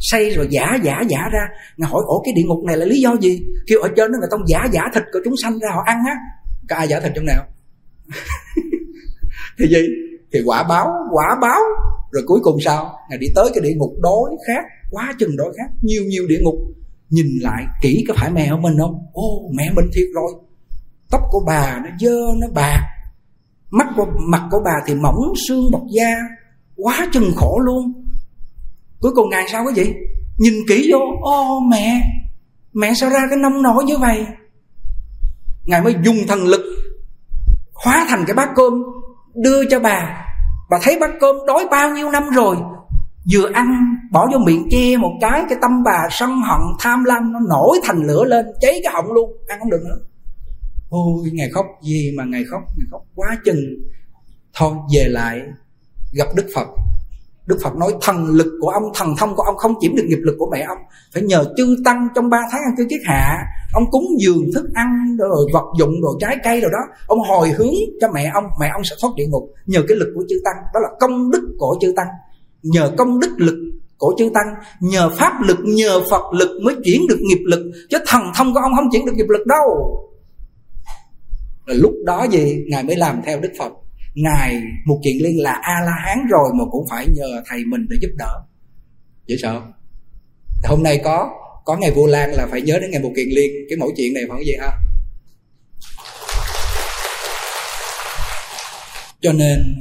xây 0.00 0.30
rồi 0.30 0.46
giả 0.50 0.78
giả 0.82 1.02
giả 1.08 1.18
ra. 1.32 1.48
Người 1.76 1.88
hỏi 1.88 2.02
ổ 2.06 2.22
cái 2.24 2.32
địa 2.36 2.42
ngục 2.46 2.64
này 2.66 2.76
là 2.76 2.84
lý 2.84 3.00
do 3.00 3.16
gì? 3.20 3.42
Kêu 3.66 3.80
ở 3.80 3.88
trên 3.96 4.12
đó 4.12 4.18
người 4.20 4.28
ta 4.30 4.36
giả 4.46 4.66
giả 4.72 4.82
thịt 4.94 5.02
của 5.12 5.18
chúng 5.24 5.34
sanh 5.42 5.58
ra 5.58 5.68
họ 5.74 5.82
ăn 5.86 5.98
á. 6.06 6.16
Có 6.68 6.76
ai 6.76 6.88
giả 6.88 7.00
thịt 7.00 7.12
trong 7.14 7.26
nào 7.26 7.46
thì 9.58 9.68
gì? 9.68 9.82
Thì 10.32 10.40
quả 10.46 10.62
báo 10.62 10.86
quả 11.12 11.38
báo. 11.40 11.60
Rồi 12.12 12.24
cuối 12.26 12.40
cùng 12.42 12.56
sao? 12.64 12.92
Ngài 13.10 13.18
đi 13.18 13.26
tới 13.34 13.50
cái 13.54 13.62
địa 13.62 13.74
ngục 13.76 13.92
đối 14.00 14.30
khác 14.46 14.64
quá 14.90 15.12
chừng 15.18 15.36
đối 15.36 15.54
khác 15.56 15.74
nhiều 15.82 16.02
nhiều 16.04 16.26
địa 16.28 16.38
ngục. 16.42 16.54
Nhìn 17.10 17.26
lại 17.40 17.64
kỹ 17.82 18.04
có 18.08 18.14
phải 18.16 18.30
mẹ 18.30 18.50
của 18.50 18.60
mình 18.60 18.78
không? 18.78 19.06
Ô, 19.12 19.50
mẹ 19.54 19.70
mình 19.74 19.86
thiệt 19.94 20.06
rồi. 20.14 20.32
Tóc 21.10 21.20
của 21.30 21.40
bà 21.46 21.80
nó 21.84 21.90
dơ, 22.00 22.16
nó 22.40 22.46
bạc. 22.54 22.80
Mắt 23.70 23.86
của, 23.96 24.06
mặt 24.28 24.42
của 24.50 24.60
bà 24.64 24.74
thì 24.86 24.94
mỏng, 24.94 25.16
xương 25.48 25.70
bọc 25.72 25.82
da. 25.90 26.14
Quá 26.76 27.08
chừng 27.12 27.32
khổ 27.36 27.58
luôn. 27.58 28.04
Cuối 29.00 29.12
cùng 29.14 29.30
ngài 29.30 29.48
sao 29.48 29.64
cái 29.64 29.84
gì? 29.84 29.92
Nhìn 30.38 30.54
kỹ 30.68 30.90
vô, 30.92 30.98
ô, 31.20 31.60
mẹ. 31.60 32.00
Mẹ 32.72 32.94
sao 32.94 33.10
ra 33.10 33.20
cái 33.30 33.38
nông 33.38 33.62
nổi 33.62 33.84
như 33.84 33.98
vậy? 33.98 34.26
Ngài 35.66 35.82
mới 35.82 35.94
dùng 36.04 36.16
thần 36.28 36.44
lực 36.44 36.60
hóa 37.74 38.06
thành 38.08 38.24
cái 38.26 38.34
bát 38.34 38.48
cơm 38.56 38.72
đưa 39.42 39.64
cho 39.70 39.80
bà. 39.80 40.24
Bà 40.70 40.78
thấy 40.82 40.98
bát 41.00 41.10
cơm 41.20 41.36
đói 41.46 41.66
bao 41.70 41.90
nhiêu 41.90 42.10
năm 42.10 42.28
rồi, 42.30 42.56
vừa 43.32 43.50
ăn, 43.52 43.66
bỏ 44.12 44.28
vô 44.32 44.38
miệng 44.38 44.68
che 44.70 44.96
một 44.96 45.12
cái 45.20 45.44
cái 45.48 45.58
tâm 45.62 45.82
bà 45.84 46.08
sân 46.10 46.30
hận, 46.30 46.60
tham 46.80 47.04
lam, 47.04 47.32
nó 47.32 47.38
nổi 47.48 47.78
thành 47.84 48.06
lửa 48.06 48.24
lên, 48.24 48.46
cháy 48.60 48.80
cái 48.84 48.92
họng 48.92 49.12
luôn, 49.12 49.32
ăn 49.48 49.58
không 49.58 49.70
được 49.70 49.82
nữa. 49.88 49.98
Ôi, 50.90 51.30
ngày 51.32 51.48
khóc 51.52 51.66
gì 51.82 52.12
mà 52.16 52.24
ngày 52.24 52.44
khóc 52.50 52.62
ngày 52.76 52.86
khóc 52.90 53.02
quá 53.14 53.28
chừng. 53.44 53.60
Thôi, 54.54 54.72
về 54.94 55.04
lại, 55.08 55.40
gặp 56.12 56.28
đức 56.36 56.46
phật 56.54 56.68
đức 57.48 57.58
phật 57.62 57.76
nói 57.76 57.94
thần 58.00 58.26
lực 58.26 58.58
của 58.60 58.68
ông, 58.68 58.82
thần 58.94 59.14
thông 59.18 59.34
của 59.36 59.42
ông 59.42 59.56
không 59.56 59.74
chiếm 59.80 59.94
được 59.94 60.04
nghiệp 60.06 60.18
lực 60.22 60.34
của 60.38 60.48
mẹ 60.52 60.64
ông. 60.68 60.78
Phải 61.14 61.22
nhờ 61.22 61.44
chư 61.56 61.76
tăng 61.84 62.08
trong 62.14 62.30
ba 62.30 62.38
tháng 62.50 62.60
ăn 62.60 62.74
cư 62.76 62.86
kiết 62.90 63.00
hạ. 63.04 63.38
Ông 63.74 63.84
cúng 63.90 64.04
dường 64.20 64.44
thức 64.54 64.64
ăn, 64.74 65.16
rồi 65.18 65.46
vật 65.52 65.64
dụng, 65.78 65.92
rồi 66.02 66.14
trái 66.20 66.36
cây 66.44 66.60
rồi 66.60 66.70
đó. 66.72 66.94
Ông 67.06 67.18
hồi 67.28 67.48
hướng 67.48 67.74
cho 68.00 68.08
mẹ 68.14 68.30
ông 68.34 68.44
mẹ 68.60 68.68
ông 68.72 68.84
sẽ 68.84 68.96
thoát 69.00 69.10
địa 69.16 69.26
ngục. 69.28 69.54
Nhờ 69.66 69.82
cái 69.88 69.96
lực 69.96 70.12
của 70.14 70.24
chư 70.28 70.40
tăng, 70.44 70.56
đó 70.74 70.80
là 70.80 70.88
công 71.00 71.30
đức 71.30 71.54
của 71.58 71.76
chư 71.80 71.92
tăng. 71.96 72.06
Nhờ 72.62 72.92
công 72.98 73.20
đức 73.20 73.30
lực 73.36 73.58
của 73.98 74.14
chư 74.18 74.30
tăng, 74.34 74.54
nhờ 74.80 75.10
pháp 75.18 75.32
lực, 75.42 75.58
nhờ 75.64 76.00
phật 76.10 76.32
lực 76.32 76.60
mới 76.64 76.74
chuyển 76.84 77.00
được 77.08 77.18
nghiệp 77.20 77.42
lực. 77.46 77.70
Chứ 77.90 77.98
thần 78.06 78.22
thông 78.36 78.54
của 78.54 78.60
ông 78.60 78.72
không 78.76 78.88
chuyển 78.92 79.06
được 79.06 79.12
nghiệp 79.14 79.28
lực 79.28 79.46
đâu. 79.46 79.64
Rồi 81.66 81.76
lúc 81.76 81.92
đó 82.04 82.26
gì, 82.30 82.64
ngài 82.68 82.82
mới 82.82 82.96
làm 82.96 83.20
theo 83.24 83.40
đức 83.40 83.50
phật 83.58 83.72
ngài 84.22 84.62
một 84.84 85.00
kiện 85.04 85.16
liên 85.16 85.42
là 85.42 85.52
a 85.52 85.80
la 85.84 85.92
hán 86.04 86.18
rồi 86.30 86.50
mà 86.58 86.64
cũng 86.70 86.86
phải 86.90 87.06
nhờ 87.14 87.42
thầy 87.46 87.64
mình 87.64 87.86
để 87.90 87.96
giúp 88.00 88.10
đỡ. 88.18 88.40
Dễ 89.26 89.36
sợ 89.42 89.60
hôm 90.64 90.82
nay 90.82 91.00
có 91.04 91.30
có 91.64 91.76
ngày 91.76 91.90
vô 91.90 92.06
lan 92.06 92.30
là 92.30 92.46
phải 92.50 92.62
nhớ 92.62 92.78
đến 92.80 92.90
ngày 92.90 93.02
một 93.02 93.12
kiện 93.16 93.28
liên. 93.28 93.50
Cái 93.68 93.78
mẫu 93.78 93.90
chuyện 93.96 94.14
này 94.14 94.22
phải 94.28 94.36
không 94.36 94.44
vậy 94.46 94.56
ha 94.60 94.70
cho 99.20 99.32
nên, 99.32 99.80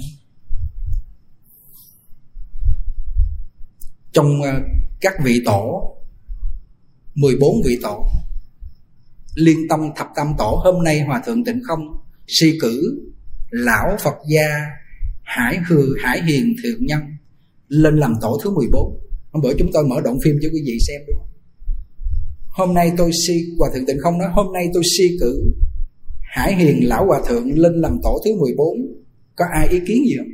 trong 4.12 4.42
ờ, 4.42 4.62
các 5.02 5.14
vị 5.24 5.42
tổ 5.46 5.94
14 7.16 7.62
vị 7.66 7.80
tổ, 7.82 8.08
liên 9.36 9.58
tâm 9.70 9.80
thập 9.96 10.08
tam 10.16 10.34
tổ, 10.38 10.62
hôm 10.64 10.84
nay 10.84 11.02
hòa 11.02 11.22
thượng 11.26 11.46
tịnh 11.46 11.62
không, 11.68 11.80
si 12.28 12.58
cử 12.62 13.04
lão 13.50 13.98
phật 14.04 14.16
gia 14.30 14.48
hải 15.24 15.60
hư 15.68 15.98
hải 16.04 16.22
hiền 16.24 16.56
thượng 16.64 16.86
nhân 16.86 17.02
lên 17.68 17.98
làm 17.98 18.14
tổ 18.22 18.40
thứ 18.44 18.50
14 18.50 19.08
hôm 19.32 19.42
bữa 19.42 19.54
chúng 19.60 19.72
tôi 19.74 19.84
mở 19.84 20.02
đoạn 20.04 20.18
phim 20.24 20.36
cho 20.42 20.50
quý 20.54 20.62
vị 20.66 20.78
xem 20.88 21.02
đúng 21.08 21.18
không? 21.18 21.28
Hôm 22.50 22.74
nay 22.74 22.92
tôi 22.98 23.12
si, 23.28 23.34
hòa 23.60 23.70
thượng 23.74 23.86
tịnh 23.86 23.98
không 24.00 24.18
nói, 24.18 24.30
hôm 24.32 24.54
nay 24.54 24.70
tôi 24.74 24.84
si 24.98 25.18
cử 25.20 25.54
hải 26.22 26.56
hiền 26.56 26.88
lão 26.88 27.06
hòa 27.06 27.22
thượng 27.28 27.60
lên 27.60 27.74
làm 27.74 28.00
tổ 28.04 28.22
thứ 28.26 28.32
14 28.40 28.68
có 29.36 29.46
ai 29.54 29.68
ý 29.68 29.80
kiến 29.88 30.04
gì 30.08 30.16
không? 30.18 30.28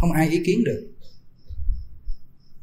Không 0.00 0.12
ai 0.12 0.28
ý 0.28 0.40
kiến 0.46 0.64
được. 0.64 0.90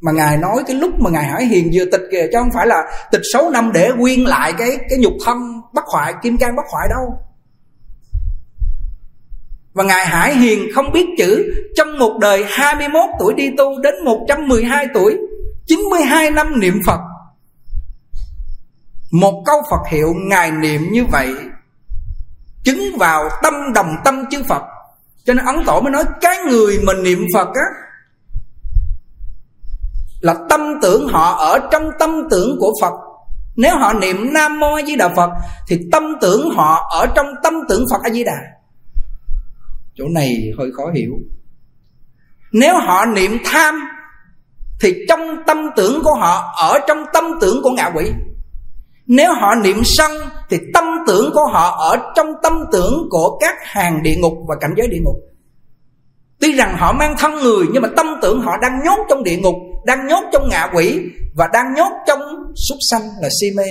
Mà 0.01 0.11
ngài 0.11 0.37
nói 0.37 0.63
cái 0.67 0.75
lúc 0.75 0.91
mà 0.99 1.09
ngài 1.09 1.25
hải 1.25 1.45
hiền 1.45 1.71
vừa 1.73 1.85
tịch 1.85 2.01
kìa, 2.11 2.27
chứ 2.31 2.37
không 2.39 2.51
phải 2.53 2.67
là 2.67 3.07
tịch 3.11 3.21
6 3.33 3.49
năm 3.49 3.71
để 3.73 3.89
quyên 3.99 4.19
lại 4.19 4.53
cái 4.57 4.77
cái 4.89 4.99
nhục 4.99 5.13
thân 5.25 5.37
bất 5.73 5.83
hoại, 5.87 6.13
kim 6.23 6.37
cang 6.37 6.55
bất 6.55 6.65
hoại 6.71 6.87
đâu 6.89 7.19
và 9.75 9.83
Ngài 9.83 10.05
Hải 10.05 10.35
Hiền 10.35 10.69
không 10.75 10.91
biết 10.91 11.05
chữ, 11.17 11.53
Trong 11.75 11.99
một 11.99 12.17
đời 12.21 12.45
21 12.49 13.01
tuổi 13.19 13.33
đi 13.33 13.49
tu 13.57 13.81
Đến 13.81 13.93
112 14.05 14.87
tuổi 14.93 15.17
92 15.65 16.31
năm 16.31 16.59
niệm 16.59 16.79
Phật. 16.85 16.99
Một 19.11 19.43
câu 19.45 19.61
Phật 19.71 19.91
hiệu 19.91 20.13
Ngài 20.29 20.51
niệm 20.51 20.81
như 20.91 21.05
vậy, 21.11 21.35
Chứng 22.63 22.97
vào 22.97 23.29
tâm 23.43 23.53
đồng 23.73 23.95
tâm 24.05 24.23
chư 24.31 24.43
Phật. 24.43 24.61
Cho 25.25 25.33
nên 25.33 25.45
Ấn 25.45 25.55
Tổ 25.65 25.81
mới 25.81 25.91
nói, 25.91 26.03
Cái 26.21 26.37
người 26.49 26.79
mà 26.83 26.93
niệm 26.93 27.25
Phật 27.33 27.47
á, 27.47 27.65
là 30.21 30.35
tâm 30.49 30.61
tưởng 30.81 31.07
họ 31.07 31.35
ở 31.35 31.59
trong 31.71 31.83
tâm 31.99 32.09
tưởng 32.31 32.57
của 32.59 32.73
Phật. 32.81 32.93
Nếu 33.55 33.77
họ 33.77 33.93
niệm 33.93 34.33
nam 34.33 34.59
mô 34.59 34.75
a 34.75 34.81
di 34.87 34.95
đà 34.95 35.09
phật, 35.09 35.29
thì 35.67 35.79
tâm 35.91 36.03
tưởng 36.21 36.49
họ 36.55 36.87
ở 36.91 37.07
trong 37.15 37.27
tâm 37.43 37.53
tưởng 37.69 37.85
phật 37.91 38.01
a 38.03 38.09
di 38.09 38.23
đà 38.23 38.54
chỗ 39.97 40.05
này 40.07 40.51
hơi 40.57 40.71
khó 40.77 40.83
hiểu. 40.95 41.13
Nếu 42.51 42.73
họ 42.79 43.05
niệm 43.05 43.37
tham, 43.45 43.79
thì 44.81 44.93
trong 45.09 45.43
tâm 45.47 45.57
tưởng 45.75 46.01
của 46.03 46.13
họ, 46.19 46.53
ở 46.57 46.79
trong 46.87 47.05
tâm 47.13 47.25
tưởng 47.41 47.61
của 47.63 47.71
ngạ 47.71 47.91
quỷ. 47.95 48.11
Nếu 49.07 49.33
họ 49.33 49.55
niệm 49.63 49.81
sân, 49.83 50.11
thì 50.49 50.57
tâm 50.73 50.83
tưởng 51.07 51.31
của 51.33 51.47
họ 51.51 51.77
ở 51.89 51.97
trong 52.15 52.27
tâm 52.43 52.53
tưởng 52.71 53.07
của 53.09 53.37
các 53.41 53.55
hàng 53.61 54.03
địa 54.03 54.15
ngục 54.15 54.33
và 54.47 54.55
cảnh 54.61 54.73
giới 54.77 54.87
địa 54.87 54.99
ngục. 55.03 55.15
Tuy 56.39 56.51
rằng 56.51 56.75
họ 56.77 56.93
mang 56.93 57.15
thân 57.17 57.33
người, 57.35 57.65
nhưng 57.73 57.81
mà 57.81 57.89
tâm 57.97 58.07
tưởng 58.21 58.41
họ 58.41 58.51
đang 58.61 58.79
nhốt 58.85 59.05
trong 59.09 59.23
địa 59.23 59.37
ngục, 59.37 59.55
đang 59.85 60.07
nhốt 60.07 60.23
trong 60.33 60.49
ngạ 60.49 60.69
quỷ, 60.75 60.99
và 61.35 61.47
đang 61.53 61.73
nhốt 61.73 61.91
trong 62.07 62.19
súc 62.69 62.77
sanh 62.91 63.01
là 63.21 63.29
si 63.41 63.47
mê. 63.57 63.65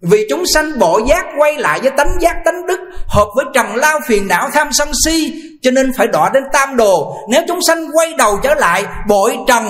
Vì 0.00 0.26
chúng 0.30 0.42
sanh 0.54 0.78
bộ 0.78 1.00
giác 1.08 1.24
quay 1.38 1.56
lại 1.56 1.80
với 1.82 1.90
tánh 1.96 2.20
giác 2.20 2.36
tánh 2.44 2.66
đức 2.66 2.80
Hợp 3.14 3.28
với 3.36 3.44
trần 3.54 3.76
lao 3.76 4.00
phiền 4.08 4.28
não 4.28 4.48
tham 4.52 4.68
sân 4.72 4.88
si, 5.04 5.32
Cho 5.62 5.70
nên 5.70 5.92
phải 5.96 6.06
đọa 6.06 6.30
đến 6.34 6.42
tam 6.52 6.76
đồ. 6.76 7.16
Nếu 7.30 7.42
chúng 7.48 7.58
sanh 7.66 7.86
quay 7.92 8.12
đầu 8.18 8.36
trở 8.42 8.54
lại, 8.54 8.84
Bội 9.08 9.36
trần, 9.48 9.64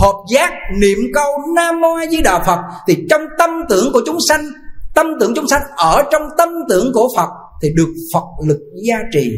hợp 0.00 0.14
giác, 0.34 0.52
niệm 0.80 0.98
câu 1.14 1.32
Nam 1.56 1.80
Mô 1.80 1.94
A 1.94 2.06
Di 2.06 2.22
Đà 2.22 2.42
Phật, 2.46 2.58
Thì 2.88 2.96
trong 3.10 3.22
tâm 3.38 3.50
tưởng 3.68 3.92
của 3.92 4.00
chúng 4.06 4.18
sanh, 4.28 4.44
Tâm 4.94 5.06
tưởng 5.20 5.32
chúng 5.36 5.48
sanh 5.48 5.60
ở 5.76 6.02
trong 6.12 6.22
tâm 6.38 6.48
tưởng 6.68 6.92
của 6.94 7.08
Phật, 7.16 7.28
Thì 7.62 7.68
được 7.76 7.94
Phật 8.14 8.24
lực 8.46 8.60
gia 8.88 8.96
trì. 9.12 9.30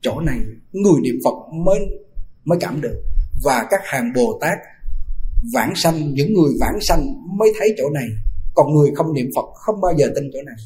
Chỗ 0.00 0.20
này, 0.20 0.38
người 0.72 1.00
niệm 1.02 1.14
Phật 1.24 1.34
mới 1.64 1.78
mới 2.44 2.58
cảm 2.60 2.80
được. 2.80 3.02
Và 3.44 3.64
các 3.70 3.80
hàng 3.84 4.12
Bồ 4.14 4.38
Tát 4.40 4.58
vãng 5.54 5.72
sanh, 5.74 6.14
Những 6.14 6.34
người 6.34 6.52
vãng 6.60 6.78
sanh 6.88 7.00
mới 7.38 7.52
thấy 7.58 7.74
chỗ 7.78 7.90
này. 7.90 8.06
Còn 8.54 8.74
người 8.74 8.90
không 8.96 9.14
niệm 9.14 9.26
phật 9.36 9.44
không 9.54 9.80
bao 9.80 9.92
giờ 9.96 10.06
tin 10.14 10.24
chỗ 10.32 10.38
này 10.46 10.56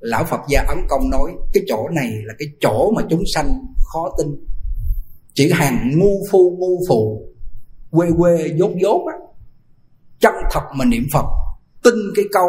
lão 0.00 0.24
phật 0.24 0.40
gia 0.48 0.64
ấn 0.68 0.78
công 0.88 1.10
nói, 1.10 1.32
cái 1.52 1.62
chỗ 1.66 1.88
này 1.88 2.10
là 2.24 2.34
cái 2.38 2.48
chỗ 2.60 2.92
mà 2.96 3.02
chúng 3.10 3.22
sanh 3.34 3.48
khó 3.78 4.14
tin. 4.18 4.26
Chỉ 5.34 5.50
hàng 5.52 5.90
ngu 5.98 6.26
phu, 6.30 6.56
ngu 6.58 6.80
phụ 6.88 7.32
quê 7.90 8.08
quê, 8.18 8.52
dốt 8.56 8.70
dốt 8.82 9.06
á, 9.06 9.14
chân 10.20 10.32
thật 10.50 10.62
mà 10.74 10.84
niệm 10.84 11.06
phật, 11.12 11.26
tin 11.84 11.94
cái 12.16 12.24
câu 12.32 12.46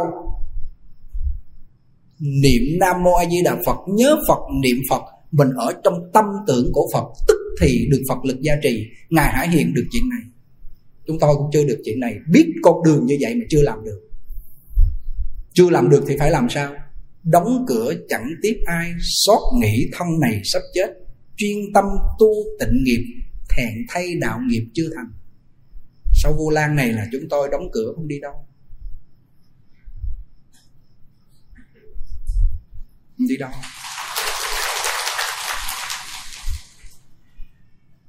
niệm 2.19 2.61
nam 2.79 3.03
mô 3.03 3.13
a 3.13 3.25
di 3.25 3.41
đà 3.45 3.57
phật, 3.65 3.77
nhớ 3.87 4.15
phật, 4.27 4.39
niệm 4.63 4.77
phật, 4.89 5.01
mình 5.31 5.49
ở 5.57 5.73
trong 5.83 5.93
tâm 6.13 6.25
tưởng 6.47 6.71
của 6.73 6.89
phật, 6.93 7.03
tức 7.27 7.37
thì 7.61 7.87
được 7.91 8.01
phật 8.09 8.25
lực 8.25 8.41
gia 8.41 8.53
trì, 8.63 8.85
ngài 9.09 9.33
hải 9.33 9.49
hiện 9.49 9.73
được 9.73 9.85
chuyện 9.91 10.03
này. 10.09 10.19
Chúng 11.07 11.19
tôi 11.19 11.35
cũng 11.35 11.49
chưa 11.53 11.63
được 11.63 11.81
chuyện 11.85 11.99
này. 11.99 12.15
Biết 12.31 12.53
con 12.63 12.83
đường 12.85 13.05
như 13.05 13.17
vậy 13.21 13.35
mà 13.35 13.45
chưa 13.49 13.61
làm 13.61 13.83
được. 13.85 14.01
Chưa 15.53 15.69
làm 15.69 15.89
được 15.89 16.03
thì 16.07 16.17
phải 16.19 16.31
làm 16.31 16.49
sao? 16.49 16.73
Đóng 17.31 17.65
cửa 17.67 17.93
chẳng 18.09 18.29
tiếp 18.41 18.55
ai. 18.65 18.93
Xót 18.99 19.39
nghĩ 19.61 19.89
thân 19.93 20.07
này 20.21 20.41
sắp 20.43 20.61
chết. 20.73 20.87
Chuyên 21.35 21.57
tâm 21.73 21.85
tu 22.19 22.27
tịnh 22.59 22.83
nghiệp 22.83 23.03
thẹn 23.49 23.73
thay 23.89 24.15
đạo 24.21 24.39
nghiệp 24.47 24.67
chưa 24.73 24.89
thành. 24.95 25.11
Sau 26.13 26.33
vô 26.37 26.49
lan 26.49 26.75
này 26.75 26.93
là 26.93 27.07
chúng 27.11 27.21
tôi 27.29 27.49
đóng 27.51 27.69
cửa 27.73 27.91
không 27.95 28.07
đi 28.07 28.19
đâu. 28.19 28.33
Không 33.17 33.27
đi 33.27 33.37
đâu. 33.37 33.51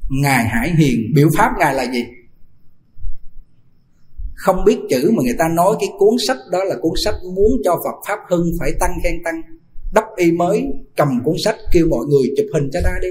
Ngài 0.08 0.48
hải 0.48 0.74
hiền, 0.78 1.12
biểu 1.14 1.28
pháp 1.36 1.50
ngài 1.58 1.74
là 1.74 1.92
gì? 1.92 2.04
Không 4.38 4.64
biết 4.64 4.78
chữ 4.90 5.10
mà 5.16 5.22
người 5.24 5.36
ta 5.38 5.44
nói 5.54 5.76
cái 5.80 5.88
cuốn 5.98 6.14
sách 6.26 6.36
đó 6.52 6.64
là 6.64 6.76
cuốn 6.80 6.92
sách 7.04 7.14
muốn 7.34 7.50
cho 7.64 7.76
Phật 7.84 8.08
pháp 8.08 8.18
hưng 8.30 8.46
phải 8.60 8.70
tăng 8.80 8.90
khen 9.04 9.14
tăng. 9.24 9.42
Đắp 9.94 10.04
y 10.16 10.32
mới, 10.32 10.66
cầm 10.96 11.08
cuốn 11.24 11.34
sách 11.44 11.56
kêu 11.72 11.86
mọi 11.90 12.04
người 12.06 12.34
chụp 12.36 12.46
hình 12.54 12.70
cho 12.72 12.80
ta 12.84 12.90
đi. 13.02 13.08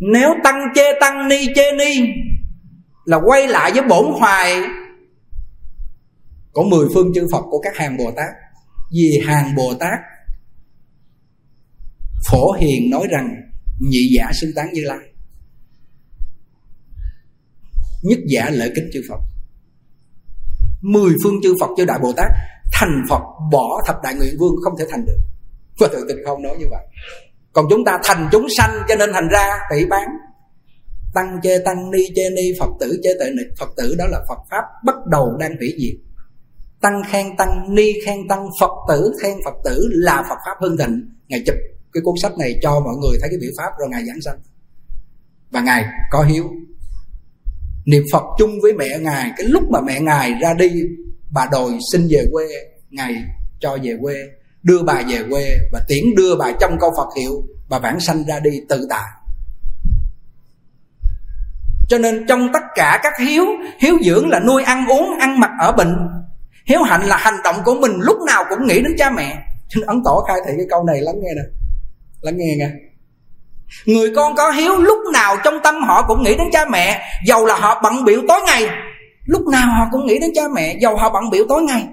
Nếu 0.00 0.30
tăng 0.44 0.60
chê 0.74 0.82
tăng 1.00 1.28
ni 1.28 1.46
chê 1.54 1.72
ni 1.72 2.06
là 3.04 3.20
quay 3.26 3.48
lại 3.48 3.72
với 3.74 3.82
bổn 3.88 4.04
hoài 4.18 4.62
của 6.52 6.62
mười 6.62 6.88
phương 6.94 7.12
chư 7.14 7.28
Phật 7.32 7.42
của 7.50 7.58
các 7.58 7.76
hàng 7.76 7.96
Bồ 7.96 8.10
Tát. 8.16 8.30
Vì 8.92 9.20
hàng 9.26 9.54
Bồ 9.56 9.74
Tát, 9.80 9.98
phổ 12.30 12.52
hiền 12.52 12.90
nói 12.90 13.06
rằng, 13.10 13.34
nhị 13.80 14.08
giả 14.16 14.30
xưng 14.32 14.50
tán 14.56 14.72
như 14.72 14.82
lai 14.84 15.13
nhất 18.04 18.18
giả 18.26 18.50
lợi 18.50 18.72
kính 18.76 18.90
chư 18.92 19.02
Phật. 19.08 19.20
Mười 20.80 21.14
phương 21.22 21.34
chư 21.42 21.54
Phật 21.60 21.70
chư 21.76 21.84
Đại 21.84 21.98
Bồ 22.02 22.12
Tát, 22.12 22.26
Thành 22.72 23.02
Phật, 23.10 23.22
bỏ 23.52 23.82
thập 23.86 23.96
đại 24.02 24.14
nguyện 24.14 24.36
vương 24.38 24.54
không 24.64 24.78
thể 24.78 24.84
thành 24.90 25.06
được. 25.06 25.18
Và 25.78 25.88
tự 25.92 26.04
tình 26.08 26.16
không 26.26 26.42
nói 26.42 26.56
như 26.58 26.66
vậy. 26.70 26.86
Còn 27.52 27.66
chúng 27.70 27.84
ta 27.84 27.98
thành 28.04 28.28
chúng 28.32 28.46
sanh 28.56 28.70
cho 28.88 28.96
nên 28.96 29.10
thành 29.12 29.28
ra 29.28 29.48
tỷ 29.70 29.86
bán. 29.86 30.08
Tăng 31.14 31.40
chê 31.42 31.58
tăng, 31.58 31.90
ni 31.90 32.02
chê 32.16 32.30
ni, 32.30 32.52
Phật 32.60 32.68
tử 32.80 33.00
chê 33.02 33.10
tệ 33.20 33.30
nịch. 33.30 33.58
Phật 33.58 33.68
tử 33.76 33.94
đó 33.98 34.04
là 34.06 34.20
Phật 34.28 34.38
Pháp, 34.50 34.62
bắt 34.84 34.94
đầu 35.10 35.36
đang 35.40 35.56
hủy 35.56 35.74
diệt. 35.78 36.00
Tăng 36.80 37.02
khen 37.10 37.36
tăng, 37.36 37.74
ni 37.74 37.92
khen 38.06 38.28
tăng, 38.28 38.48
Phật 38.60 38.70
tử 38.88 39.12
khen 39.22 39.36
Phật 39.44 39.54
tử 39.64 39.88
là 39.90 40.24
Phật 40.28 40.38
Pháp 40.46 40.56
hưng 40.60 40.76
thịnh. 40.76 41.10
Ngài 41.28 41.42
chụp 41.46 41.56
cái 41.92 42.00
cuốn 42.04 42.14
sách 42.22 42.38
này 42.38 42.58
cho 42.62 42.80
mọi 42.80 42.94
người 42.96 43.18
thấy 43.20 43.28
cái 43.30 43.38
biểu 43.40 43.50
pháp 43.58 43.70
rồi 43.78 43.88
Ngài 43.88 44.04
giảng 44.06 44.20
sanh. 44.20 44.38
Và 45.50 45.60
Ngài 45.60 45.84
có 46.10 46.22
hiếu 46.22 46.44
niệm 47.84 48.02
phật 48.12 48.22
chung 48.38 48.50
với 48.62 48.72
mẹ 48.72 48.98
ngài, 49.00 49.30
cái 49.36 49.46
lúc 49.46 49.62
mà 49.70 49.80
mẹ 49.80 50.00
ngài 50.00 50.32
ra 50.40 50.54
đi, 50.54 50.70
bà 51.30 51.48
đòi 51.52 51.70
xin 51.92 52.06
về 52.10 52.24
quê, 52.32 52.46
ngài 52.90 53.14
cho 53.60 53.78
về 53.82 53.96
quê, 54.02 54.14
đưa 54.62 54.82
bà 54.82 55.02
về 55.08 55.22
quê 55.30 55.58
và 55.72 55.80
tiễn 55.88 56.04
đưa 56.16 56.36
bà 56.36 56.52
trong 56.60 56.76
câu 56.80 56.90
phật 56.96 57.08
hiệu, 57.20 57.42
bà 57.68 57.78
vãng 57.78 58.00
sanh 58.00 58.24
ra 58.24 58.40
đi 58.40 58.50
tự 58.68 58.86
tại. 58.90 59.10
Cho 61.88 61.98
nên 61.98 62.26
trong 62.28 62.50
tất 62.52 62.62
cả 62.74 63.00
các 63.02 63.12
hiếu 63.26 63.44
hiếu 63.80 63.98
dưỡng 64.04 64.28
là 64.28 64.40
nuôi 64.40 64.62
ăn 64.62 64.86
uống, 64.86 65.18
ăn 65.20 65.40
mặc 65.40 65.50
ở 65.60 65.72
bệnh. 65.72 65.96
Hiếu 66.66 66.82
hạnh 66.82 67.06
là 67.06 67.16
hành 67.16 67.34
động 67.44 67.56
của 67.64 67.74
mình, 67.74 67.92
lúc 68.00 68.16
nào 68.26 68.44
cũng 68.48 68.66
nghĩ 68.66 68.74
đến 68.82 68.92
cha 68.98 69.10
mẹ. 69.10 69.46
Cho 69.68 69.80
nên 69.80 69.86
ấn 69.86 69.96
tổ 70.04 70.24
khai 70.28 70.36
thị 70.46 70.52
cái 70.56 70.66
câu 70.70 70.84
này, 70.84 71.00
lắng 71.00 71.14
nghe 71.22 71.30
nè. 71.36 71.42
Lắng 72.20 72.36
nghe 72.36 72.54
nghe. 72.58 72.70
Người 73.86 74.12
con 74.16 74.36
có 74.36 74.50
hiếu, 74.50 74.76
lúc 74.76 74.98
nào 75.12 75.36
trong 75.44 75.60
tâm 75.62 75.82
họ 75.82 76.04
cũng 76.08 76.22
nghĩ 76.22 76.34
đến 76.34 76.46
cha 76.52 76.64
mẹ, 76.70 77.02
Dầu 77.26 77.46
là 77.46 77.54
họ 77.54 77.80
bận 77.82 78.04
biểu 78.04 78.20
tối 78.28 78.40
ngày. 78.46 78.68
Lúc 79.26 79.42
nào 79.52 79.66
họ 79.66 79.84
cũng 79.92 80.06
nghĩ 80.06 80.18
đến 80.18 80.30
cha 80.34 80.42
mẹ, 80.54 80.76
Dầu 80.80 80.96
họ 80.96 81.10
bận 81.10 81.30
biểu 81.30 81.44
tối 81.48 81.62
ngày. 81.62 81.86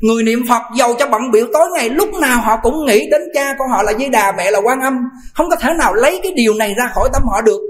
Người 0.00 0.22
niệm 0.22 0.44
Phật 0.48 0.62
dầu 0.76 0.94
cho 0.98 1.08
bận 1.08 1.30
biểu 1.30 1.46
tối 1.52 1.66
ngày, 1.74 1.88
Lúc 1.88 2.08
nào 2.20 2.40
họ 2.40 2.56
cũng 2.62 2.86
nghĩ 2.86 3.08
đến 3.10 3.22
cha 3.34 3.54
của 3.58 3.64
họ 3.70 3.82
là 3.82 3.92
Di 3.92 4.08
Đà, 4.08 4.32
Mẹ 4.36 4.50
là 4.50 4.60
quan 4.64 4.80
âm. 4.80 4.98
Không 5.34 5.50
có 5.50 5.56
thể 5.56 5.72
nào 5.78 5.94
lấy 5.94 6.20
cái 6.22 6.32
điều 6.36 6.54
này 6.54 6.74
ra 6.76 6.90
khỏi 6.94 7.08
tâm 7.12 7.22
họ 7.22 7.40
được. 7.40 7.60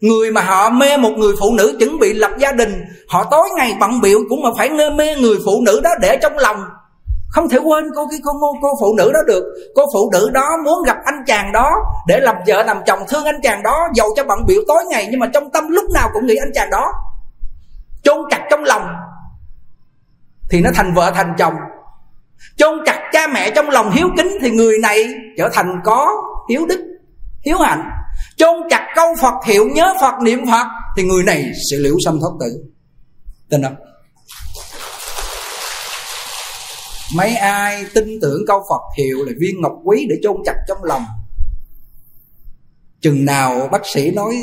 Người 0.00 0.30
mà 0.30 0.40
họ 0.40 0.70
mê 0.70 0.96
một 0.96 1.12
người 1.16 1.32
phụ 1.40 1.54
nữ 1.54 1.76
chuẩn 1.78 1.98
bị 1.98 2.12
lập 2.12 2.30
gia 2.38 2.52
đình, 2.52 2.74
Họ 3.08 3.24
tối 3.30 3.48
ngày 3.56 3.76
bận 3.80 4.00
biểu 4.00 4.18
cũng 4.28 4.42
mà 4.42 4.50
phải 4.56 4.70
mê 4.70 4.90
mê 4.90 5.16
người 5.16 5.36
phụ 5.44 5.62
nữ 5.66 5.80
đó 5.84 5.90
để 6.00 6.18
trong 6.22 6.38
lòng 6.38 6.64
không 7.32 7.48
thể 7.48 7.58
quên 7.58 7.84
cô 7.94 8.06
cái 8.10 8.20
cô 8.24 8.32
cô 8.62 8.68
phụ 8.80 8.94
nữ 8.96 9.12
đó 9.12 9.20
được. 9.26 9.44
Cô 9.74 9.82
phụ 9.94 10.10
nữ 10.12 10.30
đó 10.30 10.48
muốn 10.64 10.82
gặp 10.86 10.96
anh 11.04 11.24
chàng 11.26 11.52
đó 11.52 11.70
để 12.06 12.20
làm 12.20 12.36
vợ 12.46 12.62
làm 12.62 12.76
chồng 12.86 12.98
thương 13.08 13.24
anh 13.24 13.40
chàng 13.42 13.62
đó 13.62 13.88
giàu 13.94 14.06
cho 14.16 14.24
bận 14.24 14.38
biểu 14.46 14.62
tối 14.68 14.84
ngày, 14.90 15.08
nhưng 15.10 15.20
mà 15.20 15.26
trong 15.34 15.50
tâm 15.52 15.68
lúc 15.68 15.84
nào 15.94 16.10
cũng 16.14 16.26
nghĩ 16.26 16.34
anh 16.36 16.50
chàng 16.54 16.70
đó. 16.70 16.84
Chôn 18.02 18.18
chặt 18.30 18.46
trong 18.50 18.64
lòng 18.64 18.82
thì 20.50 20.60
nó 20.60 20.70
thành 20.74 20.94
vợ 20.94 21.12
thành 21.14 21.34
chồng. 21.38 21.54
Chôn 22.56 22.78
chặt 22.86 23.00
cha 23.12 23.26
mẹ 23.26 23.50
trong 23.50 23.70
lòng 23.70 23.90
hiếu 23.90 24.08
kính 24.16 24.38
thì 24.40 24.50
người 24.50 24.78
này 24.78 25.04
trở 25.38 25.48
thành 25.52 25.80
có 25.84 26.08
hiếu 26.50 26.66
đức, 26.66 26.80
hiếu 27.44 27.58
hạnh. 27.58 27.90
Chôn 28.36 28.56
chặt 28.70 28.92
câu 28.94 29.06
phật, 29.20 29.34
hiệu 29.44 29.68
nhớ 29.74 29.94
phật, 30.00 30.14
niệm 30.22 30.46
phật 30.50 30.66
thì 30.96 31.02
người 31.02 31.22
này 31.22 31.52
sẽ 31.70 31.76
liễu 31.76 31.94
sâm 32.04 32.20
thoát 32.20 32.30
tử. 32.40 32.64
Tin 33.50 33.62
không? 33.62 33.76
Mấy 37.16 37.34
ai 37.36 37.84
tin 37.94 38.20
tưởng 38.22 38.42
câu 38.46 38.62
phật 38.68 38.82
hiệu 38.98 39.24
là 39.24 39.32
viên 39.38 39.60
ngọc 39.60 39.72
quý 39.84 40.06
để 40.10 40.16
chôn 40.22 40.36
chặt 40.44 40.56
trong 40.68 40.84
lòng? 40.84 41.02
Chừng 43.00 43.24
nào 43.24 43.68
bác 43.72 43.86
sĩ 43.94 44.10
nói 44.10 44.34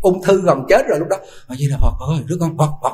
ung 0.00 0.22
thư 0.22 0.42
gần 0.42 0.64
chết 0.68 0.86
rồi 0.88 0.98
lúc 0.98 1.08
đó 1.08 1.16
a 1.48 1.56
di 1.56 1.68
đà 1.70 1.76
phật 1.80 2.06
ơi 2.08 2.18
đứa 2.26 2.36
con 2.40 2.58
phật 2.58 2.70
phật 2.82 2.92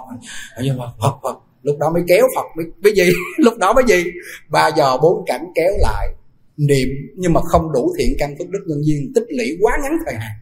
ở 0.56 0.62
như 0.62 0.74
phật 0.78 0.92
phật 1.00 1.14
phật. 1.22 1.36
Lúc 1.62 1.76
đó 1.78 1.90
mới 1.94 2.02
kéo 2.08 2.26
phật 2.36 2.46
mới, 2.56 2.66
mới 2.82 2.92
gì? 2.94 3.12
Lúc 3.38 3.58
đó 3.58 3.72
mới 3.72 3.84
gì? 3.88 4.04
Ba 4.48 4.70
giờ 4.76 4.96
bốn 5.02 5.24
cảnh 5.26 5.46
kéo 5.54 5.72
lại 5.80 6.08
niệm 6.56 6.88
nhưng 7.16 7.32
mà 7.32 7.40
không 7.44 7.72
đủ 7.72 7.94
thiện 7.98 8.16
căn 8.18 8.34
phước 8.38 8.50
đức 8.50 8.60
nhân 8.66 8.78
duyên 8.84 9.12
tích 9.14 9.24
lũy 9.28 9.56
quá 9.60 9.72
ngắn 9.82 9.92
thời 10.06 10.14
hạn. 10.14 10.32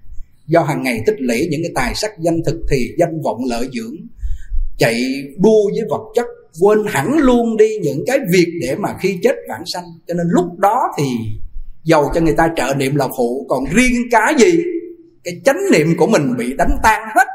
Do 0.47 0.62
hàng 0.62 0.82
ngày 0.82 1.03
tích 1.07 1.16
lũy 1.18 1.49
những 1.51 1.61
cái 1.62 1.72
tài 1.74 1.95
sắc 1.95 2.11
danh 2.20 2.43
thực 2.47 2.61
thì 2.70 2.95
danh 2.99 3.22
vọng 3.22 3.39
lợi 3.49 3.68
dưỡng 3.72 3.97
chạy 4.78 4.95
đua 5.36 5.70
với 5.72 5.82
vật 5.91 6.03
chất 6.14 6.26
quên 6.61 6.78
hẳn 6.86 7.18
luôn 7.18 7.57
đi 7.57 7.78
những 7.82 8.05
cái 8.07 8.18
việc 8.32 8.46
để 8.61 8.76
mà 8.78 8.88
khi 9.01 9.18
chết 9.22 9.36
vãng 9.49 9.62
sanh. 9.74 9.84
Cho 10.09 10.14
nên 10.14 10.26
lúc 10.30 10.59
đó 10.59 10.82
thì 10.99 11.05
giàu 11.84 12.11
cho 12.14 12.20
người 12.20 12.34
ta 12.36 12.49
trợ 12.57 12.74
niệm 12.76 12.96
là 12.96 13.09
phụ 13.18 13.46
còn 13.49 13.64
riêng 13.64 13.96
cái 14.11 14.34
gì? 14.38 14.62
Cái 15.24 15.34
chánh 15.44 15.59
niệm 15.72 15.86
của 15.99 16.07
mình 16.07 16.36
bị 16.38 16.53
đánh 16.53 16.76
tan 16.82 17.09
hết. 17.16 17.26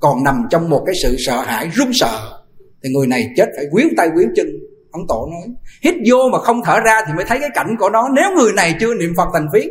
Còn 0.00 0.24
nằm 0.24 0.42
trong 0.50 0.70
một 0.70 0.82
cái 0.86 0.94
sự 1.02 1.16
sợ 1.18 1.40
hãi 1.40 1.70
run 1.74 1.90
sợ. 1.92 2.42
Thì 2.82 2.90
người 2.90 3.06
này 3.06 3.28
chết 3.36 3.48
phải 3.56 3.64
quyến 3.72 3.86
tay 3.96 4.08
quyến 4.14 4.28
chân. 4.36 4.46
Ông 4.90 5.02
tổ 5.08 5.28
nói 5.30 5.54
hít 5.82 5.94
vô 6.06 6.28
mà 6.32 6.38
không 6.38 6.60
thở 6.64 6.80
ra 6.80 7.00
thì 7.06 7.12
mới 7.16 7.24
thấy 7.24 7.38
cái 7.40 7.50
cảnh 7.54 7.76
của 7.78 7.90
nó. 7.90 8.08
Nếu 8.08 8.30
người 8.36 8.52
này 8.52 8.74
chưa 8.80 8.94
niệm 8.94 9.12
phật 9.16 9.28
thành 9.34 9.46
viết, 9.52 9.70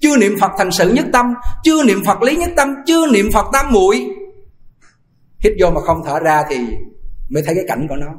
chưa 0.00 0.16
niệm 0.16 0.36
phật 0.40 0.50
thành 0.58 0.72
sự 0.72 0.92
nhất 0.92 1.06
tâm 1.12 1.34
chưa 1.64 1.84
niệm 1.84 2.02
phật 2.06 2.22
lý 2.22 2.36
nhất 2.36 2.50
tâm 2.56 2.74
chưa 2.86 3.06
niệm 3.06 3.30
phật 3.32 3.46
tam 3.52 3.66
muội 3.72 4.06
hít 5.38 5.52
vô 5.60 5.70
mà 5.70 5.80
không 5.80 6.02
thở 6.06 6.20
ra 6.20 6.44
thì 6.50 6.56
mới 7.28 7.42
thấy 7.46 7.54
cái 7.54 7.64
cảnh 7.68 7.86
của 7.88 7.96
nó. 7.96 8.14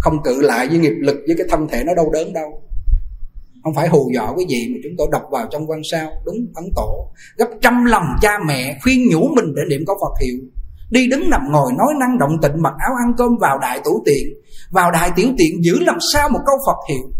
Không 0.00 0.22
cự 0.22 0.40
lại 0.40 0.68
với 0.68 0.78
nghiệp 0.78 0.94
lực, 1.00 1.16
với 1.26 1.36
cái 1.38 1.46
thân 1.50 1.68
thể 1.68 1.84
nó 1.84 1.94
đau 1.94 2.10
đớn 2.12 2.32
đâu. 2.32 2.62
Không 3.64 3.74
phải 3.74 3.88
hù 3.88 4.10
dọa 4.14 4.32
cái 4.36 4.46
gì 4.48 4.68
mà 4.74 4.78
chúng 4.84 4.92
tôi 4.98 5.08
đọc 5.12 5.22
vào 5.30 5.46
trong 5.50 5.70
quan 5.70 5.80
sao, 5.90 6.10
đúng 6.24 6.36
ấn 6.54 6.64
tổ. 6.76 7.12
Gấp 7.36 7.48
trăm 7.62 7.84
lần 7.84 8.02
cha 8.22 8.38
mẹ 8.46 8.78
khuyên 8.82 9.08
nhủ 9.10 9.28
mình 9.36 9.54
để 9.56 9.62
niệm 9.68 9.84
có 9.86 9.94
phật 10.00 10.24
hiệu. 10.24 10.38
Đi 10.90 11.08
đứng 11.08 11.30
nằm 11.30 11.40
ngồi 11.52 11.72
nói 11.78 11.94
năng 12.00 12.18
động 12.18 12.36
tịnh 12.42 12.62
mặc 12.62 12.72
áo 12.78 12.94
ăn 13.04 13.12
cơm 13.18 13.36
vào 13.40 13.58
đại 13.58 13.80
tủ 13.84 14.02
tiện. 14.06 14.26
Vào 14.70 14.90
đại 14.90 15.10
tiểu 15.16 15.28
tiện 15.38 15.64
giữ 15.64 15.80
làm 15.80 15.98
sao 16.12 16.28
một 16.28 16.40
câu 16.46 16.56
phật 16.66 16.76
hiệu. 16.88 17.12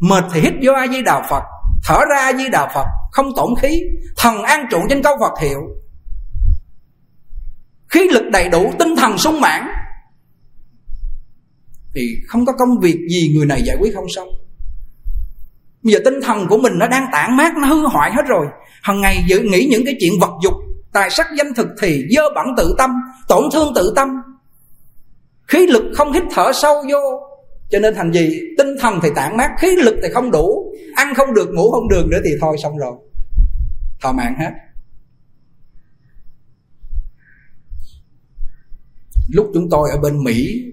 Mệt 0.00 0.24
thì 0.32 0.40
hít 0.40 0.52
vô 0.62 0.72
a 0.72 0.86
di 0.92 1.02
đà 1.02 1.26
phật, 1.30 1.42
thở 1.84 1.98
ra 2.10 2.16
a 2.16 2.32
di 2.32 2.48
đà 2.48 2.72
phật, 2.74 2.86
không 3.12 3.26
tổn 3.36 3.48
khí, 3.60 3.80
thần 4.16 4.42
an 4.42 4.66
trụ 4.70 4.78
trên 4.90 5.02
câu 5.02 5.16
phật 5.20 5.38
hiệu 5.40 5.60
khí 7.94 8.08
lực 8.10 8.24
đầy 8.32 8.48
đủ, 8.48 8.72
tinh 8.78 8.96
thần 8.96 9.18
sung 9.18 9.40
mãn. 9.40 9.66
Thì 11.94 12.16
không 12.26 12.46
có 12.46 12.52
công 12.52 12.78
việc 12.80 12.98
gì 13.10 13.32
người 13.36 13.46
này 13.46 13.62
giải 13.66 13.76
quyết 13.80 13.94
không 13.94 14.06
xong. 14.16 14.28
Bây 15.82 15.94
giờ 15.94 16.00
tinh 16.04 16.14
thần 16.22 16.46
của 16.48 16.58
mình 16.58 16.72
nó 16.78 16.88
đang 16.88 17.06
tản 17.12 17.36
mát, 17.36 17.52
nó 17.56 17.68
hư 17.68 17.86
hoại 17.86 18.12
hết 18.12 18.22
rồi. 18.26 18.46
Hằng 18.82 19.00
ngày 19.00 19.24
dự 19.26 19.40
nghĩ 19.40 19.66
những 19.70 19.84
cái 19.84 19.94
chuyện 20.00 20.12
vật 20.20 20.30
dục, 20.44 20.54
tài 20.92 21.10
sắc 21.10 21.26
danh 21.38 21.54
thực 21.54 21.68
thì 21.82 22.04
dơ 22.10 22.22
bẩn 22.34 22.46
tự 22.56 22.74
tâm, 22.78 22.90
tổn 23.28 23.44
thương 23.52 23.72
tự 23.74 23.92
tâm. 23.96 24.08
Khí 25.48 25.66
lực 25.66 25.84
không 25.94 26.12
hít 26.12 26.22
thở 26.30 26.52
sâu 26.54 26.74
vô, 26.92 27.00
cho 27.70 27.78
nên 27.78 27.94
thành 27.94 28.12
gì 28.12 28.40
tinh 28.58 28.68
thần 28.80 29.00
thì 29.02 29.08
tản 29.14 29.36
mát, 29.36 29.50
khí 29.58 29.76
lực 29.76 29.94
thì 30.02 30.08
không 30.14 30.30
đủ, 30.30 30.72
ăn 30.96 31.14
không 31.14 31.34
được, 31.34 31.48
ngủ 31.52 31.70
không 31.70 31.88
được 31.88 32.06
nữa 32.06 32.18
thì 32.24 32.30
thôi 32.40 32.56
xong 32.62 32.78
rồi. 32.78 32.94
Thọ 34.00 34.12
mạng 34.12 34.34
hết. 34.40 34.50
Lúc 39.28 39.50
chúng 39.54 39.70
tôi 39.70 39.90
ở 39.90 40.00
bên 40.00 40.24
mỹ, 40.24 40.64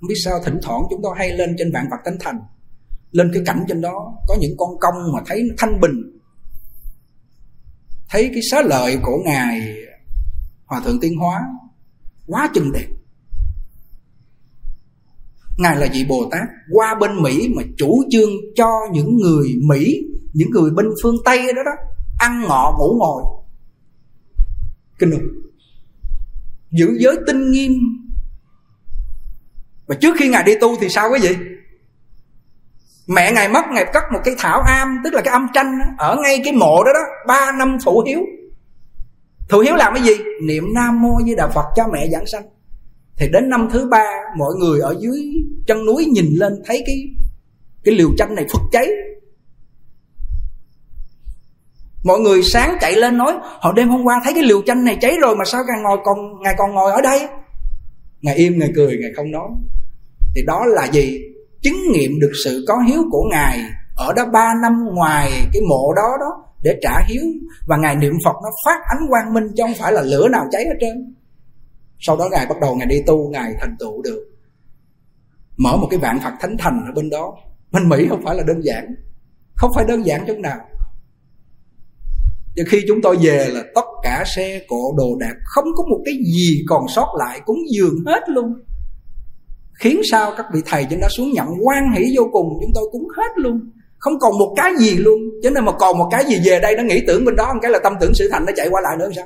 không 0.00 0.08
biết 0.08 0.14
sao 0.24 0.40
thỉnh 0.44 0.58
thoảng 0.62 0.82
chúng 0.90 1.00
tôi 1.02 1.14
hay 1.18 1.30
lên 1.30 1.54
trên 1.58 1.72
vạn 1.72 1.86
vật 1.90 1.96
tánh 2.04 2.16
thành. 2.20 2.38
Lên 3.10 3.30
cái 3.34 3.42
cảnh 3.46 3.64
trên 3.68 3.80
đó, 3.80 4.12
có 4.28 4.36
những 4.40 4.56
con 4.58 4.78
công 4.80 4.94
mà 5.14 5.20
thấy 5.26 5.42
thanh 5.58 5.80
bình. 5.80 6.18
Thấy 8.08 8.30
cái 8.32 8.40
xá 8.50 8.62
lợi 8.62 8.98
của 9.02 9.18
ngài 9.24 9.60
hòa 10.66 10.80
thượng 10.84 11.00
tiên 11.00 11.16
hóa 11.16 11.40
quá 12.26 12.50
chừng 12.54 12.72
đẹp. 12.72 12.86
Ngài 15.58 15.76
là 15.76 15.88
vị 15.92 16.04
bồ 16.08 16.28
tát 16.30 16.42
qua 16.72 16.94
bên 17.00 17.22
mỹ 17.22 17.48
mà 17.56 17.62
chủ 17.78 18.04
trương 18.10 18.30
cho 18.56 18.70
những 18.92 19.16
người 19.16 19.48
mỹ, 19.68 20.02
những 20.32 20.50
người 20.50 20.70
bên 20.70 20.86
phương 21.02 21.16
tây 21.24 21.38
đó 21.46 21.62
đó, 21.64 21.72
ăn 22.18 22.42
ngọ 22.48 22.76
ngủ 22.78 22.98
ngồi. 22.98 23.22
Kinh 24.98 25.10
khủng 25.10 25.45
giữ 26.70 26.96
giới 26.98 27.16
tinh 27.26 27.50
nghiêm. 27.50 27.72
Và 29.86 29.94
trước 29.94 30.16
khi 30.18 30.28
ngài 30.28 30.42
đi 30.42 30.52
tu 30.60 30.76
thì 30.80 30.88
sao 30.88 31.10
quý 31.12 31.18
vị? 31.22 31.36
Mẹ 33.08 33.32
ngài 33.32 33.48
mất, 33.48 33.64
ngài 33.72 33.84
cất 33.92 34.02
một 34.12 34.20
cái 34.24 34.34
thảo 34.38 34.60
am, 34.60 34.96
tức 35.04 35.14
là 35.14 35.22
cái 35.22 35.32
âm 35.32 35.46
tranh 35.54 35.78
ở 35.98 36.16
ngay 36.22 36.40
cái 36.44 36.52
mộ 36.52 36.84
đó 36.84 36.90
đó, 36.94 37.00
ba 37.26 37.52
năm 37.58 37.78
thủ 37.84 38.02
hiếu. 38.06 38.20
Thủ 39.48 39.58
hiếu 39.58 39.74
làm 39.74 39.94
cái 39.94 40.02
gì? 40.02 40.14
Niệm 40.42 40.64
nam 40.74 41.02
mô 41.02 41.18
như 41.24 41.34
đà 41.34 41.48
phật 41.48 41.64
cho 41.76 41.84
mẹ 41.92 42.08
giảng 42.12 42.26
sanh. 42.26 42.42
Thì 43.16 43.28
đến 43.32 43.48
năm 43.48 43.68
thứ 43.72 43.88
ba, 43.90 44.04
mọi 44.38 44.54
người 44.54 44.80
ở 44.80 44.96
dưới 45.00 45.32
chân 45.66 45.86
núi 45.86 46.04
nhìn 46.04 46.26
lên, 46.32 46.52
thấy 46.66 46.82
cái 46.86 46.96
cái 47.84 47.94
liều 47.94 48.10
tranh 48.18 48.34
này 48.34 48.46
phật 48.52 48.62
cháy 48.72 48.88
mọi 52.06 52.20
người 52.20 52.42
sáng 52.42 52.76
chạy 52.80 52.96
lên 52.96 53.18
nói, 53.18 53.32
họ 53.60 53.72
đêm 53.72 53.88
hôm 53.88 54.04
qua 54.04 54.20
thấy 54.24 54.34
cái 54.34 54.44
liều 54.44 54.62
tranh 54.66 54.84
này 54.84 54.98
cháy 55.00 55.16
rồi 55.22 55.36
mà 55.36 55.44
sao 55.44 55.62
ngài 55.68 55.82
ngồi 55.82 55.98
còn, 56.04 56.42
ngài 56.42 56.54
còn 56.58 56.74
ngồi 56.74 56.92
ở 56.92 57.00
đây? 57.00 57.20
Ngài 58.22 58.34
im, 58.34 58.58
ngài 58.58 58.70
cười, 58.76 58.98
ngài 59.00 59.10
không 59.16 59.30
nói. 59.30 59.48
Thì 60.34 60.42
đó 60.46 60.62
là 60.66 60.86
gì? 60.92 61.20
Chứng 61.62 61.76
nghiệm 61.92 62.20
được 62.20 62.32
sự 62.44 62.64
có 62.68 62.74
hiếu 62.88 63.02
của 63.10 63.28
ngài 63.30 63.58
ở 63.96 64.12
đó 64.12 64.24
ba 64.32 64.54
năm 64.62 64.72
ngoài 64.94 65.30
cái 65.52 65.62
mộ 65.68 65.94
đó 65.96 66.08
đó 66.20 66.44
để 66.62 66.78
trả 66.82 67.00
hiếu. 67.08 67.22
Và 67.66 67.76
ngài 67.76 67.96
niệm 67.96 68.12
phật 68.24 68.34
nó 68.42 68.50
phát 68.66 68.80
ánh 68.96 69.08
quang 69.08 69.34
minh 69.34 69.44
chứ 69.56 69.62
không 69.62 69.74
phải 69.78 69.92
là 69.92 70.02
lửa 70.02 70.28
nào 70.28 70.44
cháy 70.52 70.64
hết 70.64 70.74
trơn. 70.80 71.14
Sau 71.98 72.16
đó 72.16 72.28
ngài 72.30 72.46
bắt 72.46 72.56
đầu 72.60 72.74
ngài 72.74 72.86
đi 72.86 73.02
tu, 73.06 73.30
ngài 73.30 73.54
thành 73.60 73.76
tựu 73.78 74.02
được. 74.02 74.24
Mở 75.56 75.76
một 75.76 75.86
cái 75.90 75.98
vạn 75.98 76.18
phật 76.24 76.32
thánh 76.40 76.56
thành 76.58 76.80
ở 76.86 76.92
bên 76.94 77.10
đó. 77.10 77.34
Bên 77.72 77.88
mỹ 77.88 78.06
không 78.08 78.22
phải 78.24 78.36
là 78.36 78.42
đơn 78.42 78.64
giản. 78.64 78.94
Không 79.54 79.70
phải 79.74 79.84
đơn 79.88 80.06
giản 80.06 80.24
chút 80.26 80.38
nào 80.38 80.58
và 82.56 82.62
khi 82.68 82.84
chúng 82.88 83.02
tôi 83.02 83.16
về 83.20 83.48
là 83.52 83.62
tất 83.74 83.84
cả 84.02 84.24
xe 84.36 84.60
cộ 84.68 84.94
đồ 84.96 85.16
đạc 85.20 85.34
không 85.44 85.64
có 85.76 85.84
một 85.90 86.02
cái 86.04 86.14
gì 86.36 86.64
còn 86.68 86.82
sót 86.94 87.06
lại, 87.18 87.40
cúng 87.46 87.58
dường 87.72 87.94
hết 88.06 88.20
luôn. 88.28 88.52
Khiến 89.78 90.00
sao 90.10 90.32
các 90.36 90.46
vị 90.54 90.60
thầy 90.66 90.86
chúng 90.90 91.00
ta 91.00 91.08
xuống 91.16 91.32
nhận 91.32 91.46
quan 91.62 91.92
hỷ 91.96 92.16
vô 92.16 92.28
cùng, 92.32 92.46
chúng 92.60 92.70
tôi 92.74 92.84
cúng 92.92 93.08
hết 93.16 93.32
luôn. 93.36 93.70
Không 93.98 94.18
còn 94.20 94.38
một 94.38 94.54
cái 94.56 94.72
gì 94.78 94.96
luôn. 94.96 95.18
Cho 95.42 95.50
nên 95.50 95.64
mà 95.64 95.72
còn 95.72 95.98
một 95.98 96.08
cái 96.10 96.24
gì 96.24 96.40
về 96.44 96.60
đây 96.60 96.76
nó 96.76 96.82
nghĩ 96.82 97.04
tưởng 97.06 97.24
bên 97.24 97.36
đó, 97.36 97.52
một 97.54 97.60
cái 97.62 97.70
là 97.70 97.78
tâm 97.84 97.92
tưởng 98.00 98.14
sự 98.14 98.28
thành 98.32 98.44
nó 98.46 98.52
chạy 98.56 98.68
qua 98.70 98.80
lại 98.84 98.96
nữa 98.98 99.08
sao? 99.16 99.24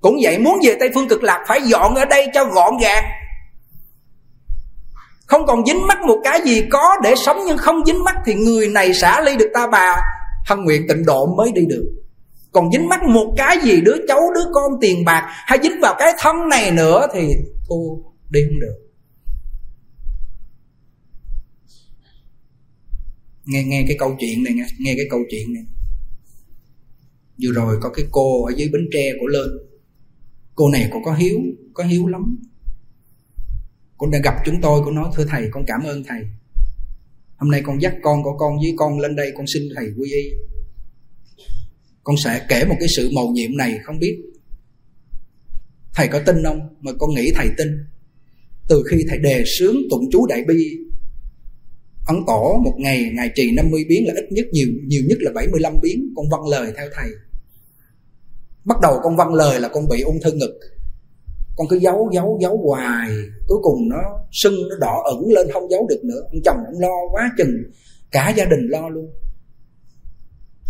Cũng 0.00 0.16
vậy 0.22 0.38
muốn 0.38 0.54
về 0.66 0.76
tây 0.80 0.90
phương 0.94 1.08
cực 1.08 1.22
lạc 1.22 1.44
phải 1.48 1.62
dọn 1.62 1.94
ở 1.94 2.04
đây 2.04 2.26
cho 2.34 2.44
gọn 2.44 2.74
gàng. 2.80 3.04
Không 5.26 5.46
còn 5.46 5.66
dính 5.66 5.86
mắc 5.86 5.98
một 6.06 6.20
cái 6.24 6.40
gì 6.44 6.62
có 6.70 6.96
để 7.02 7.14
sống, 7.16 7.36
nhưng 7.46 7.58
không 7.58 7.84
dính 7.86 8.04
mắc 8.04 8.14
thì 8.26 8.34
người 8.34 8.68
này 8.68 8.94
xả 8.94 9.20
ly 9.20 9.36
được 9.36 9.50
ta 9.54 9.66
bà 9.66 9.96
hân 10.46 10.64
nguyện 10.64 10.82
tịnh 10.88 11.04
độ 11.04 11.36
mới 11.36 11.52
đi 11.54 11.66
được. 11.66 11.92
Còn 12.52 12.72
dính 12.72 12.88
mắc 12.88 13.02
một 13.02 13.34
cái 13.36 13.56
gì 13.64 13.80
đứa 13.80 13.96
cháu, 14.08 14.20
đứa 14.34 14.50
con 14.54 14.72
tiền 14.80 15.04
bạc 15.04 15.22
hay 15.28 15.58
dính 15.62 15.80
vào 15.82 15.94
cái 15.98 16.12
thân 16.18 16.36
này 16.50 16.70
nữa 16.70 17.06
thì 17.14 17.20
thua 17.68 18.10
đi 18.30 18.40
không 18.48 18.60
được. 18.60 18.76
Nghe 23.44 23.64
nghe 23.64 23.84
cái 23.88 23.96
câu 23.98 24.16
chuyện 24.20 24.44
này 24.44 24.54
nghe 24.54 24.64
nghe 24.78 24.94
cái 24.96 25.06
câu 25.10 25.20
chuyện 25.30 25.54
này. 25.54 25.62
Vừa 27.42 27.52
rồi 27.52 27.76
có 27.80 27.90
cái 27.90 28.04
cô 28.10 28.44
ở 28.44 28.52
dưới 28.56 28.68
bến 28.72 28.88
tre 28.92 29.12
của 29.20 29.26
lên. 29.26 29.48
Cô 30.54 30.68
này 30.68 30.88
cô 30.92 31.00
có 31.04 31.14
hiếu 31.14 31.38
có 31.74 31.84
hiếu 31.84 32.06
lắm. 32.06 32.38
Cô 33.98 34.06
đã 34.06 34.18
gặp 34.24 34.34
chúng 34.44 34.60
tôi, 34.62 34.82
cô 34.84 34.90
nói, 34.90 35.10
thưa 35.16 35.24
thầy, 35.28 35.48
con 35.50 35.64
cảm 35.66 35.82
ơn 35.82 36.04
thầy 36.04 36.20
hôm 37.36 37.50
nay 37.50 37.62
con 37.64 37.82
dắt 37.82 37.94
con 38.02 38.22
của 38.22 38.36
con 38.38 38.56
với 38.56 38.74
con 38.76 39.00
lên 39.00 39.16
đây 39.16 39.32
con 39.36 39.46
xin 39.46 39.62
thầy 39.76 39.86
quy 39.98 40.12
y. 40.12 40.30
Con 42.04 42.16
sẽ 42.24 42.46
kể 42.48 42.64
một 42.64 42.74
cái 42.80 42.88
sự 42.96 43.10
mầu 43.14 43.30
nhiệm 43.30 43.56
này, 43.56 43.78
không 43.84 43.98
biết. 43.98 44.18
Thầy 45.94 46.08
có 46.08 46.20
tin 46.26 46.36
không? 46.44 46.60
Mà 46.80 46.92
con 46.98 47.14
nghĩ 47.14 47.32
thầy 47.34 47.48
tin. 47.58 47.68
Từ 48.68 48.84
khi 48.90 49.04
thầy 49.08 49.18
đề 49.18 49.44
sướng 49.58 49.76
tụng 49.90 50.04
chú 50.12 50.26
đại 50.26 50.44
bi, 50.48 50.78
ấn 52.06 52.16
tổ 52.26 52.60
một 52.64 52.74
ngày 52.78 53.10
ngày 53.14 53.30
trì 53.34 53.52
50 53.52 53.84
biến 53.88 54.06
là 54.06 54.14
ít 54.16 54.32
nhất 54.32 54.46
nhiều 54.52 54.68
nhiều 54.86 55.02
nhất 55.08 55.18
là 55.20 55.32
75 55.34 55.72
biến, 55.82 56.12
con 56.16 56.26
văn 56.30 56.40
lời 56.50 56.72
theo 56.76 56.86
thầy. 56.94 57.10
Bắt 58.64 58.76
đầu 58.82 59.00
con 59.02 59.16
văn 59.16 59.34
lời 59.34 59.60
là 59.60 59.68
con 59.68 59.88
bị 59.88 60.00
ung 60.00 60.20
thư 60.24 60.32
ngực 60.32 60.60
con 61.56 61.66
cứ 61.70 61.76
giấu 61.76 62.10
giấu 62.12 62.38
giấu 62.42 62.60
hoài. 62.66 63.10
Cuối 63.48 63.58
cùng 63.62 63.88
nó 63.88 63.98
sưng, 64.32 64.54
nó 64.70 64.76
đỏ 64.80 65.02
ẩn 65.04 65.32
lên, 65.32 65.46
không 65.52 65.70
giấu 65.70 65.86
được 65.88 66.00
nữa. 66.04 66.20
Ông 66.32 66.40
chồng 66.44 66.56
ông 66.66 66.80
lo 66.80 67.08
quá 67.12 67.30
chừng. 67.38 67.50
Cả 68.10 68.32
gia 68.36 68.44
đình 68.44 68.68
lo 68.68 68.88
luôn. 68.88 69.10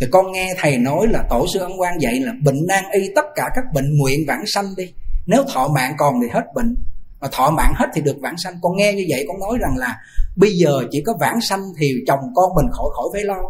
Thì 0.01 0.07
con 0.11 0.32
nghe 0.32 0.55
thầy 0.59 0.78
nói 0.78 1.07
là 1.11 1.26
tổ 1.30 1.47
sư 1.55 1.61
ấn 1.61 1.70
quan 1.78 2.01
dạy 2.01 2.20
là 2.20 2.32
bệnh 2.45 2.66
nan 2.66 2.84
y, 2.93 3.11
tất 3.14 3.24
cả 3.34 3.51
các 3.55 3.64
bệnh 3.74 3.99
nguyện 3.99 4.20
vãng 4.28 4.45
sanh 4.47 4.66
đi. 4.76 4.93
Nếu 5.26 5.45
thọ 5.55 5.68
mạng 5.68 5.95
còn 5.99 6.14
thì 6.22 6.28
hết 6.32 6.45
bệnh. 6.55 6.76
Mà 7.20 7.28
thọ 7.32 7.51
mạng 7.51 7.72
hết 7.76 7.87
thì 7.95 8.01
được 8.01 8.16
vãng 8.20 8.37
sanh. 8.45 8.55
Con 8.62 8.76
nghe 8.76 8.93
như 8.93 9.05
vậy, 9.09 9.24
con 9.28 9.41
nói 9.41 9.59
rằng 9.61 9.76
là 9.76 9.97
bây 10.37 10.51
giờ 10.51 10.80
chỉ 10.91 11.03
có 11.07 11.16
vãng 11.20 11.41
sanh 11.41 11.61
thì 11.80 11.93
chồng 12.07 12.20
con 12.34 12.55
mình 12.55 12.66
khỏi 12.72 12.87
khỏi 12.97 13.09
phải 13.12 13.24
lo. 13.24 13.43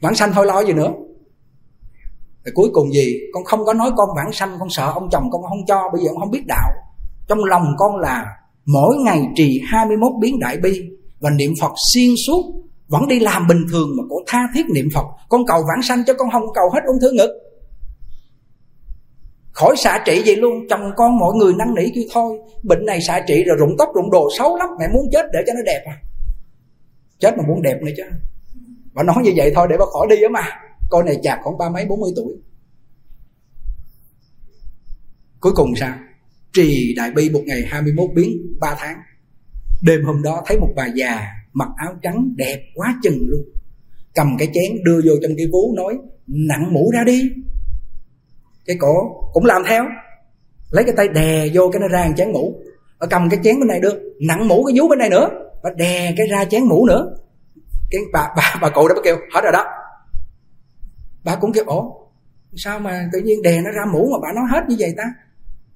Vãng 0.00 0.14
sanh 0.14 0.32
thôi, 0.32 0.46
lo 0.46 0.64
gì 0.64 0.72
nữa? 0.72 0.92
Thì 2.48 2.52
cuối 2.54 2.68
cùng 2.72 2.92
gì? 2.92 3.20
Con 3.32 3.44
không 3.44 3.64
có 3.64 3.74
nói 3.74 3.90
con 3.96 4.08
vãng 4.16 4.32
sanh, 4.32 4.56
con 4.58 4.68
sợ 4.70 4.92
ông 4.94 5.08
chồng 5.10 5.22
con 5.32 5.42
không 5.42 5.66
cho, 5.66 5.90
bây 5.92 6.02
giờ 6.02 6.08
con 6.12 6.20
không 6.20 6.30
biết 6.30 6.46
đạo. 6.46 6.70
Trong 7.28 7.44
lòng 7.44 7.66
con 7.78 7.96
là 7.96 8.24
mỗi 8.66 8.96
ngày 8.96 9.22
trì 9.36 9.60
21 9.66 10.12
biến 10.20 10.38
đại 10.38 10.56
bi 10.56 10.82
và 11.20 11.30
niệm 11.30 11.52
Phật 11.60 11.72
xuyên 11.94 12.10
suốt, 12.26 12.42
vẫn 12.88 13.08
đi 13.08 13.20
làm 13.20 13.46
bình 13.48 13.66
thường 13.70 13.88
mà 13.98 14.02
cổ 14.10 14.16
tha 14.26 14.48
thiết 14.54 14.66
niệm 14.74 14.88
Phật. 14.94 15.04
Con 15.28 15.46
cầu 15.46 15.58
vãng 15.68 15.82
sanh 15.82 16.04
cho 16.04 16.14
con 16.14 16.30
không 16.30 16.42
cầu 16.54 16.70
hết 16.74 16.80
ung 16.86 17.00
thư 17.00 17.10
ngực. 17.10 17.30
Khỏi 19.52 19.76
xạ 19.76 20.02
trị 20.06 20.22
vậy 20.26 20.36
luôn, 20.36 20.54
chồng 20.70 20.90
con 20.96 21.18
mọi 21.18 21.34
người 21.34 21.52
năn 21.58 21.74
nỉ 21.74 21.82
kêu 21.94 22.04
thôi. 22.12 22.38
Bệnh 22.62 22.84
này 22.86 22.98
xạ 23.08 23.20
trị 23.26 23.44
rồi 23.46 23.56
rụng 23.60 23.74
tóc 23.78 23.88
rụng 23.94 24.10
đồ 24.10 24.28
xấu 24.38 24.56
lắm, 24.56 24.68
mẹ 24.80 24.86
muốn 24.94 25.06
chết 25.12 25.26
để 25.32 25.38
cho 25.46 25.52
nó 25.56 25.62
đẹp 25.66 25.82
à. 25.86 25.96
Chết 27.18 27.38
mà 27.38 27.44
muốn 27.48 27.62
đẹp 27.62 27.76
nữa 27.82 27.92
chứ. 27.96 28.02
Bà 28.94 29.02
nói 29.02 29.16
như 29.22 29.32
vậy 29.36 29.52
thôi 29.54 29.66
để 29.70 29.76
bà 29.78 29.84
khỏi 29.92 30.06
đi 30.10 30.22
á 30.22 30.28
mà 30.32 30.67
con 30.90 31.06
này 31.06 31.18
chạc 31.22 31.38
khoảng 31.42 31.58
ba 31.58 31.68
mấy, 31.68 31.86
bốn 31.86 32.00
mươi 32.00 32.12
tuổi. 32.16 32.34
Cuối 35.40 35.52
cùng 35.56 35.76
sao? 35.76 35.94
Trì 36.52 36.94
đại 36.96 37.10
bi 37.10 37.30
một 37.30 37.42
ngày 37.46 37.62
21 37.66 38.10
biến 38.14 38.56
3 38.60 38.74
tháng. 38.78 38.96
Đêm 39.82 40.04
hôm 40.04 40.22
đó 40.22 40.42
thấy 40.46 40.58
một 40.58 40.72
bà 40.76 40.86
già 40.86 41.26
mặc 41.52 41.68
áo 41.76 41.94
trắng 42.02 42.34
đẹp 42.36 42.62
quá 42.74 42.94
chừng 43.02 43.18
luôn. 43.28 43.42
Cầm 44.14 44.36
cái 44.38 44.48
chén 44.54 44.84
đưa 44.84 45.00
vô 45.04 45.14
trong 45.22 45.32
cái 45.36 45.46
vú, 45.52 45.74
nói, 45.76 45.98
nặng 46.26 46.74
mũ 46.74 46.90
ra 46.94 47.04
đi. 47.04 47.30
Cái 48.66 48.76
cổ 48.80 48.94
cũng 49.32 49.44
làm 49.44 49.62
theo. 49.66 49.84
Lấy 50.70 50.84
cái 50.84 50.94
tay 50.96 51.08
đè 51.08 51.48
vô 51.54 51.70
cái 51.72 51.80
nó 51.80 51.88
ra 51.88 52.10
chén 52.16 52.32
mũ. 52.32 52.62
Ở 52.98 53.06
cầm 53.06 53.28
cái 53.30 53.40
chén 53.44 53.60
bên 53.60 53.68
này 53.68 53.80
được. 53.80 54.02
Nặng 54.20 54.48
mũ 54.48 54.64
cái 54.64 54.78
vú 54.78 54.88
bên 54.88 54.98
này 54.98 55.10
nữa. 55.10 55.28
Và 55.62 55.70
đè 55.76 56.14
cái 56.16 56.26
ra 56.26 56.44
chén 56.44 56.64
mũ 56.64 56.86
nữa. 56.86 57.16
Cái 57.90 58.00
bà 58.12 58.28
bà 58.36 58.58
bà 58.62 58.70
cụ 58.70 58.88
đó 58.88 58.94
bà 58.94 59.00
kêu, 59.04 59.16
hết 59.34 59.40
rồi 59.42 59.52
đó 59.52 59.64
bà 61.24 61.36
cũng 61.36 61.52
kêu 61.52 61.64
ổ 61.66 62.08
sao 62.56 62.78
mà 62.78 63.08
tự 63.12 63.18
nhiên 63.18 63.42
đè 63.42 63.60
nó 63.60 63.70
ra 63.70 63.82
mũ 63.92 64.08
mà 64.12 64.18
bà 64.22 64.32
nói 64.32 64.44
hết 64.50 64.60
như 64.68 64.76
vậy 64.78 64.94
ta? 64.96 65.04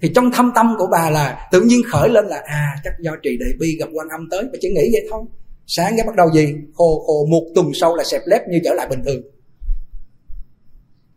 Thì 0.03 0.13
trong 0.15 0.33
thâm 0.33 0.53
tâm 0.55 0.75
của 0.79 0.87
bà 0.93 1.11
là 1.11 1.49
tự 1.53 1.61
nhiên 1.61 1.81
khởi 1.91 2.09
lên 2.09 2.27
là 2.27 2.43
à 2.45 2.75
chắc 2.85 2.93
do 3.01 3.13
trì 3.23 3.37
đại 3.41 3.51
bi 3.59 3.77
gặp 3.81 3.89
quan 3.93 4.09
âm 4.09 4.29
tới. 4.31 4.43
Bà 4.43 4.59
chỉ 4.61 4.69
nghĩ 4.69 4.91
vậy 4.93 5.07
thôi. 5.11 5.23
Sáng 5.67 5.93
cái 5.97 6.07
bắt 6.07 6.17
đầu 6.17 6.31
gì? 6.33 6.55
Khô 6.75 7.05
khô, 7.07 7.27
một 7.31 7.43
tuần 7.55 7.71
sau 7.75 7.97
là 7.97 8.05
xẹp 8.05 8.23
lép 8.27 8.43
như 8.49 8.59
trở 8.65 8.75
lại 8.75 8.87
bình 8.91 9.03
thường. 9.05 9.23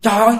Trời 0.02 0.14
ơi! 0.14 0.36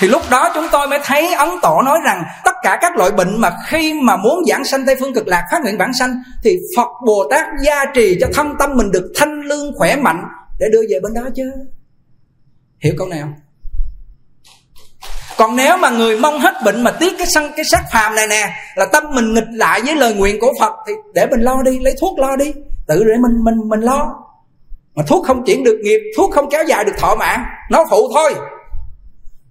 Thì 0.00 0.08
lúc 0.08 0.22
đó 0.30 0.50
chúng 0.54 0.66
tôi 0.72 0.88
mới 0.88 0.98
thấy 1.04 1.34
ấn 1.34 1.48
tổ 1.62 1.82
nói 1.84 1.98
rằng 2.04 2.24
tất 2.44 2.54
cả 2.62 2.78
các 2.80 2.96
loại 2.96 3.10
bệnh 3.10 3.40
mà 3.40 3.56
khi 3.66 3.94
mà 4.02 4.16
muốn 4.16 4.44
giảng 4.48 4.64
sanh 4.64 4.86
tây 4.86 4.96
phương 5.00 5.14
cực 5.14 5.26
lạc, 5.26 5.46
phát 5.52 5.62
nguyện 5.62 5.78
bản 5.78 5.92
sanh, 5.98 6.22
thì 6.44 6.58
phật 6.76 6.88
bồ 7.06 7.28
tát 7.30 7.46
gia 7.64 7.84
trì 7.94 8.18
cho 8.20 8.26
thân 8.34 8.54
tâm 8.58 8.70
mình 8.76 8.90
được 8.90 9.12
thanh 9.16 9.40
lương 9.40 9.72
khỏe 9.76 9.96
mạnh 9.96 10.24
để 10.58 10.66
đưa 10.72 10.82
về 10.90 11.00
bên 11.02 11.14
đó 11.14 11.22
chứ 11.34 11.52
hiểu 12.80 12.94
câu 12.98 13.08
nào 13.08 13.28
còn 15.40 15.56
nếu 15.56 15.76
mà 15.76 15.90
người 15.90 16.18
mong 16.18 16.38
hết 16.38 16.54
bệnh 16.64 16.82
mà 16.82 16.90
tiếc 16.90 17.12
cái 17.18 17.26
sân 17.26 17.52
cái 17.56 17.64
xác 17.64 17.82
phàm 17.92 18.14
này 18.14 18.26
nè, 18.26 18.50
là 18.76 18.86
tâm 18.92 19.04
mình 19.14 19.34
nghịch 19.34 19.48
lại 19.52 19.80
với 19.86 19.96
lời 19.96 20.14
nguyện 20.14 20.40
của 20.40 20.52
phật, 20.60 20.72
thì 20.86 20.92
để 21.14 21.26
mình 21.30 21.40
lo 21.40 21.62
đi, 21.62 21.78
lấy 21.78 21.94
thuốc 22.00 22.18
lo 22.18 22.36
đi. 22.36 22.52
Tự 22.86 23.04
để 23.04 23.14
mình 23.22 23.44
mình 23.44 23.68
mình 23.68 23.80
lo. 23.80 24.14
Mà 24.94 25.02
thuốc 25.06 25.26
không 25.26 25.44
chuyển 25.46 25.64
được 25.64 25.78
nghiệp, 25.82 26.00
thuốc 26.16 26.30
không 26.34 26.50
kéo 26.50 26.64
dài 26.64 26.84
được 26.84 26.92
thọ 26.98 27.14
mạng, 27.14 27.44
nó 27.70 27.84
phụ 27.90 28.10
thôi. 28.14 28.34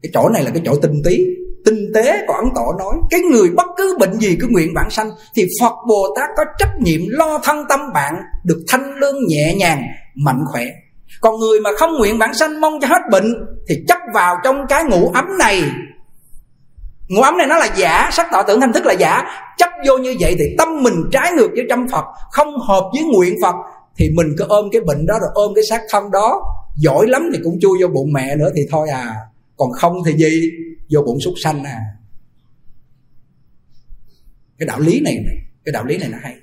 Cái 0.01 0.09
chỗ 0.13 0.29
này 0.29 0.43
là 0.43 0.51
cái 0.53 0.61
chỗ 0.65 0.75
tinh 0.81 1.01
tí 1.05 1.17
tinh 1.65 1.91
tế 1.95 2.23
của 2.27 2.33
ấn 2.33 2.45
tổ 2.55 2.73
nói, 2.79 2.95
cái 3.09 3.19
người 3.19 3.49
bất 3.49 3.67
cứ 3.77 3.97
bệnh 3.99 4.19
gì 4.19 4.37
cứ 4.41 4.47
nguyện 4.49 4.73
bản 4.75 4.89
sanh, 4.89 5.09
thì 5.35 5.47
phật 5.61 5.73
bồ 5.87 6.15
tát 6.15 6.29
có 6.37 6.43
trách 6.59 6.73
nhiệm 6.79 7.01
lo 7.07 7.39
thân 7.43 7.65
tâm 7.69 7.79
bạn 7.93 8.13
được 8.43 8.63
thanh 8.67 8.93
lương 8.95 9.15
nhẹ 9.27 9.53
nhàng, 9.57 9.81
mạnh 10.15 10.39
khỏe 10.51 10.65
còn 11.21 11.39
người 11.39 11.59
mà 11.59 11.69
không 11.77 11.97
nguyện 11.97 12.19
bản 12.19 12.33
sanh 12.33 12.61
mong 12.61 12.79
cho 12.81 12.87
hết 12.87 13.01
bệnh 13.11 13.35
thì 13.69 13.75
chấp 13.87 13.97
vào 14.13 14.35
trong 14.43 14.55
cái 14.69 14.83
ngủ 14.83 15.11
ấm 15.13 15.25
này. 15.39 15.63
Ngủ 17.07 17.21
ấm 17.21 17.37
này 17.37 17.47
nó 17.47 17.57
là 17.57 17.67
giả, 17.77 18.09
sắc 18.11 18.27
tỏ 18.31 18.43
tưởng 18.43 18.61
thanh 18.61 18.73
thức 18.73 18.85
là 18.85 18.93
giả. 18.93 19.23
Chấp 19.57 19.69
vô 19.87 19.97
như 19.97 20.15
vậy 20.19 20.35
thì 20.39 20.45
tâm 20.57 20.83
mình 20.83 20.93
trái 21.11 21.31
ngược 21.37 21.49
với 21.55 21.65
trăm 21.69 21.87
phật, 21.91 22.05
không 22.31 22.59
hợp 22.67 22.83
với 22.93 23.03
nguyện 23.03 23.35
phật, 23.43 23.55
thì 23.97 24.09
mình 24.15 24.27
cứ 24.37 24.45
ôm 24.49 24.69
cái 24.71 24.81
bệnh 24.81 25.05
đó 25.05 25.15
rồi 25.21 25.29
ôm 25.33 25.51
cái 25.55 25.63
xác 25.69 25.81
thân 25.89 26.11
đó. 26.11 26.41
Giỏi 26.77 27.07
lắm 27.07 27.29
thì 27.33 27.39
cũng 27.43 27.59
chui 27.61 27.77
vô 27.81 27.87
bụng 27.87 28.13
mẹ 28.13 28.35
nữa 28.35 28.49
thì 28.55 28.61
thôi 28.71 28.89
à. 28.89 29.15
Còn 29.57 29.71
không 29.71 29.93
thì 30.05 30.13
gì? 30.13 30.51
Vô 30.91 31.01
bụng 31.01 31.17
súc 31.25 31.33
sanh 31.43 31.63
à. 31.63 31.79
Cái 34.59 34.67
đạo 34.67 34.79
lý 34.79 35.01
này 35.01 35.15
cái 35.65 35.73
đạo 35.73 35.85
lý 35.85 35.97
này 35.97 36.09
nó 36.09 36.17
hay. 36.21 36.35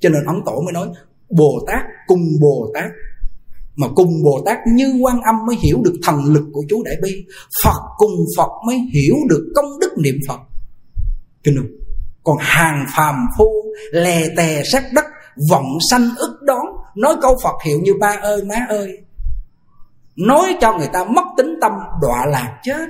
Cho 0.00 0.08
nên 0.08 0.24
ấn 0.26 0.36
tổ 0.46 0.60
mới 0.60 0.72
nói, 0.72 0.88
bồ 1.30 1.64
tát 1.66 1.84
cùng 2.06 2.20
bồ 2.40 2.70
tát 2.74 2.90
mà 3.80 3.86
cùng 3.94 4.22
bồ 4.24 4.42
tát 4.46 4.58
như 4.66 4.98
quan 5.00 5.20
âm 5.22 5.34
mới 5.46 5.56
hiểu 5.56 5.78
được 5.84 5.94
thần 6.02 6.24
lực 6.24 6.44
của 6.52 6.62
chú 6.68 6.82
đại 6.84 6.96
bi. 7.02 7.26
Phật 7.64 7.80
cùng 7.96 8.14
phật 8.36 8.50
mới 8.66 8.78
hiểu 8.92 9.14
được 9.28 9.52
công 9.56 9.78
đức 9.80 9.90
niệm 9.98 10.14
phật. 10.28 10.40
Kinh 11.42 11.56
không 11.56 11.66
còn 12.24 12.36
hàng 12.40 12.86
phàm 12.96 13.14
phu, 13.38 13.46
lè 13.92 14.28
tè 14.36 14.62
sát 14.72 14.84
đất, 14.94 15.04
vọng 15.50 15.78
sanh 15.90 16.08
ức 16.16 16.38
đón, 16.42 16.66
nói 16.96 17.16
câu 17.22 17.38
phật 17.42 17.54
hiệu 17.64 17.80
như 17.82 17.92
ba 18.00 18.18
ơi, 18.22 18.44
má 18.44 18.66
ơi. 18.68 18.98
Nói 20.16 20.56
cho 20.60 20.78
người 20.78 20.88
ta 20.92 21.04
mất 21.04 21.24
tính 21.36 21.54
tâm, 21.60 21.72
đọa 22.02 22.26
lạc 22.26 22.60
chết. 22.62 22.88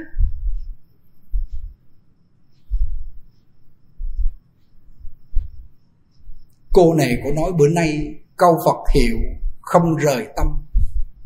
Cô 6.72 6.95
này 6.95 7.16
cô 7.24 7.30
nói 7.32 7.53
bữa 7.59 7.68
nay 7.68 8.14
câu 8.36 8.59
phật 8.66 8.93
hiệu 8.95 9.16
không 9.61 9.97
rời 9.97 10.26
tâm 10.36 10.47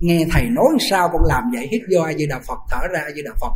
nghe 0.06 0.26
thầy 0.32 0.44
nói 0.50 0.66
sao 0.90 1.08
con 1.12 1.22
làm 1.24 1.42
vậy 1.54 1.68
hít 1.72 1.82
vô 1.92 2.00
ai 2.02 2.14
di 2.18 2.26
đà 2.26 2.38
phật 2.48 2.58
thở 2.70 2.80
ra 2.92 3.00
ai 3.00 3.12
di 3.14 3.22
đà 3.22 3.32
phật. 3.40 3.52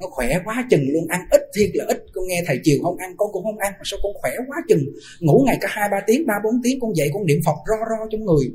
Nó 0.00 0.06
khỏe 0.10 0.28
quá 0.44 0.66
chừng 0.70 0.84
luôn 0.92 1.06
ăn 1.08 1.20
ít 1.30 1.42
thiệt 1.56 1.70
là 1.74 1.84
ít. 1.88 1.98
Con 2.14 2.24
nghe 2.26 2.42
thầy 2.46 2.60
chiều 2.64 2.78
không 2.82 2.96
ăn 2.96 3.10
con 3.16 3.28
cũng 3.32 3.44
không 3.44 3.58
ăn 3.58 3.72
mà 3.72 3.82
sao 3.84 3.98
con 4.02 4.12
khỏe 4.20 4.32
quá 4.48 4.56
chừng? 4.68 4.84
Ngủ 5.20 5.42
ngày 5.46 5.58
cả 5.60 5.68
hai 5.70 5.88
ba 5.92 6.00
tiếng 6.06 6.26
ba 6.26 6.34
bốn 6.44 6.54
tiếng 6.62 6.78
con 6.80 6.96
dậy 6.96 7.10
con 7.14 7.26
niệm 7.26 7.38
phật 7.46 7.58
ro 7.68 7.76
ro 7.90 8.06
trong 8.10 8.24
người. 8.24 8.46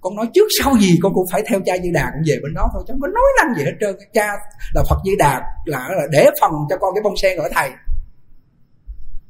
Con 0.00 0.16
nói 0.16 0.26
trước 0.34 0.48
sau 0.58 0.76
gì 0.80 0.98
con 1.02 1.14
cũng 1.14 1.26
phải 1.32 1.42
theo 1.48 1.60
cha 1.66 1.76
như 1.76 1.90
đà 1.94 2.10
cũng 2.14 2.22
về 2.26 2.36
bên 2.42 2.54
đó 2.54 2.70
thôi 2.72 2.82
chứ 2.86 2.92
không 2.92 3.00
có 3.00 3.08
nói 3.08 3.24
năng 3.38 3.58
gì 3.58 3.64
hết 3.64 3.76
trơn. 3.80 3.96
Cha 4.12 4.28
là 4.74 4.82
phật 4.90 4.98
như 5.04 5.12
đà 5.18 5.42
là, 5.64 5.88
là 5.98 6.06
để 6.10 6.30
phần 6.40 6.52
cho 6.70 6.76
con 6.80 6.94
cái 6.94 7.02
bông 7.02 7.16
sen 7.22 7.38
ở 7.38 7.48
thầy. 7.54 7.70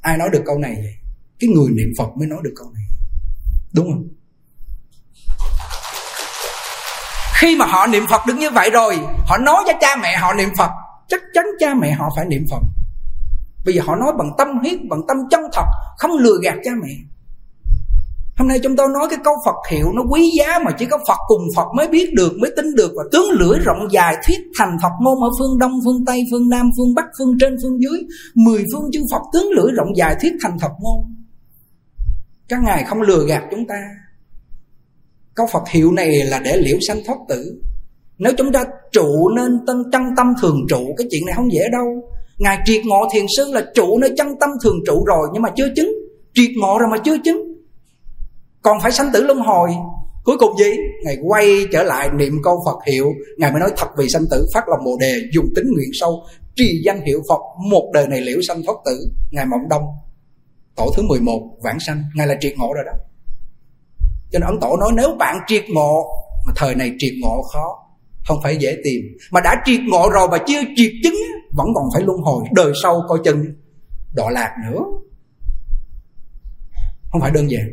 Ai 0.01 0.19
nói 0.19 0.29
được 0.33 0.43
câu 0.47 0.59
này 0.59 0.75
vậy? 0.75 0.95
Cái 1.41 1.51
người 1.51 1.71
niệm 1.77 1.89
phật 1.99 2.09
mới 2.19 2.29
nói 2.29 2.39
được 2.45 2.53
câu 2.57 2.71
này. 2.75 2.85
Đúng 3.75 3.87
không? 3.93 4.09
Khi 7.41 7.57
mà 7.57 7.67
họ 7.67 7.87
niệm 7.87 8.05
phật 8.11 8.21
được 8.27 8.35
như 8.39 8.51
vậy 8.51 8.71
rồi, 8.71 8.99
họ 9.27 9.39
nói 9.39 9.65
cho 9.67 9.73
cha 9.81 9.97
mẹ 10.03 10.17
họ 10.17 10.35
niệm 10.35 10.49
phật, 10.59 10.71
chắc 11.09 11.21
chắn 11.35 11.45
cha 11.59 11.75
mẹ 11.75 11.93
họ 11.93 12.09
phải 12.17 12.25
niệm 12.25 12.45
phật. 12.51 12.61
Bây 13.65 13.75
giờ 13.75 13.83
họ 13.87 13.97
nói 13.97 14.13
bằng 14.19 14.31
tâm 14.39 14.49
huyết, 14.61 14.79
bằng 14.91 15.01
tâm 15.09 15.17
chân 15.31 15.41
thật, 15.53 15.65
không 15.99 16.11
lừa 16.13 16.39
gạt 16.43 16.55
cha 16.65 16.71
mẹ. 16.83 16.95
Hôm 18.37 18.49
nay 18.49 18.61
chúng 18.63 18.77
tôi 18.77 18.89
nói 18.89 19.07
cái 19.11 19.19
câu 19.25 19.35
phật 19.47 19.55
hiệu, 19.71 19.93
nó 19.95 20.03
quý 20.11 20.31
giá 20.39 20.59
mà 20.59 20.71
chỉ 20.79 20.87
có 20.87 20.99
phật 21.09 21.19
cùng 21.29 21.43
phật 21.57 21.67
mới 21.77 21.89
biết 21.89 22.15
được, 22.15 22.33
mới 22.41 22.53
tin 22.57 22.75
được 22.75 22.93
và 22.97 23.05
tướng 23.13 23.31
lưỡi 23.31 23.59
rộng 23.59 23.89
dài 23.91 24.17
thuyết 24.27 24.39
thành 24.59 24.77
phật 24.83 24.93
ngôn 25.01 25.23
ở 25.23 25.31
phương 25.39 25.59
đông, 25.59 25.73
phương 25.85 26.05
tây, 26.07 26.25
phương 26.31 26.49
nam, 26.49 26.71
phương 26.77 26.95
bắc, 26.95 27.05
phương 27.19 27.39
trên, 27.41 27.57
phương 27.63 27.83
dưới. 27.83 28.01
Mười 28.35 28.65
phương 28.73 28.91
chư 28.93 29.01
phật 29.13 29.23
tướng 29.33 29.51
lưỡi 29.51 29.73
rộng 29.73 29.97
dài 29.97 30.17
thuyết 30.23 30.33
thành 30.43 30.59
phật 30.59 30.73
ngôn 30.81 31.15
các 32.49 32.59
ngài 32.63 32.85
không 32.85 33.03
lừa 33.03 33.27
gạt 33.27 33.43
chúng 33.51 33.67
ta 33.67 33.77
câu 35.37 35.47
Phật 35.53 35.69
hiệu 35.69 35.93
này 35.93 36.11
là 36.25 36.41
để 36.45 36.57
liễu 36.57 36.79
sanh 36.89 37.05
thoát 37.07 37.19
tử. 37.29 37.61
Nếu 38.19 38.33
chúng 38.39 38.53
ta 38.53 38.65
trụ 38.93 39.29
nên 39.37 39.67
tân 39.67 39.77
chân 39.93 40.03
tâm 40.17 40.27
thường 40.41 40.67
trụ, 40.69 40.95
Cái 40.99 41.07
chuyện 41.11 41.27
này 41.27 41.35
không 41.37 41.53
dễ 41.53 41.61
đâu. 41.73 41.87
Ngài 42.39 42.59
triệt 42.65 42.87
ngộ 42.87 43.09
thiền 43.13 43.27
sư 43.37 43.45
là 43.53 43.63
trụ 43.75 43.99
nơi 43.99 44.13
chân 44.17 44.29
tâm 44.41 44.51
thường 44.63 44.79
trụ 44.87 45.05
rồi, 45.05 45.29
Nhưng 45.33 45.43
mà 45.43 45.49
chưa 45.57 45.69
chứng. 45.77 45.93
Triệt 46.35 46.51
ngộ 46.61 46.79
rồi 46.79 46.89
mà 46.91 46.99
chưa 47.05 47.19
chứng. 47.25 47.43
Còn 48.63 48.79
phải 48.83 48.93
sanh 48.93 49.11
tử 49.13 49.23
luân 49.23 49.39
hồi. 49.39 49.71
Cuối 50.25 50.37
cùng 50.39 50.59
gì? 50.59 50.73
Ngài 51.05 51.17
quay 51.27 51.67
trở 51.73 51.83
lại 51.83 52.09
niệm 52.19 52.33
câu 52.43 52.59
Phật 52.67 52.79
hiệu. 52.93 53.13
Ngài 53.39 53.53
mới 53.53 53.61
nói 53.61 53.71
thật 53.77 53.87
vì 53.99 54.09
sanh 54.09 54.25
tử, 54.31 54.47
phát 54.55 54.69
lòng 54.69 54.85
bồ 54.85 54.97
đề, 55.01 55.13
Dùng 55.33 55.47
tính 55.57 55.65
nguyện 55.75 55.91
sâu 55.93 56.23
Trì 56.57 56.83
danh 56.85 57.01
hiệu 57.07 57.23
Phật, 57.29 57.41
Một 57.71 57.91
đời 57.95 58.07
này 58.09 58.21
liễu 58.21 58.39
sanh 58.49 58.63
thoát 58.63 58.77
tử. 58.85 59.11
Ngài 59.31 59.47
Mộng 59.47 59.69
Đông. 59.71 59.83
Tổ 60.77 60.93
thứ 60.97 61.03
11 61.03 61.43
Vãng 61.63 61.81
sanh. 61.81 62.03
Ngài 62.15 62.27
là 62.27 62.35
triệt 62.41 62.59
ngộ 62.59 62.73
rồi 62.75 62.85
đó 62.87 62.93
cho 64.31 64.39
nên 64.39 64.47
ấn 64.47 64.61
tổ 64.61 64.77
nói 64.77 64.91
nếu 64.97 65.17
bạn 65.19 65.37
triệt 65.47 65.65
ngộ 65.69 66.07
mà 66.47 66.53
thời 66.57 66.75
này 66.75 66.93
triệt 66.99 67.13
ngộ 67.23 67.43
khó 67.53 67.87
không 68.27 68.39
phải 68.43 68.57
dễ 68.57 68.77
tìm. 68.85 69.01
Mà 69.31 69.41
đã 69.41 69.63
triệt 69.65 69.81
ngộ 69.89 70.11
rồi 70.11 70.29
mà 70.31 70.39
chưa 70.47 70.61
triệt 70.77 70.93
chứng 71.03 71.15
vẫn 71.53 71.67
còn 71.75 71.85
phải 71.95 72.03
luân 72.03 72.19
hồi 72.21 72.45
đời 72.53 72.73
sau 72.83 73.03
coi 73.09 73.19
chừng 73.25 73.45
đọa 74.15 74.31
lạc 74.31 74.51
nữa. 74.71 74.81
Không 77.11 77.21
phải 77.21 77.31
đơn 77.31 77.51
giản. 77.51 77.67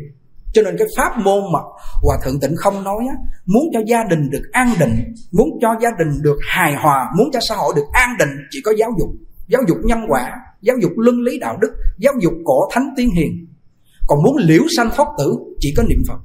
Cho 0.53 0.61
nên 0.61 0.75
cái 0.77 0.87
pháp 0.97 1.17
môn 1.17 1.43
mà 1.53 1.59
hòa 2.01 2.17
thượng 2.23 2.39
tịnh 2.39 2.55
không 2.55 2.83
nói 2.83 2.99
á, 3.09 3.15
muốn 3.45 3.63
cho 3.73 3.79
gia 3.87 4.03
đình 4.09 4.29
được 4.29 4.43
an 4.51 4.73
định 4.79 5.13
muốn 5.31 5.49
cho 5.61 5.75
gia 5.81 5.89
đình 5.99 6.21
được 6.21 6.37
hài 6.47 6.75
hòa 6.75 7.09
muốn 7.17 7.29
cho 7.33 7.39
xã 7.49 7.55
hội 7.55 7.73
được 7.75 7.85
an 7.91 8.09
định 8.19 8.29
chỉ 8.51 8.59
có 8.65 8.71
giáo 8.77 8.89
dục. 8.99 9.09
Giáo 9.47 9.61
dục 9.67 9.77
nhân 9.83 9.99
quả 10.09 10.31
giáo 10.61 10.77
dục 10.81 10.91
luân 10.97 11.15
lý 11.21 11.39
đạo 11.39 11.57
đức 11.61 11.69
giáo 11.97 12.13
dục 12.21 12.33
cổ 12.45 12.69
thánh 12.71 12.89
tiên 12.97 13.09
hiền. 13.15 13.47
Còn 14.07 14.23
muốn 14.23 14.37
liễu 14.37 14.61
sanh 14.77 14.89
thoát 14.95 15.07
tử 15.17 15.35
chỉ 15.59 15.73
có 15.77 15.83
niệm 15.83 16.03
phật. 16.07 16.19